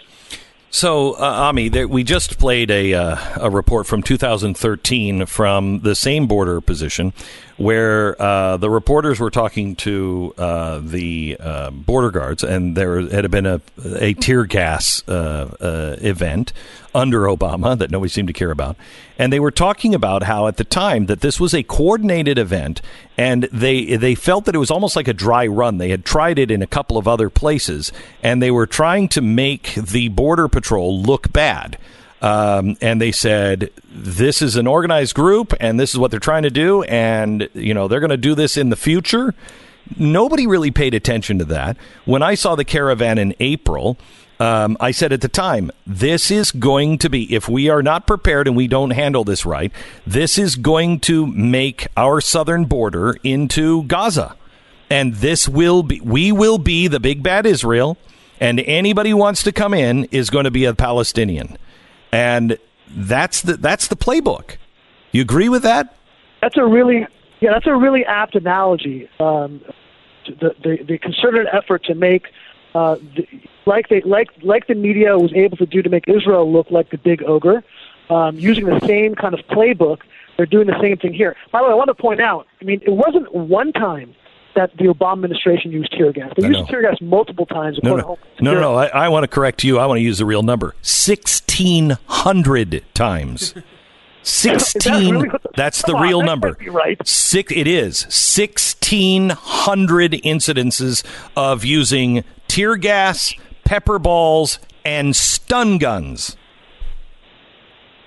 [0.76, 5.94] So, uh, Ami, there, we just played a uh, a report from 2013 from the
[5.94, 7.14] same border position,
[7.56, 13.30] where uh, the reporters were talking to uh, the uh, border guards, and there had
[13.30, 13.60] been a
[13.98, 16.52] a tear gas uh, uh, event
[16.94, 18.76] under Obama that nobody seemed to care about,
[19.18, 22.82] and they were talking about how at the time that this was a coordinated event,
[23.16, 25.78] and they they felt that it was almost like a dry run.
[25.78, 27.90] They had tried it in a couple of other places,
[28.22, 31.78] and they were trying to make the border patrol look bad.
[32.22, 36.44] Um, and they said this is an organized group, and this is what they're trying
[36.44, 39.34] to do, and you know they're going to do this in the future.
[39.96, 41.76] Nobody really paid attention to that.
[42.04, 43.98] When I saw the caravan in April,
[44.40, 48.06] um, I said at the time, this is going to be, if we are not
[48.06, 49.72] prepared and we don't handle this right,
[50.06, 54.36] this is going to make our southern border into Gaza.
[54.90, 57.96] And this will be, we will be the big bad Israel,
[58.38, 61.56] and anybody who wants to come in is going to be a Palestinian.
[62.16, 64.56] And that's the, that's the playbook.
[65.12, 65.94] You agree with that?
[66.40, 67.06] That's a really
[67.40, 69.08] yeah, that's a really apt analogy.
[69.20, 69.60] Um,
[70.26, 72.28] the, the the concerted effort to make
[72.74, 73.28] uh, the,
[73.66, 76.90] like they like like the media was able to do to make Israel look like
[76.90, 77.62] the big ogre,
[78.08, 80.00] um, using the same kind of playbook.
[80.36, 81.36] They're doing the same thing here.
[81.50, 82.46] By the way, I want to point out.
[82.60, 84.14] I mean, it wasn't one time
[84.56, 86.32] that the Obama administration used tear gas.
[86.36, 87.78] They used tear gas multiple times.
[87.82, 88.60] No, no, no, no.
[88.60, 88.74] no.
[88.74, 89.78] I, I want to correct you.
[89.78, 93.54] I want to use the real number 1,600 times.
[94.26, 96.98] 16 really the- that's the on, real that number right.
[97.06, 101.04] six it is 1600 incidences
[101.36, 103.32] of using tear gas
[103.64, 106.36] pepper balls and stun guns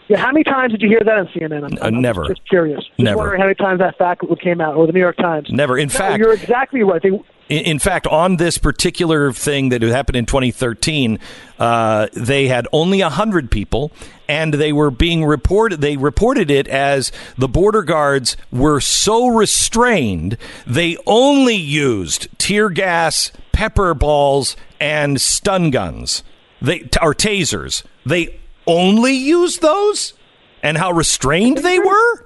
[0.10, 1.64] Yeah, how many times did you hear that on CNN?
[1.64, 2.28] I'm, Uh, I'm never.
[2.28, 2.80] Just curious.
[2.84, 3.18] Just Never.
[3.18, 5.50] wondering how many times that fact came out, or the New York Times.
[5.52, 5.78] Never.
[5.78, 7.02] In No, fact- you're exactly right.
[7.02, 11.20] They, In, in fact, on this particular thing that happened in 2013,
[11.60, 13.92] uh, they had only 100 people,
[14.28, 15.80] and they were being reported.
[15.82, 23.32] They reported it as the border guards were so restrained, they only used tear gas,
[23.52, 26.24] pepper balls, and stun guns.
[26.62, 27.84] They or tasers.
[28.06, 28.39] They
[28.70, 30.14] only used those,
[30.64, 32.26] and how restrained they were.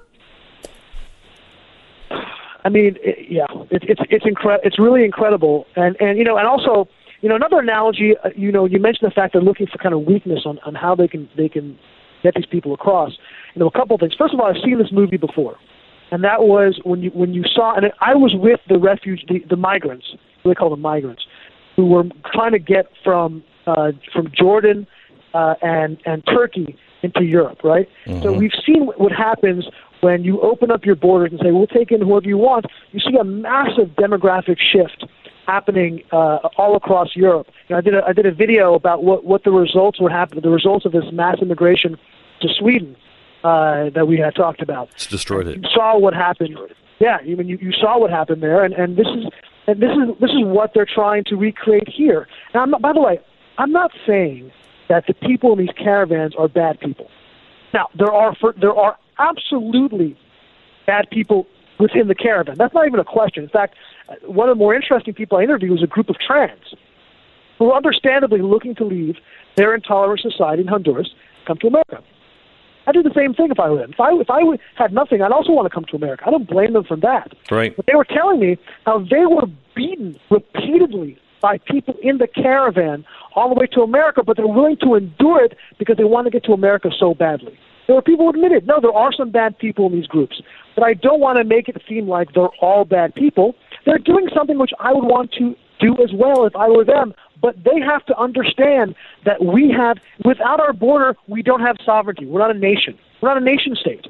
[2.66, 6.38] I mean, it, yeah, it, it's it's incre- It's really incredible, and and you know,
[6.38, 6.88] and also,
[7.22, 8.16] you know, another analogy.
[8.24, 10.76] uh, You know, you mentioned the fact they're looking for kind of weakness on on
[10.76, 11.78] how they can they can
[12.24, 13.12] get these people across.
[13.54, 14.14] You know, a couple of things.
[14.18, 15.58] First of all, I've seen this movie before,
[16.12, 19.40] and that was when you when you saw, and I was with the refuge, the,
[19.50, 20.06] the migrants.
[20.46, 21.26] They call them migrants,
[21.76, 22.04] who were
[22.34, 24.88] trying to get from uh, from Jordan
[25.34, 27.90] uh, and and Turkey into Europe, right?
[28.22, 29.66] So we've seen what what happens
[30.02, 32.66] when you open up your borders and say we'll take in whoever you want.
[32.92, 35.06] You see a massive demographic shift
[35.48, 37.48] happening uh, all across Europe.
[37.68, 40.10] You know, I did a, I did a video about what what the results were
[40.10, 41.98] happening, the results of this mass immigration
[42.42, 42.96] to Sweden
[43.44, 45.58] uh, that we had talked about It's destroyed it.
[45.58, 46.58] you saw what happened.
[47.00, 49.26] Yeah, I mean, you, you saw what happened there, and, and this is
[49.68, 52.28] and this is this is what they're trying to recreate here.
[52.54, 53.20] Now, I'm not, by the way,
[53.58, 54.52] I'm not saying
[54.94, 57.10] that the people in these caravans are bad people.
[57.74, 60.16] Now, there are for, there are absolutely
[60.86, 61.48] bad people
[61.80, 62.58] within the caravan.
[62.60, 63.44] That's not even a question.
[63.44, 63.74] In fact,
[64.08, 66.76] uh, one of the more interesting people I interviewed was a group of trans
[67.58, 69.16] who are understandably looking to leave
[69.56, 71.10] their intolerant society in Honduras,
[71.48, 72.04] come to America.
[72.86, 73.94] I'd do the same thing if I were them.
[73.94, 74.42] If I if I
[74.76, 76.26] had nothing, I'd also want to come to America.
[76.28, 77.34] I don't blame them for that.
[77.50, 77.76] Right.
[77.76, 83.06] But they were telling me how they were beaten repeatedly by people in the caravan
[83.36, 86.32] all the way to America, but they're willing to endure it because they want to
[86.32, 87.60] get to America so badly.
[87.86, 90.42] There are people who admitted, no, there are some bad people in these groups,
[90.74, 93.56] but I don't want to make it seem like they're all bad people.
[93.86, 97.14] They're doing something which I would want to do as well if I were them,
[97.42, 98.96] but they have to understand
[99.26, 102.26] that we have, without our border, we don't have sovereignty.
[102.26, 102.98] We're not a nation.
[103.22, 104.08] We're not a nation state.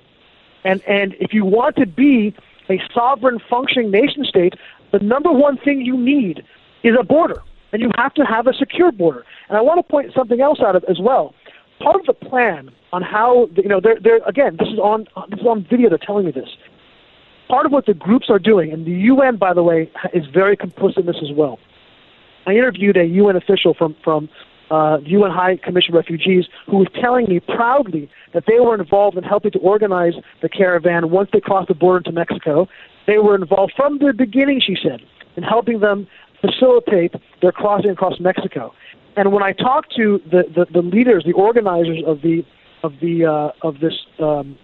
[0.64, 2.36] And and if you want to be
[2.70, 4.54] a sovereign functioning nation state,
[4.92, 6.46] the number one thing you need
[6.84, 7.42] is a border.
[7.72, 9.26] And you have to have a secure border.
[9.50, 11.34] And I want to point something else out as well.
[11.80, 15.40] Part of the plan on how you know they're, they're again this is on this
[15.40, 16.50] is on video they're telling me this.
[17.50, 20.56] Part of what the groups are doing, and the UN by the way is very
[20.56, 21.60] complicit in this as well.
[22.46, 24.30] I interviewed a UN official from from
[24.70, 29.24] uh, UN High Commission Refugees who was telling me proudly that they were involved in
[29.24, 32.68] helping to organize the caravan once they crossed the border into Mexico.
[33.06, 35.02] They were involved from the beginning, she said,
[35.36, 36.08] in helping them
[36.44, 38.74] facilitate their crossing across Mexico.
[39.16, 42.44] And when I talked to the, the, the leaders, the organizers of the
[42.84, 44.58] of the uh, of this um,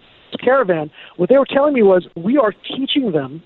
[0.44, 3.42] caravan, what they were telling me was we are teaching them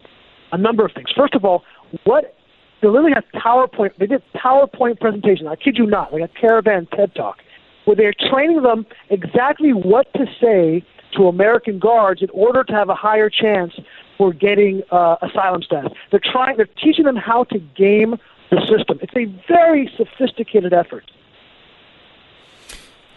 [0.53, 1.09] a number of things.
[1.17, 1.63] First of all,
[2.05, 2.35] what
[2.83, 3.91] they literally have PowerPoint.
[3.99, 5.47] They did PowerPoint presentation.
[5.47, 7.37] I kid you not, like a caravan TED talk,
[7.85, 10.85] where they're training them exactly what to say
[11.17, 13.73] to American guards in order to have a higher chance
[14.17, 15.93] for getting uh, asylum status.
[16.11, 16.57] They're trying.
[16.57, 18.17] They're teaching them how to game
[18.51, 18.99] the system.
[19.03, 21.11] It's a very sophisticated effort.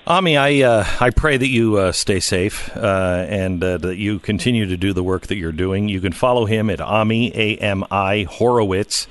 [0.07, 4.19] Ami, I uh, I pray that you uh, stay safe uh, and uh, that you
[4.19, 5.89] continue to do the work that you're doing.
[5.89, 9.07] You can follow him at Ami A M I Horowitz.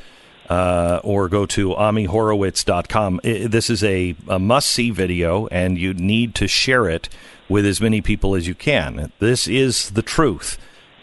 [0.48, 3.18] Uh, or go to amihorowitz.com.
[3.24, 7.08] This is a, a must see video, and you need to share it
[7.48, 9.10] with as many people as you can.
[9.18, 10.56] This is the truth.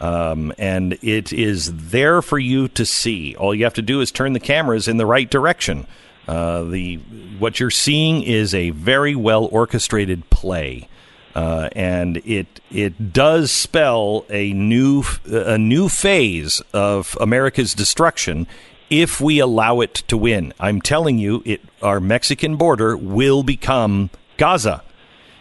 [0.04, 3.38] Um, and it is there for you to see.
[3.38, 5.88] All you have to do is turn the cameras in the right direction.
[6.28, 6.98] Uh, the
[7.40, 10.90] what you're seeing is a very well orchestrated play,
[11.36, 18.46] uh, and it it does spell a new a new phase of America's destruction
[18.90, 20.54] if we allow it to win.
[20.60, 24.84] I'm telling you, it our Mexican border will become Gaza.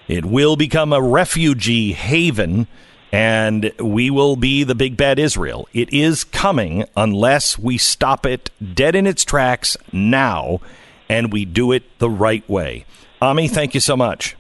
[0.07, 2.69] It will become a refugee haven
[3.13, 5.69] and we will be the big bad Israel.
[5.75, 10.61] It is coming unless we stop it dead in its tracks now
[11.09, 12.87] and we do it the right way.
[13.21, 14.35] Ami, thank you so much.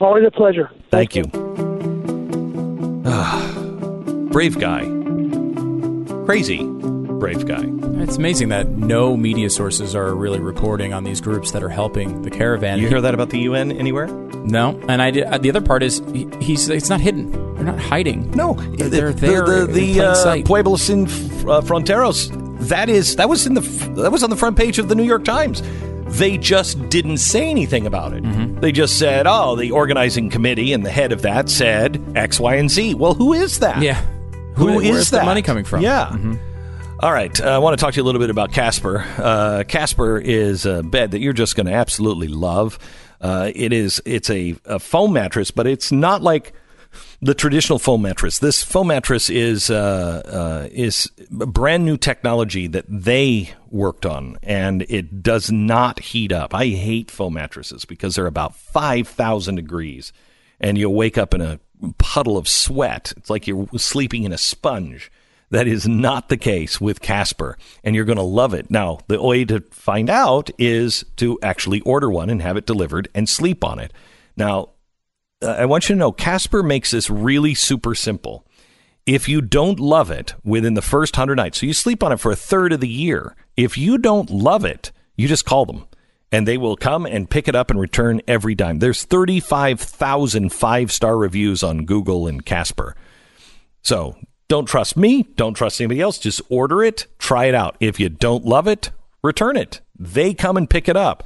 [0.00, 0.70] Always a pleasure.
[0.90, 1.24] Thank, you.
[3.06, 3.52] Ah,
[4.30, 4.82] brave guy.
[6.26, 6.58] Crazy
[7.18, 7.64] brave guy.
[8.02, 12.22] It's amazing that no media sources are really reporting on these groups that are helping
[12.22, 12.78] the caravan.
[12.78, 14.06] You hear that about the UN anywhere?
[14.08, 17.30] No, and I did, the other part is he, he's it's not hidden.
[17.56, 18.30] They're not hiding.
[18.32, 19.44] No, they're there.
[19.44, 22.30] The, the, in the uh, sin uh, Fronteras.
[22.68, 23.60] That is that was in the
[24.02, 25.62] that was on the front page of the New York Times.
[26.18, 28.22] They just didn't say anything about it.
[28.22, 28.60] Mm-hmm.
[28.60, 32.54] They just said, "Oh, the organizing committee and the head of that said X, Y,
[32.54, 33.82] and Z." Well, who is that?
[33.82, 34.00] Yeah,
[34.54, 35.20] Who Where- is where's that?
[35.20, 35.82] the money coming from?
[35.82, 36.06] Yeah.
[36.12, 36.34] Mm-hmm.
[37.00, 37.38] All right.
[37.40, 39.04] Uh, I want to talk to you a little bit about Casper.
[39.18, 42.78] Uh, Casper is a bed that you're just going to absolutely love.
[43.20, 44.00] Uh, it is.
[44.06, 46.54] It's a, a foam mattress, but it's not like
[47.20, 48.38] the traditional foam mattress.
[48.38, 50.22] This foam mattress is uh,
[50.64, 56.54] uh, is brand new technology that they worked on, and it does not heat up.
[56.54, 60.14] I hate foam mattresses because they're about five thousand degrees,
[60.60, 61.60] and you'll wake up in a
[61.98, 63.12] puddle of sweat.
[63.18, 65.10] It's like you're sleeping in a sponge.
[65.50, 68.70] That is not the case with Casper, and you're going to love it.
[68.70, 73.08] Now, the way to find out is to actually order one and have it delivered
[73.14, 73.92] and sleep on it.
[74.36, 74.70] Now,
[75.42, 78.44] uh, I want you to know Casper makes this really super simple.
[79.06, 82.18] If you don't love it within the first 100 nights, so you sleep on it
[82.18, 85.86] for a third of the year, if you don't love it, you just call them
[86.32, 88.78] and they will come and pick it up and return every dime.
[88.78, 92.96] There's 35,000 five star reviews on Google and Casper.
[93.82, 94.16] So
[94.48, 95.24] don't trust me.
[95.36, 96.18] Don't trust anybody else.
[96.18, 97.76] Just order it, try it out.
[97.80, 98.90] If you don't love it,
[99.22, 99.80] return it.
[99.98, 101.24] They come and pick it up.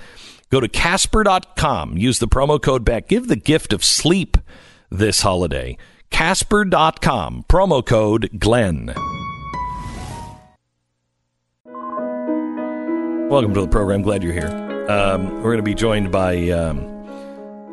[0.51, 1.97] Go to Casper.com.
[1.97, 3.09] Use the promo code BECK.
[3.09, 4.37] Give the gift of sleep
[4.91, 5.77] this holiday.
[6.11, 7.45] Casper.com.
[7.49, 8.95] Promo code Glenn.
[13.31, 14.03] Welcome to the program.
[14.03, 14.49] Glad you're here.
[14.89, 17.00] Um, we're going to be joined by um,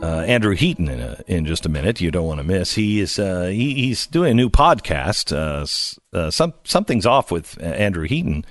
[0.02, 2.02] uh, Andrew Heaton in, a, in just a minute.
[2.02, 2.76] You don't want to miss.
[2.76, 5.32] He is uh, he, he's doing a new podcast.
[5.36, 8.46] Uh, uh, some something's off with uh, Andrew Heaton,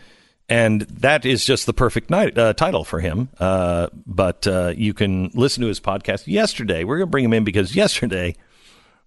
[0.48, 3.28] and that is just the perfect night, uh, title for him.
[3.38, 4.46] But
[4.76, 6.84] you can listen to his podcast yesterday.
[6.84, 8.36] We're going to bring him in because yesterday.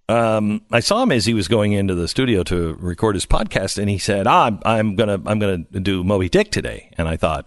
[0.08, 3.78] Um, I saw him as he was going into the studio to record his podcast,
[3.78, 7.16] and he said, ah, "I'm, I'm gonna, I'm gonna do Moby Dick today." And I
[7.16, 7.46] thought,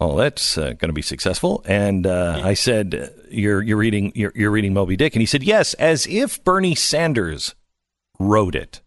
[0.00, 4.32] "Oh, that's uh, going to be successful." And uh, I said, "You're, you're reading, you're,
[4.34, 7.54] you're reading Moby Dick," and he said, "Yes," as if Bernie Sanders
[8.18, 8.80] wrote it.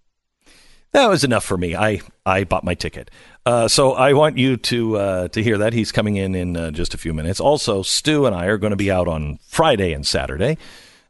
[0.91, 1.76] That was enough for me.
[1.76, 3.11] I, I bought my ticket.
[3.45, 6.72] Uh, so I want you to uh, to hear that he's coming in in uh,
[6.72, 7.40] just a few minutes.
[7.40, 10.57] Also, Stu and I are going to be out on Friday and Saturday.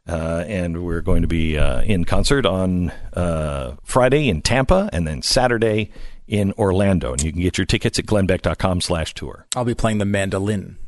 [0.08, 5.06] Uh, and we're going to be uh, in concert on uh, Friday in Tampa and
[5.06, 5.92] then Saturday
[6.30, 7.12] in Orlando.
[7.12, 9.46] And you can get your tickets at glennbeck.com slash tour.
[9.54, 10.78] I'll be playing the mandolin.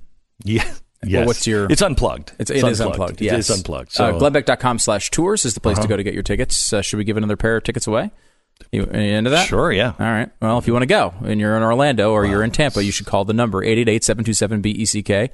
[0.45, 0.65] Yeah.
[1.05, 1.67] Well, what's your?
[1.71, 2.31] It's unplugged.
[2.39, 3.01] It's, It's it is unplugged.
[3.01, 3.23] unplugged.
[3.23, 3.91] It Yes, is unplugged.
[3.93, 5.83] So- uh, glennbeck.com slash tours is the place Uh-huh.
[5.83, 6.73] to go to get your tickets.
[6.73, 8.13] Uh, should we give another pair of tickets away?
[8.71, 9.49] You, into that?
[9.49, 9.95] Sure, yeah.
[9.99, 10.31] All right.
[10.41, 12.93] Well, if you want to go and you're in Orlando or you're in Tampa, you
[12.93, 15.33] should call the number 888-727-BECK.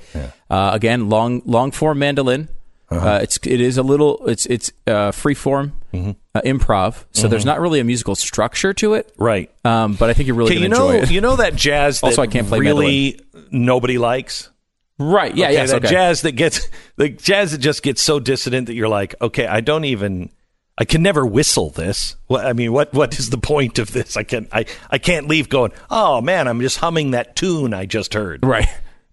[0.51, 2.49] Uh, again, long long form mandolin.
[2.91, 3.07] Uh-huh.
[3.07, 6.11] uh it's it is a little it's it's uh, free form Mm-hmm.
[6.35, 9.51] uh, improv, so there's not really a musical structure to it, right?
[9.65, 11.11] Um, but I think you're really going you to know, enjoy it.
[11.11, 13.21] you know that jazz that Also, I can't play really
[13.51, 14.51] nobody likes?
[14.99, 15.35] Right.
[15.35, 15.47] Yeah.
[15.47, 15.71] okay, yes.
[15.71, 15.89] that Okay.
[15.91, 19.61] jazz that gets the jazz that just gets so dissident that you're like, okay, I
[19.61, 20.31] don't even
[20.77, 22.17] I can never whistle this.
[22.27, 24.17] What, I mean, what what is the point of this?
[24.17, 25.73] I can I I can't leave going.
[25.89, 28.45] Oh man, I'm just humming that tune I just heard.
[28.45, 28.69] Right.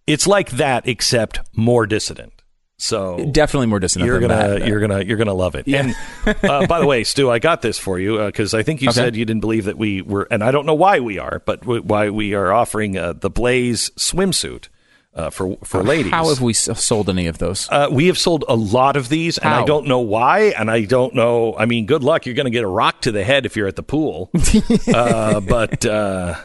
[0.08, 2.35] It's like that, except more dissident.
[2.78, 4.68] So Definitely more dissonant you're gonna that.
[4.68, 5.66] you're gonna you're gonna love it.
[5.68, 5.96] And
[6.44, 8.96] uh, by the way, Stu, I got this for you because I think you Okay.
[8.96, 11.62] said you didn't believe that we were, and I don't know why we are, but
[11.62, 14.68] w- why we are offering uh, the Blaze swimsuit
[15.14, 16.12] uh, for for ladies.
[16.12, 17.70] How have we sold any of those?
[17.72, 20.84] Uh, we have sold a lot of these, and I don't know why, and I
[20.84, 21.56] don't know.
[21.58, 22.26] I mean, good luck.
[22.26, 24.30] You're going to get a rock to the head if you're at the pool,
[24.94, 26.36] uh, but uh,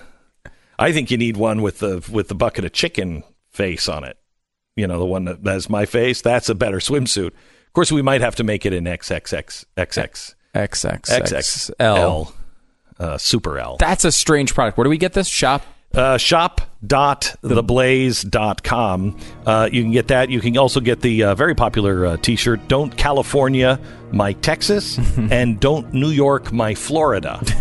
[0.79, 4.17] I think you need one with the with the bucket of chicken face on it.
[4.77, 6.23] You know, the one that has my face.
[6.23, 7.29] That's a better swimsuit.
[7.29, 12.33] Of course, we might have to make it in XXX XX XXXL.
[12.99, 13.77] uh, Super L.
[13.79, 14.79] That's a strange product.
[14.79, 15.29] Where do we get this?
[15.29, 15.65] Shop.
[15.93, 19.19] Uh, shop.theblaze.com.
[19.47, 20.31] Uh, you can get that.
[20.31, 23.81] You can also get the uh, very popular uh, t shirt, Don't California
[24.13, 24.99] My Texas,
[25.31, 27.43] and Don't New York My Florida.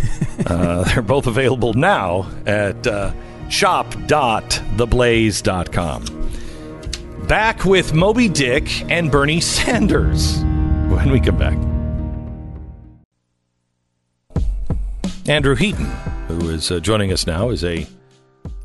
[0.45, 3.11] Uh, they're both available now at uh,
[3.49, 6.29] shop.theblaze.com.
[7.29, 10.39] Back with Moby Dick and Bernie Sanders
[10.89, 11.55] when we come back.
[15.27, 15.85] Andrew Heaton,
[16.27, 17.85] who is uh, joining us now, is a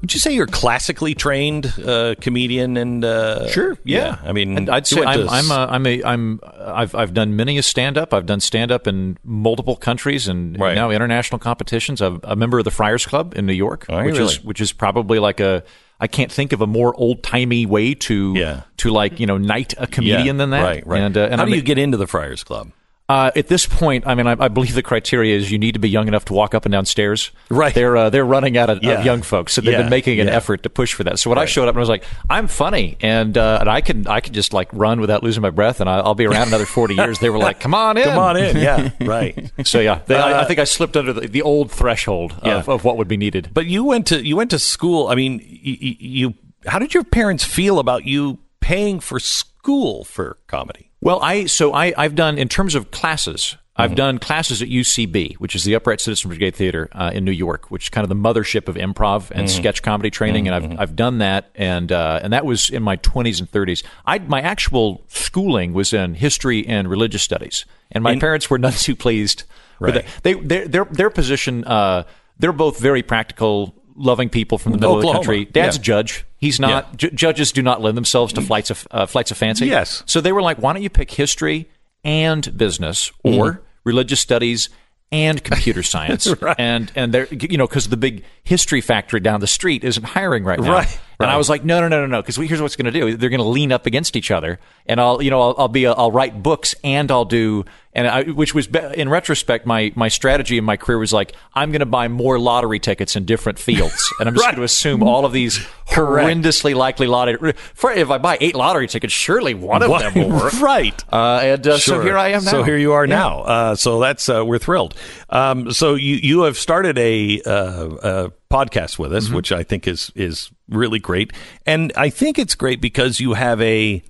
[0.01, 3.77] would you say you're classically trained uh, comedian and uh, Sure.
[3.85, 4.17] yeah.
[4.23, 7.59] I mean, And I'd say I'm I'm a, I'm a I'm I've I've done many
[7.59, 8.15] a stand up.
[8.15, 10.75] I've done stand up in multiple countries and Right.
[10.75, 12.01] now international competitions.
[12.01, 14.25] I'm a member of the Friars Club in New York, you which really?
[14.25, 15.65] is which is probably like a
[16.01, 18.63] I can't think of a more old timey way to Yeah.
[18.79, 20.63] to like you know knight a comedian Yeah, than that.
[20.63, 21.01] Right, right.
[21.03, 22.71] And, uh, and How do you get into the Friars Club?
[23.07, 25.79] Uh, at this point, I mean, I, I believe the criteria is you need to
[25.79, 27.31] be young enough to walk up and down stairs.
[27.51, 27.75] Right.
[27.75, 28.93] They're uh, they're running out of, Yeah.
[29.01, 30.33] of young folks, so they've Yeah, been making an yeah.
[30.37, 31.19] effort to push for that.
[31.19, 33.83] So when I showed up and I was like, I'm funny and uh, and I
[33.83, 36.49] can I can just like run without losing my breath and I, I'll be around
[36.49, 37.19] another 40 years.
[37.19, 38.57] They were like, Come on in, Come on in.
[38.57, 39.51] Yeah, right.
[39.67, 42.71] So yeah, they, I, I Uh, think I slipped under the, the old threshold of,
[42.71, 43.51] of what would be needed.
[43.53, 45.09] But you went to you went to school.
[45.09, 46.35] I mean, you, you
[46.67, 50.91] how did your parents feel about you paying for school for comedy?
[51.05, 53.57] Well, I so I I've done in terms of classes.
[53.77, 53.97] I've Mm-hmm.
[53.97, 57.73] done classes at UCB, which is the Upright Citizen Brigade Theater uh, in New York,
[57.73, 59.51] which is kind of the mothership of improv and Mhm.
[59.51, 60.47] sketch comedy training.
[60.49, 63.83] And I've I've done that, and uh, and that was in my twenties and thirties.
[64.07, 68.59] I my actual schooling was in history and religious studies, and my In- parents were
[68.59, 69.43] none too pleased.
[69.81, 70.05] with Right.
[70.05, 70.11] it.
[70.23, 71.65] They their their their position.
[71.65, 72.05] Uh,
[72.39, 73.75] they're both very practical.
[73.97, 75.21] Loving people from the middle Oklahoma.
[75.21, 75.45] of the country.
[75.47, 75.81] Dad's Yeah.
[75.81, 76.25] a judge.
[76.37, 76.97] He's not.
[76.97, 79.67] Ju- judges do not lend themselves to flights of uh, flights of fancy.
[79.67, 80.03] Yes.
[80.07, 81.69] So they were like, why don't you pick history
[82.03, 84.69] and business or religious studies
[85.13, 86.27] and computer science?
[86.41, 86.57] Right.
[86.59, 90.43] And and they're you know because the big history factory down the street isn't hiring
[90.45, 90.73] right now.
[90.73, 92.99] Right, And I was like, no, no, no, no, no, because here's what's going to
[93.01, 93.17] do.
[93.17, 95.85] They're going to lean up against each other, and I'll you know I'll, I'll be
[95.85, 97.65] a, I'll write books and I'll do
[97.95, 101.35] and I, which was be- in retrospect my my strategy in my career was like
[101.55, 104.51] I'm going to buy more lottery tickets in different fields, and I'm just Right.
[104.51, 105.59] going to assume all of these
[105.89, 107.53] horrendously likely lottery.
[107.75, 110.61] For, if I buy eight lottery tickets, surely one of them will work.
[110.61, 111.05] right.
[111.13, 112.51] Uh, and uh, so here I am now.
[112.51, 113.15] So here you are Yeah.
[113.17, 113.41] now.
[113.43, 114.95] Uh, so that's uh, we're thrilled.
[115.31, 119.17] Um, so you you have started a, uh, uh podcast with Mm-hmm.
[119.19, 121.33] us, which I think is is really great,
[121.67, 124.03] and I think it's great because you have a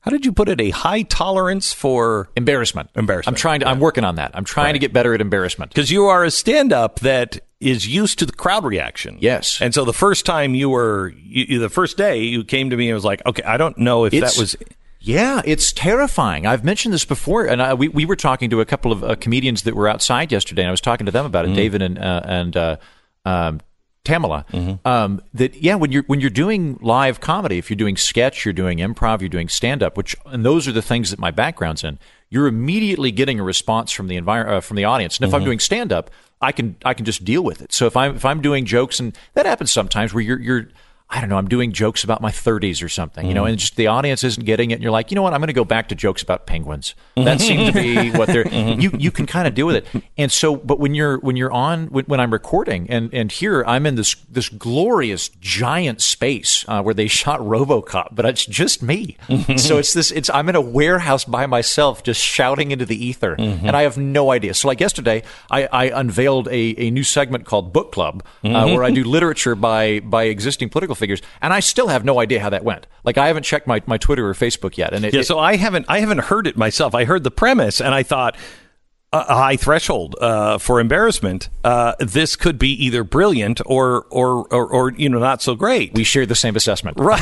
[0.00, 2.88] how did you put it a high tolerance for embarrassment.
[2.96, 3.36] Embarrassment.
[3.36, 3.68] I'm trying to.
[3.68, 4.30] I'm working on that.
[4.34, 5.70] I'm trying to get better at embarrassment.
[5.72, 9.18] because you are a stand up that is used to the crowd reaction.
[9.20, 9.60] Yes.
[9.60, 12.88] And so the first time you were, you, the first day you came to me
[12.88, 14.56] and was like, okay, I don't know if It's- that was.
[15.02, 16.46] Yeah, it's terrifying.
[16.46, 19.14] I've mentioned this before, and I, we we were talking to a couple of uh,
[19.16, 21.98] comedians that were outside yesterday, and I was talking to them about it, David and
[21.98, 22.76] uh, and uh,
[23.24, 23.60] um,
[24.04, 24.46] Tamala.
[24.84, 28.54] Um, that yeah, when you're when you're doing live comedy, if you're doing sketch, you're
[28.54, 31.84] doing improv, you're doing stand up, which and those are the things that my background's
[31.84, 31.98] in.
[32.30, 35.44] You're immediately getting a response from the envir- uh, from the audience, and if I'm
[35.44, 36.10] doing stand up,
[36.40, 37.72] I can I can just deal with it.
[37.72, 40.68] So if I'm if I'm doing jokes, and that happens sometimes where you're you're
[41.12, 43.50] I don't know, I'm doing jokes about my 30s or something, you know, mm.
[43.50, 44.74] and just the audience isn't getting it.
[44.74, 45.34] And you're like, you know what?
[45.34, 46.94] I'm going to go back to jokes about penguins.
[47.16, 47.38] That mm-hmm.
[47.38, 48.44] seems to be what they're.
[48.44, 48.80] Mm-hmm.
[48.80, 50.04] You you can kind of deal with it.
[50.16, 53.64] And so, but when you're when you're on when, when I'm recording and and here
[53.66, 58.82] I'm in this this glorious giant space uh, where they shot RoboCop, but it's just
[58.82, 59.16] me.
[59.28, 59.56] Mm-hmm.
[59.56, 60.12] so it's this.
[60.12, 63.98] It's I'm in a warehouse by myself, just shouting into the ether, and I have
[63.98, 64.54] no idea.
[64.54, 68.84] So like yesterday, I, I unveiled a, a new segment called Book Club, uh, where
[68.84, 72.50] I do literature by by existing political figures, and I still have no idea how
[72.50, 72.86] that went.
[73.02, 75.56] Like I haven't checked my, my Twitter or Facebook yet, and it, Yeah, so I
[75.56, 76.94] haven't I haven't heard it myself.
[76.94, 78.36] I heard the premise and I thought
[79.12, 84.66] a high threshold uh, for embarrassment, uh, this could be either brilliant or, or, or,
[84.68, 85.92] or, you know, not so great.
[85.94, 86.96] We share the same assessment.
[87.00, 87.18] Right.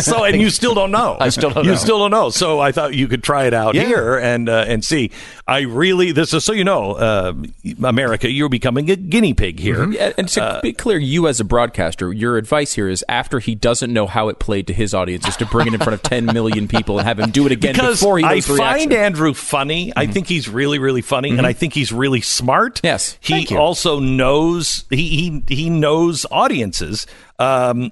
[0.00, 1.16] so, and you still don't know.
[1.18, 1.76] I still don't you know.
[1.76, 2.30] still don't know.
[2.30, 3.86] So I thought you could try it out Yeah.
[3.86, 5.10] here and uh, and see.
[5.46, 7.34] I really this is so you know, uh,
[7.82, 9.86] America, you're becoming a guinea pig here.
[9.86, 10.12] Mm-hmm.
[10.18, 13.92] And to be clear, you as a broadcaster, your advice here is after he doesn't
[13.92, 16.26] know how it played to his audience, is to bring it in front of 10
[16.26, 18.90] million people and have him do it again because before he I find reaction.
[18.90, 18.98] Mm-hmm.
[19.02, 19.92] Andrew funny.
[19.96, 22.80] I think he's really, really funny, and I think he's really smart.
[22.84, 27.06] Yes, he also knows he he he knows audiences.
[27.38, 27.90] Um,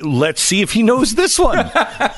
[0.00, 1.58] let's see if he knows this one.
[1.58, 1.70] uh,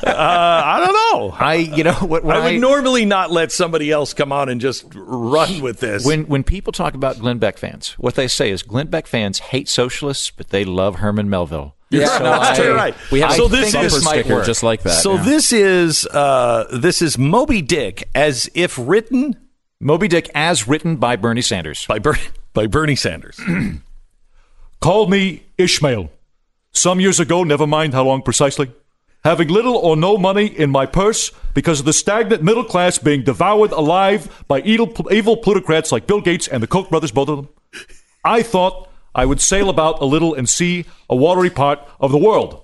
[0.07, 1.37] I don't know.
[1.37, 4.61] I, you know, what, I would I- normally not let somebody else come on and
[4.61, 6.05] just run with this.
[6.05, 9.39] When when people talk about Glenn Beck fans, what they say is Glenn Beck fans
[9.39, 11.75] hate socialists, but they love Herman Melville.
[11.91, 12.95] Yeah, So That's I- right.
[13.11, 15.01] We have so a this is sticker just like that.
[15.03, 15.23] So yeah.
[15.25, 19.37] this is uh, this is Moby Dick as if written
[19.83, 21.87] Moby Dick as written by Bernie Sanders.
[21.87, 22.19] by Ber-
[22.53, 23.41] by Bernie Sanders.
[24.81, 26.11] Call me Ishmael.
[26.73, 28.71] Some years ago, never mind how long precisely,
[29.25, 33.23] having little or no money in my purse because of the stagnant middle class being
[33.25, 37.37] devoured alive by evil, evil plutocrats like Bill Gates and the Koch brothers, both of
[37.37, 37.49] them,
[38.23, 42.19] I thought I would sail about a little and see a watery part of the
[42.19, 42.63] world.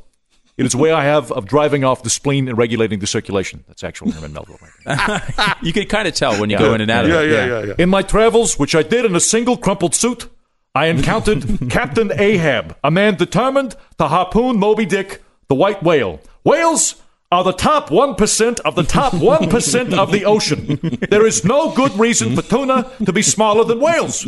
[0.57, 3.65] It is a way I have of driving off the spleen and regulating the circulation.
[3.69, 4.59] That's actual Herman Melville.
[4.87, 7.31] Right you can kind of tell when you go in and out of it.
[7.31, 7.75] Yeah, yeah, yeah.
[7.79, 10.29] in my travels, which I did in a single crumpled suit,
[10.75, 16.21] I encountered Captain Ahab, a man determined to harpoon Moby Dick, the white whale.
[16.45, 20.79] Whales are the top 1% of the top 1% of the ocean.
[21.11, 24.27] There is no good reason for tuna to be smaller than whales.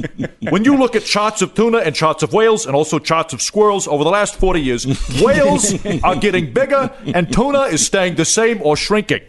[0.50, 3.40] When you look at charts of tuna and charts of whales and also charts of
[3.40, 4.86] squirrels over the last 40 years,
[5.22, 9.20] whales are getting bigger and tuna is staying the same or shrinking.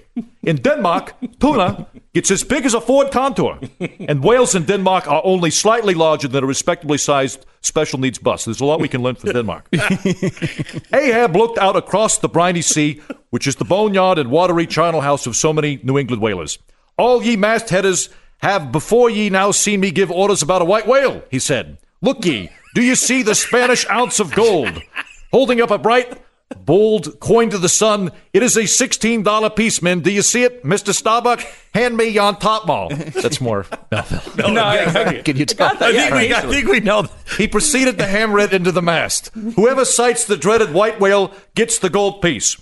[0.43, 3.59] In Denmark, tuna gets as big as a Ford Contour,
[4.07, 8.45] and whales in Denmark are only slightly larger than a respectably sized special needs bus.
[8.45, 9.67] There's a lot we can learn from Denmark.
[10.93, 15.25] Ahab looked out across the briny sea, which is the boneyard and watery charnel house
[15.27, 16.57] of so many New England whalers.
[16.97, 21.23] All ye mastheaders have before ye now seen me give orders about a white whale,
[21.29, 21.77] he said.
[22.01, 24.81] Look ye, do you see the Spanish ounce of gold?
[25.31, 26.17] Holding up a bright,
[26.65, 29.99] bold coin to the sun, it is a $16 piece, men.
[29.99, 30.63] Do you see it?
[30.63, 30.93] Mr.
[30.93, 31.41] Starbuck,
[31.73, 32.89] hand me yon top mall.
[32.89, 33.65] That's more.
[33.91, 34.53] Melville.
[34.53, 35.67] No, Can you tell?
[35.67, 37.07] I think, we, I think we know.
[37.37, 39.29] He proceeded to hammer it into the mast.
[39.55, 42.57] Whoever sights the dreaded white whale gets the gold piece.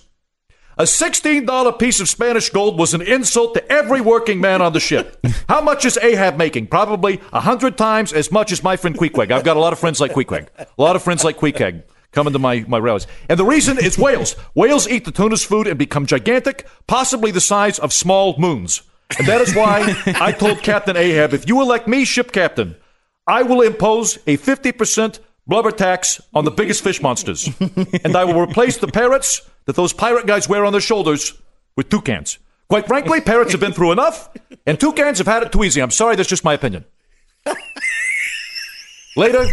[0.80, 4.78] A $16 piece of Spanish gold was an insult to every working man on the
[4.78, 5.18] ship.
[5.48, 6.68] How much is Ahab making?
[6.68, 9.32] Probably a hundred times as much as my friend Queequeg.
[9.32, 10.46] I've got a lot of friends like Queequeg.
[10.56, 11.82] A lot of friends like Queequeg
[12.12, 13.08] coming to my, my rallies.
[13.28, 14.34] And the reason is whales.
[14.54, 18.82] Whales eat the tuna's food and become gigantic, possibly the size of small moons.
[19.18, 22.76] And that is why I told Captain Ahab, if you elect me ship captain,
[23.26, 27.50] I will impose a 50% blubber tax on the biggest fish monsters.
[28.04, 31.34] and I will replace the parrots that those pirate guys wear on their shoulders
[31.76, 32.38] with toucans.
[32.70, 34.30] Quite frankly, parrots have been through enough,
[34.66, 35.82] and toucans have had it too easy.
[35.82, 36.86] I'm sorry, that's just my opinion.
[39.14, 39.44] Later,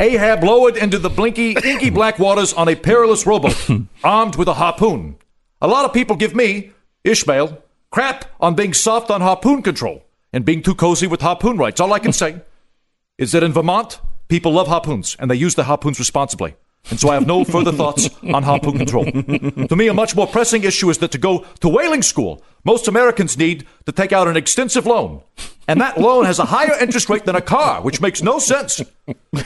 [0.00, 3.56] Ahab lowered into the blinky, inky black waters on a perilous rowboat,
[4.04, 5.16] armed with a harpoon.
[5.62, 6.72] A lot of people give me,
[7.04, 10.02] Ishmael, crap on being soft on harpoon control
[10.32, 11.80] and being too cozy with harpoon rights.
[11.80, 12.40] All I can say
[13.18, 16.56] is that in Vermont, people love harpoons and they use the harpoons responsibly.
[16.90, 19.04] And so I have no further thoughts on harpoon control.
[19.04, 22.86] to me, a much more pressing issue is that to go to whaling school, most
[22.86, 25.22] Americans need to take out an extensive loan.
[25.66, 28.80] And that loan has a higher interest rate than a car, which makes no sense.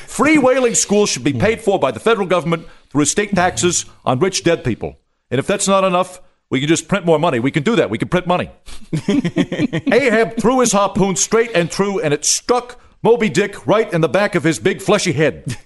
[0.06, 4.18] Free whaling schools should be paid for by the federal government through estate taxes on
[4.18, 4.98] rich dead people.
[5.30, 7.38] And if that's not enough, we can just print more money.
[7.38, 7.88] We can do that.
[7.88, 8.50] We can print money.
[9.08, 14.08] Ahab threw his harpoon straight and true, and it struck Moby Dick right in the
[14.08, 15.56] back of his big fleshy head.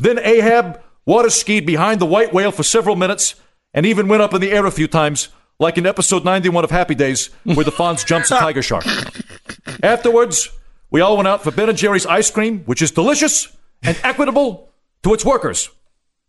[0.00, 0.80] Then Ahab
[1.10, 3.34] water skied behind the white whale for several minutes
[3.74, 5.28] and even went up in the air a few times,
[5.58, 8.84] like in episode 91 of Happy Days, where the Fonz jumps a tiger shark.
[9.82, 10.50] Afterwards,
[10.88, 14.70] we all went out for Ben and Jerry's ice cream, which is delicious and equitable
[15.02, 15.68] to its workers.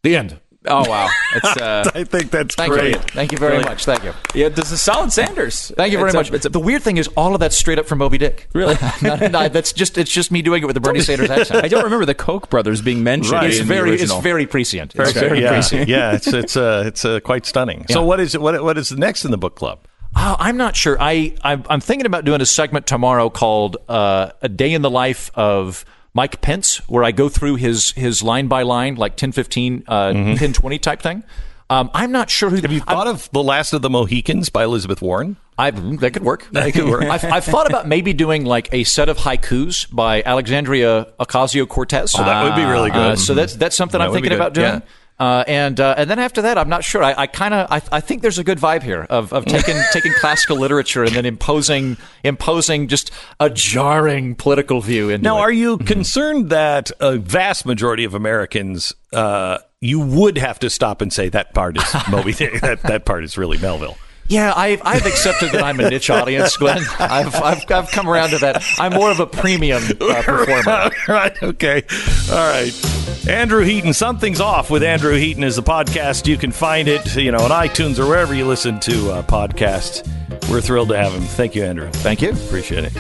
[0.02, 0.40] The end.
[0.67, 2.93] Oh wow, it's, uh, I think that's thank great.
[2.93, 2.99] You.
[2.99, 3.71] Thank you very Brilliant.
[3.71, 3.85] much.
[3.85, 4.13] Thank you.
[4.35, 5.71] Yeah, this is solid Sanders.
[5.75, 6.31] Thank you very It's a- much.
[6.31, 8.47] it's a- the weird thing is, all of that's straight up from Moby Dick.
[8.53, 8.75] Really?
[9.01, 11.65] No, no, that's just it's just me doing it with the Bernie Sanders accent.
[11.65, 13.33] I don't remember the Koch brothers being mentioned.
[13.33, 13.49] Right.
[13.49, 14.93] It's in the very it's very prescient.
[14.93, 15.89] Very, It's very yeah, prescient.
[15.89, 17.85] yeah, it's it's uh, it's uh, quite stunning.
[17.89, 19.79] So what is what what is next in the book club?
[20.15, 20.95] Oh, I'm not sure.
[20.99, 24.91] I I'm, I'm thinking about doing a segment tomorrow called uh, "A Day in the
[24.91, 29.31] Life of Mike Pence," where I go through his his line by line, like 10,
[29.31, 31.23] 15, uh, 10, 20 type thing.
[31.69, 32.57] Um, I'm not sure who.
[32.57, 35.38] Have you thought of The Last of the Mohicans by Elizabeth Warren?
[35.57, 36.47] I that could work.
[36.51, 37.03] That could work.
[37.03, 42.13] I've, I've thought about maybe doing like a set of haikus by Alexandria Ocasio Cortez.
[42.17, 43.19] Oh, that would be really good.
[43.19, 44.65] so that's that's something That I'm thinking about doing.
[44.67, 44.79] Yeah.
[45.22, 47.03] Uh, and uh, and then after that, I'm not sure.
[47.03, 49.76] I, I kind of I, I think there's a good vibe here of, of taking
[49.93, 55.41] taking classical literature and then imposing imposing just a jarring political view into Now, it.
[55.41, 61.02] are you concerned that a vast majority of Americans, uh, you would have to stop
[61.02, 63.98] and say that part is Moby Dick, that that part is really Melville?
[64.32, 66.82] Yeah, I've, I've accepted that I'm a niche audience, Glenn.
[66.99, 68.64] I've, I've, I've come around to that.
[68.80, 70.90] I'm more of a premium uh, performer.
[71.10, 71.44] right.
[71.44, 71.84] Okay.
[72.32, 73.28] All right.
[73.28, 73.94] Andrew Heaton.
[73.94, 76.28] Something's off with Andrew Heaton is a podcast.
[76.28, 80.08] You can find it, you know, on iTunes or wherever you listen to uh, podcasts.
[80.49, 81.24] We're thrilled to have him.
[81.24, 81.90] Thank you, Andrew.
[81.91, 82.32] Thank you.
[82.32, 82.94] Appreciate it.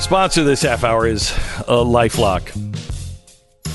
[0.00, 1.30] Sponsor this half hour is
[1.68, 2.50] uh, LifeLock.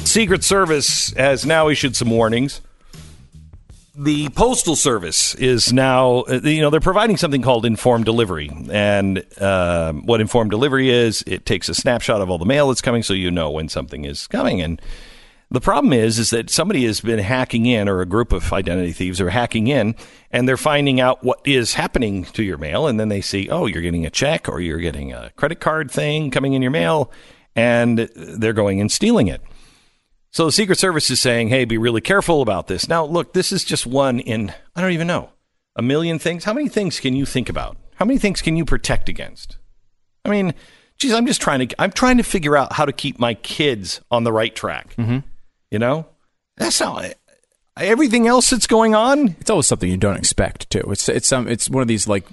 [0.06, 2.60] Secret Service has now issued some warnings.
[4.02, 8.50] The Postal Service is now, uh, you know, they're providing something called informed delivery.
[8.72, 12.80] And uh, what informed delivery is, it takes a snapshot of all the mail that's
[12.80, 14.62] coming so you know when something is coming.
[14.62, 14.82] And
[15.52, 18.94] the problem is, is that somebody has been hacking in, or a group of identity
[18.94, 19.96] thieves are hacking in,
[20.32, 23.66] and they're finding out what is happening to your mail, and then they see, oh,
[23.66, 27.12] you're getting a check or you're getting a credit card thing coming in your mail,
[27.54, 29.42] and they're going and stealing it.
[30.32, 32.88] So the Secret Service is saying, hey, be really careful about this.
[32.88, 35.30] Now, look, this is just one in, I don't even know,
[35.76, 36.44] a million things.
[36.44, 37.78] How many things can you think about?
[37.96, 39.58] How many things can you protect against?
[40.24, 40.54] I mean,
[40.98, 44.02] geez, I'm just trying to, I'm trying to figure out how to keep my kids
[44.12, 44.96] on the right track.
[44.96, 45.20] Mm-hmm.
[45.72, 46.08] You know,
[46.58, 47.14] that's not
[47.78, 49.36] everything else that's going on.
[49.40, 50.84] It's always something you don't expect too.
[50.88, 52.26] It's it's some it's one of these like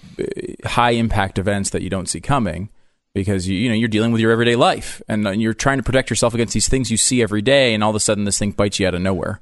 [0.64, 2.70] high impact events that you don't see coming
[3.16, 6.10] because you you know you're dealing with your everyday life and you're trying to protect
[6.10, 8.52] yourself against these things you see every day, and all of a sudden this thing
[8.52, 9.40] bites you out of nowhere.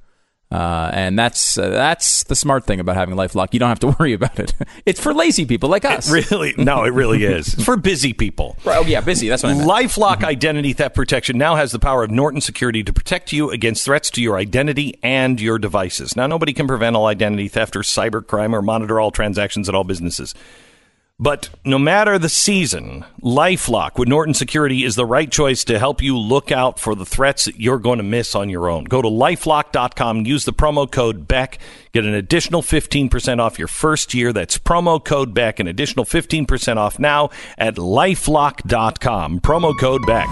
[0.51, 3.48] Uh, and that's uh, that's the smart thing about having LifeLock.
[3.52, 4.55] You don't have to worry about it.
[4.86, 6.09] It's for lazy people like us.
[6.09, 6.55] Really?
[6.56, 7.55] No, it really is.
[7.55, 8.56] It's for busy people.
[8.64, 9.28] Right, oh yeah, busy.
[9.28, 9.68] That's what I meant.
[9.68, 13.84] LifeLock Identity Theft Protection now has the power of Norton Security to protect you against
[13.84, 16.14] threats to your identity and your devices.
[16.14, 19.84] Now, nobody can prevent all identity theft or cybercrime or monitor all transactions at all
[19.84, 20.34] businesses.
[21.20, 26.03] But no matter the season, LifeLock with Norton Security is the right choice to help
[26.03, 28.82] you look out for the threats that you're going to miss on your own.
[28.85, 31.59] Go to lifelock.com, use the promo code BECK,
[31.93, 34.32] get an additional 15% off your first year.
[34.32, 39.39] That's promo code BECK, an additional 15% off now at lifelock.com.
[39.39, 40.28] Promo code BECK.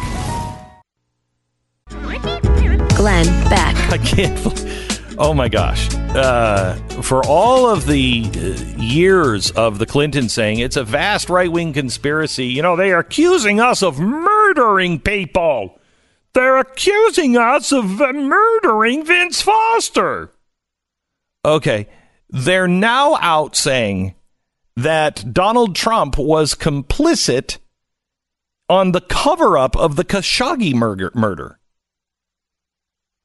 [2.97, 3.77] Glenn Beck.
[3.93, 4.92] I can't.
[5.25, 5.95] Oh my gosh.
[5.95, 11.51] Uh, for all of the uh, years of the Clintons saying it's a vast right
[11.51, 15.79] wing conspiracy, you know, they are accusing us of murdering people.
[16.35, 20.33] They're accusing us of murdering Vince Foster.
[21.45, 21.87] Okay.
[22.29, 24.17] They're now out saying
[24.77, 27.59] that Donald Trump was complicit
[28.69, 31.13] on the cover up of the Khashoggi murder.
[31.15, 31.61] murder.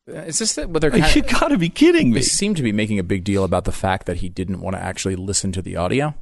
[0.08, 0.56] Is this?
[0.58, 2.16] What they're You gotta be kidding me.
[2.20, 4.76] They seem to be making a big deal about the fact that he didn't want
[4.76, 6.16] to actually listen to the audio.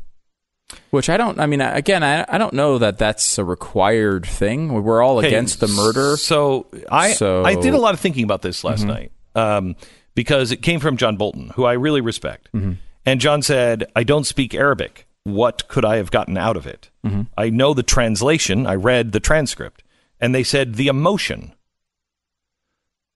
[0.90, 1.40] Which I don't.
[1.40, 4.74] I mean, again, I, I don't know that that's a required thing.
[4.84, 6.18] We're all Hey, against the murder.
[6.18, 8.88] So I So- I did a lot of thinking about this last Mhm.
[8.88, 9.76] night um,
[10.16, 12.49] because it came from John Bolton, who I really respect.
[12.56, 12.78] Mhm.
[13.06, 15.06] And John said, "I don't speak Arabic.
[15.24, 16.90] What could I have gotten out of it?
[17.06, 17.28] Mhm.
[17.38, 18.66] I know the translation.
[18.66, 19.84] I read the transcript,
[20.20, 21.53] and they said the emotion.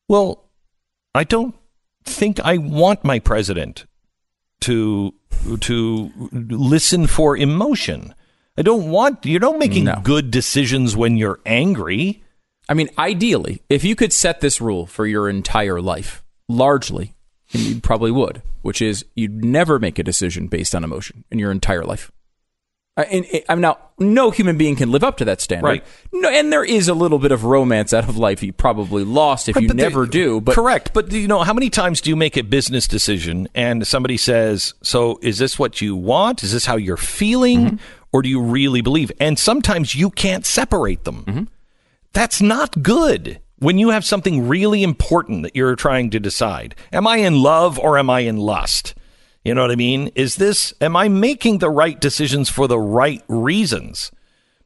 [0.07, 0.48] Well,
[1.13, 1.55] I don't
[2.03, 3.85] think I want my president
[4.61, 5.13] to
[5.61, 8.13] to listen for emotion.
[8.57, 12.23] I don't want you're not making good decisions when you're angry.
[12.67, 17.15] I mean, ideally, if you could set this rule for your entire life, largely,
[17.51, 21.39] and you probably would, which is you'd never make a decision based on emotion in
[21.39, 22.11] your entire life.
[22.99, 25.67] Uh, And, and I'm now no human being can live up to that standard.
[25.67, 25.83] Right.
[26.13, 29.49] No, and there is a little bit of romance out of life you probably lost
[29.49, 30.39] if Right, you never do.
[30.39, 30.91] But correct.
[30.93, 34.73] But you know, how many times do you make a business decision and somebody says,
[34.81, 36.43] "So is this what you want?
[36.43, 37.75] Is this how you're feeling, Mm-hmm.
[38.13, 41.23] or do you really believe?" And sometimes you can't separate them.
[41.27, 41.43] Mm-hmm.
[42.13, 43.39] That's not good.
[43.59, 47.77] When you have something really important that you're trying to decide, am I in love
[47.77, 48.95] or am I in lust?
[49.43, 50.11] You know what I mean?
[50.15, 54.11] Is this, am I making the right decisions for the right reasons?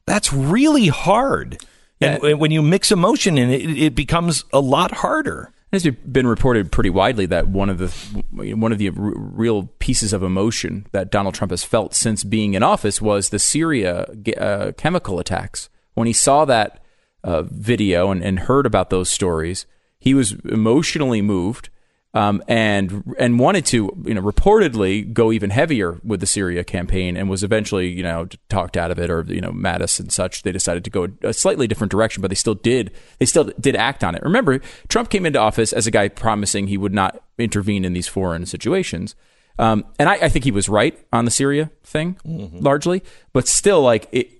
[0.06, 1.64] That's really hard.
[2.00, 5.52] And and when you mix emotion in it, it becomes a lot harder.
[5.72, 7.88] It's been reported pretty widely that one of the
[8.32, 12.54] one of the r- real pieces of emotion that Donald Trump has felt since being
[12.54, 14.06] in office was the Syria
[14.38, 15.68] uh, chemical attacks.
[15.94, 16.84] When he saw that
[17.22, 19.66] uh, video and, and heard about those stories,
[19.98, 21.70] he was emotionally moved.
[22.14, 27.16] Um, and and wanted to you know reportedly go even heavier with the Syria campaign,
[27.16, 30.42] and was eventually you know talked out of it, or you know Mattis and such.
[30.42, 33.74] They decided to go a slightly different direction, but they still did they still did
[33.74, 34.22] act on it.
[34.22, 38.08] Remember, Trump came into office as a guy promising he would not intervene in these
[38.08, 39.16] foreign situations.
[39.58, 43.82] Um, and I, I think he was right on the Syria thing largely, but still,
[43.82, 44.30] like it,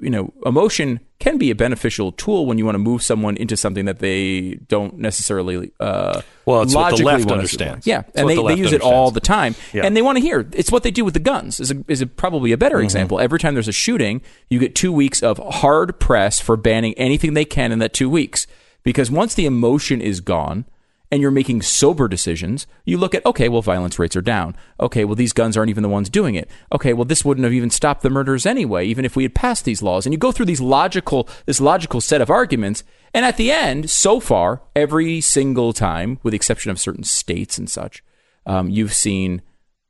[0.00, 3.56] you know, emotion can be a beneficial tool when you want to move someone into
[3.56, 5.70] something that they don't necessarily.
[5.80, 7.86] Uh, Well, it's what the logically left understands.
[7.86, 9.86] Yeah, It's and they, the they use it all the time, Yeah.
[9.86, 10.46] and they want to hear.
[10.52, 11.58] It's what they do with the guns.
[11.60, 12.84] Is a, is a, probably a better Mhm.
[12.84, 13.18] example.
[13.18, 14.20] Every time there's a shooting,
[14.50, 18.10] you get two weeks of hard press for banning anything they can in that two
[18.10, 18.46] weeks,
[18.82, 20.66] because once the emotion is gone.
[21.14, 22.66] And you're making sober decisions.
[22.84, 24.56] You look at okay, well, violence rates are down.
[24.80, 26.50] Okay, well, these guns aren't even the ones doing it.
[26.72, 29.64] Okay, well, this wouldn't have even stopped the murders anyway, even if we had passed
[29.64, 30.04] these laws.
[30.04, 32.82] And you go through these logical, this logical set of arguments,
[33.14, 37.58] and at the end, so far, every single time, with the exception of certain states
[37.58, 38.02] and such,
[38.44, 39.40] um, you've seen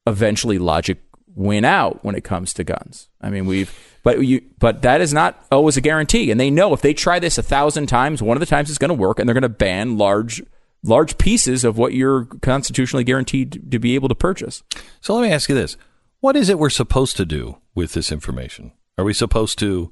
[0.07, 0.99] eventually logic
[1.35, 3.09] win out when it comes to guns.
[3.23, 6.31] I mean, we've but you but that is not always a guarantee.
[6.31, 8.79] And they know if they try this a thousand times, one of the times it's
[8.79, 10.43] going to work, and they're going to ban large
[10.85, 14.63] large pieces of what you're constitutionally guaranteed to be able to purchase.
[15.01, 15.77] So let me ask you this:
[16.21, 18.73] What is it we're supposed to do with this information?
[18.97, 19.91] Are we supposed to?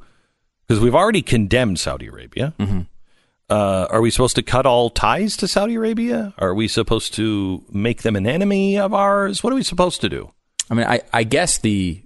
[0.67, 2.55] Because we've already condemned Saudi Arabia.
[3.51, 6.33] Uh, are we supposed to cut all ties to Saudi Arabia?
[6.39, 9.43] Are we supposed to make them an enemy of ours?
[9.43, 10.33] What are we supposed to do?
[10.71, 12.02] I mean, I, I guess the,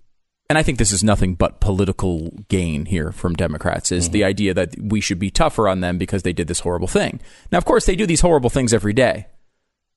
[0.48, 4.54] and I think this is nothing but political gain here from Democrats is the idea
[4.54, 7.20] that we should be tougher on them because they did this horrible thing.
[7.50, 9.26] Now, of course, they do these horrible things every day.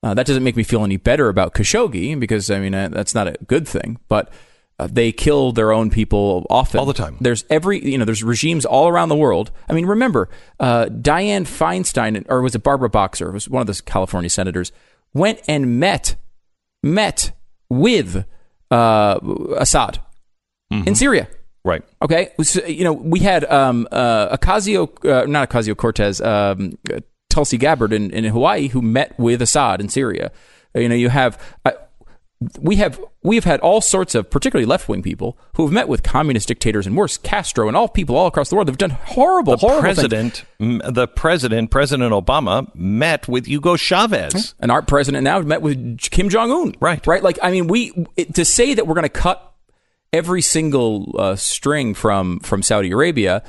[0.02, 3.14] Uh, that doesn't make me feel any better about Khashoggi because I mean uh, that's
[3.14, 4.00] not a good thing.
[4.08, 4.32] But
[4.80, 7.18] uh, they kill their own people often, all the time.
[7.20, 9.52] There's every you know there's regimes all around the world.
[9.70, 13.30] I mean, remember uh, Dianne Feinstein or was it Barbara Boxer?
[13.30, 14.72] It was one of the California senators
[15.14, 16.16] went and met
[16.82, 17.34] met
[17.70, 18.26] with
[18.72, 19.20] uh,
[20.72, 21.28] Assad in Syria.
[21.66, 21.84] Right.
[22.02, 22.32] Okay.
[22.42, 26.78] So, you know, we had um, uh, Ocasio, uh, not Ocasio Cortez, um,
[27.30, 30.32] Tulsi Gabbard in, in Hawaii, who met with Assad in Syria.
[30.74, 31.38] You know, you have.
[31.66, 31.72] Uh,
[32.62, 35.90] we have we have had all sorts of particularly left wing people who have met
[35.90, 38.92] with communist dictators and worse Castro and all people all across the world have done
[38.92, 44.56] horrible The horrible president, the president, President Obama, met with Hugo Chavez.
[44.62, 46.76] and our president now met with Kim Jong Un.
[46.80, 47.06] Right.
[47.06, 47.22] Right.
[47.22, 49.49] Like I mean, we it, to say that we're going to cut
[50.14, 53.44] every single uh, string from from Saudi Arabia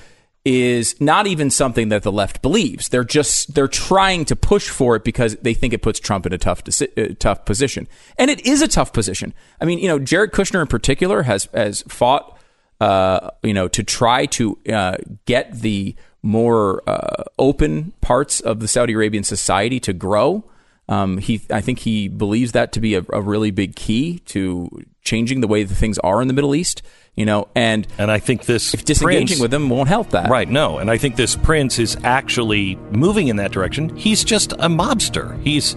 [0.45, 2.89] is not even something that the left believes.
[2.89, 6.33] They're just they're trying to push for it because they think it puts Trump in
[6.33, 7.89] a tough uh, tough position,
[8.19, 9.35] and it is a tough position.
[9.61, 12.39] I mean, you know, Jared Kushner in particular has has fought,
[12.81, 14.97] uh, you know, to try to uh,
[15.27, 20.45] get the more uh, open parts of the Saudi Arabian society to grow.
[20.91, 24.69] Um, he, I think he believes that to be a, a really big key to
[25.03, 26.83] changing the way that things are in the Middle East.
[27.15, 30.29] You know, and and I think this if disengaging prince- with them won't help that.
[30.31, 30.79] Right, no.
[30.79, 33.95] And I think this prince is actually moving in that direction.
[33.97, 35.41] He's just a mobster.
[35.43, 35.77] He's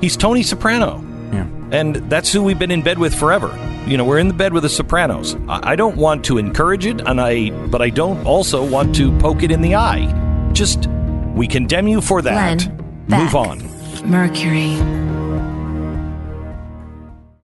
[0.00, 1.04] he's Tony Soprano.
[1.32, 1.46] Yeah.
[1.70, 3.56] And that's who we've been in bed with forever.
[3.86, 5.34] You know, we're in the bed with the Sopranos.
[5.48, 9.16] I, I don't want to encourage it, and I but I don't also want to
[9.18, 10.50] poke it in the eye.
[10.52, 10.86] Just
[11.34, 12.58] we condemn you for that.
[12.58, 12.76] Glenn
[13.08, 13.34] Move Beck.
[13.34, 13.71] on.
[14.04, 15.21] Mercury.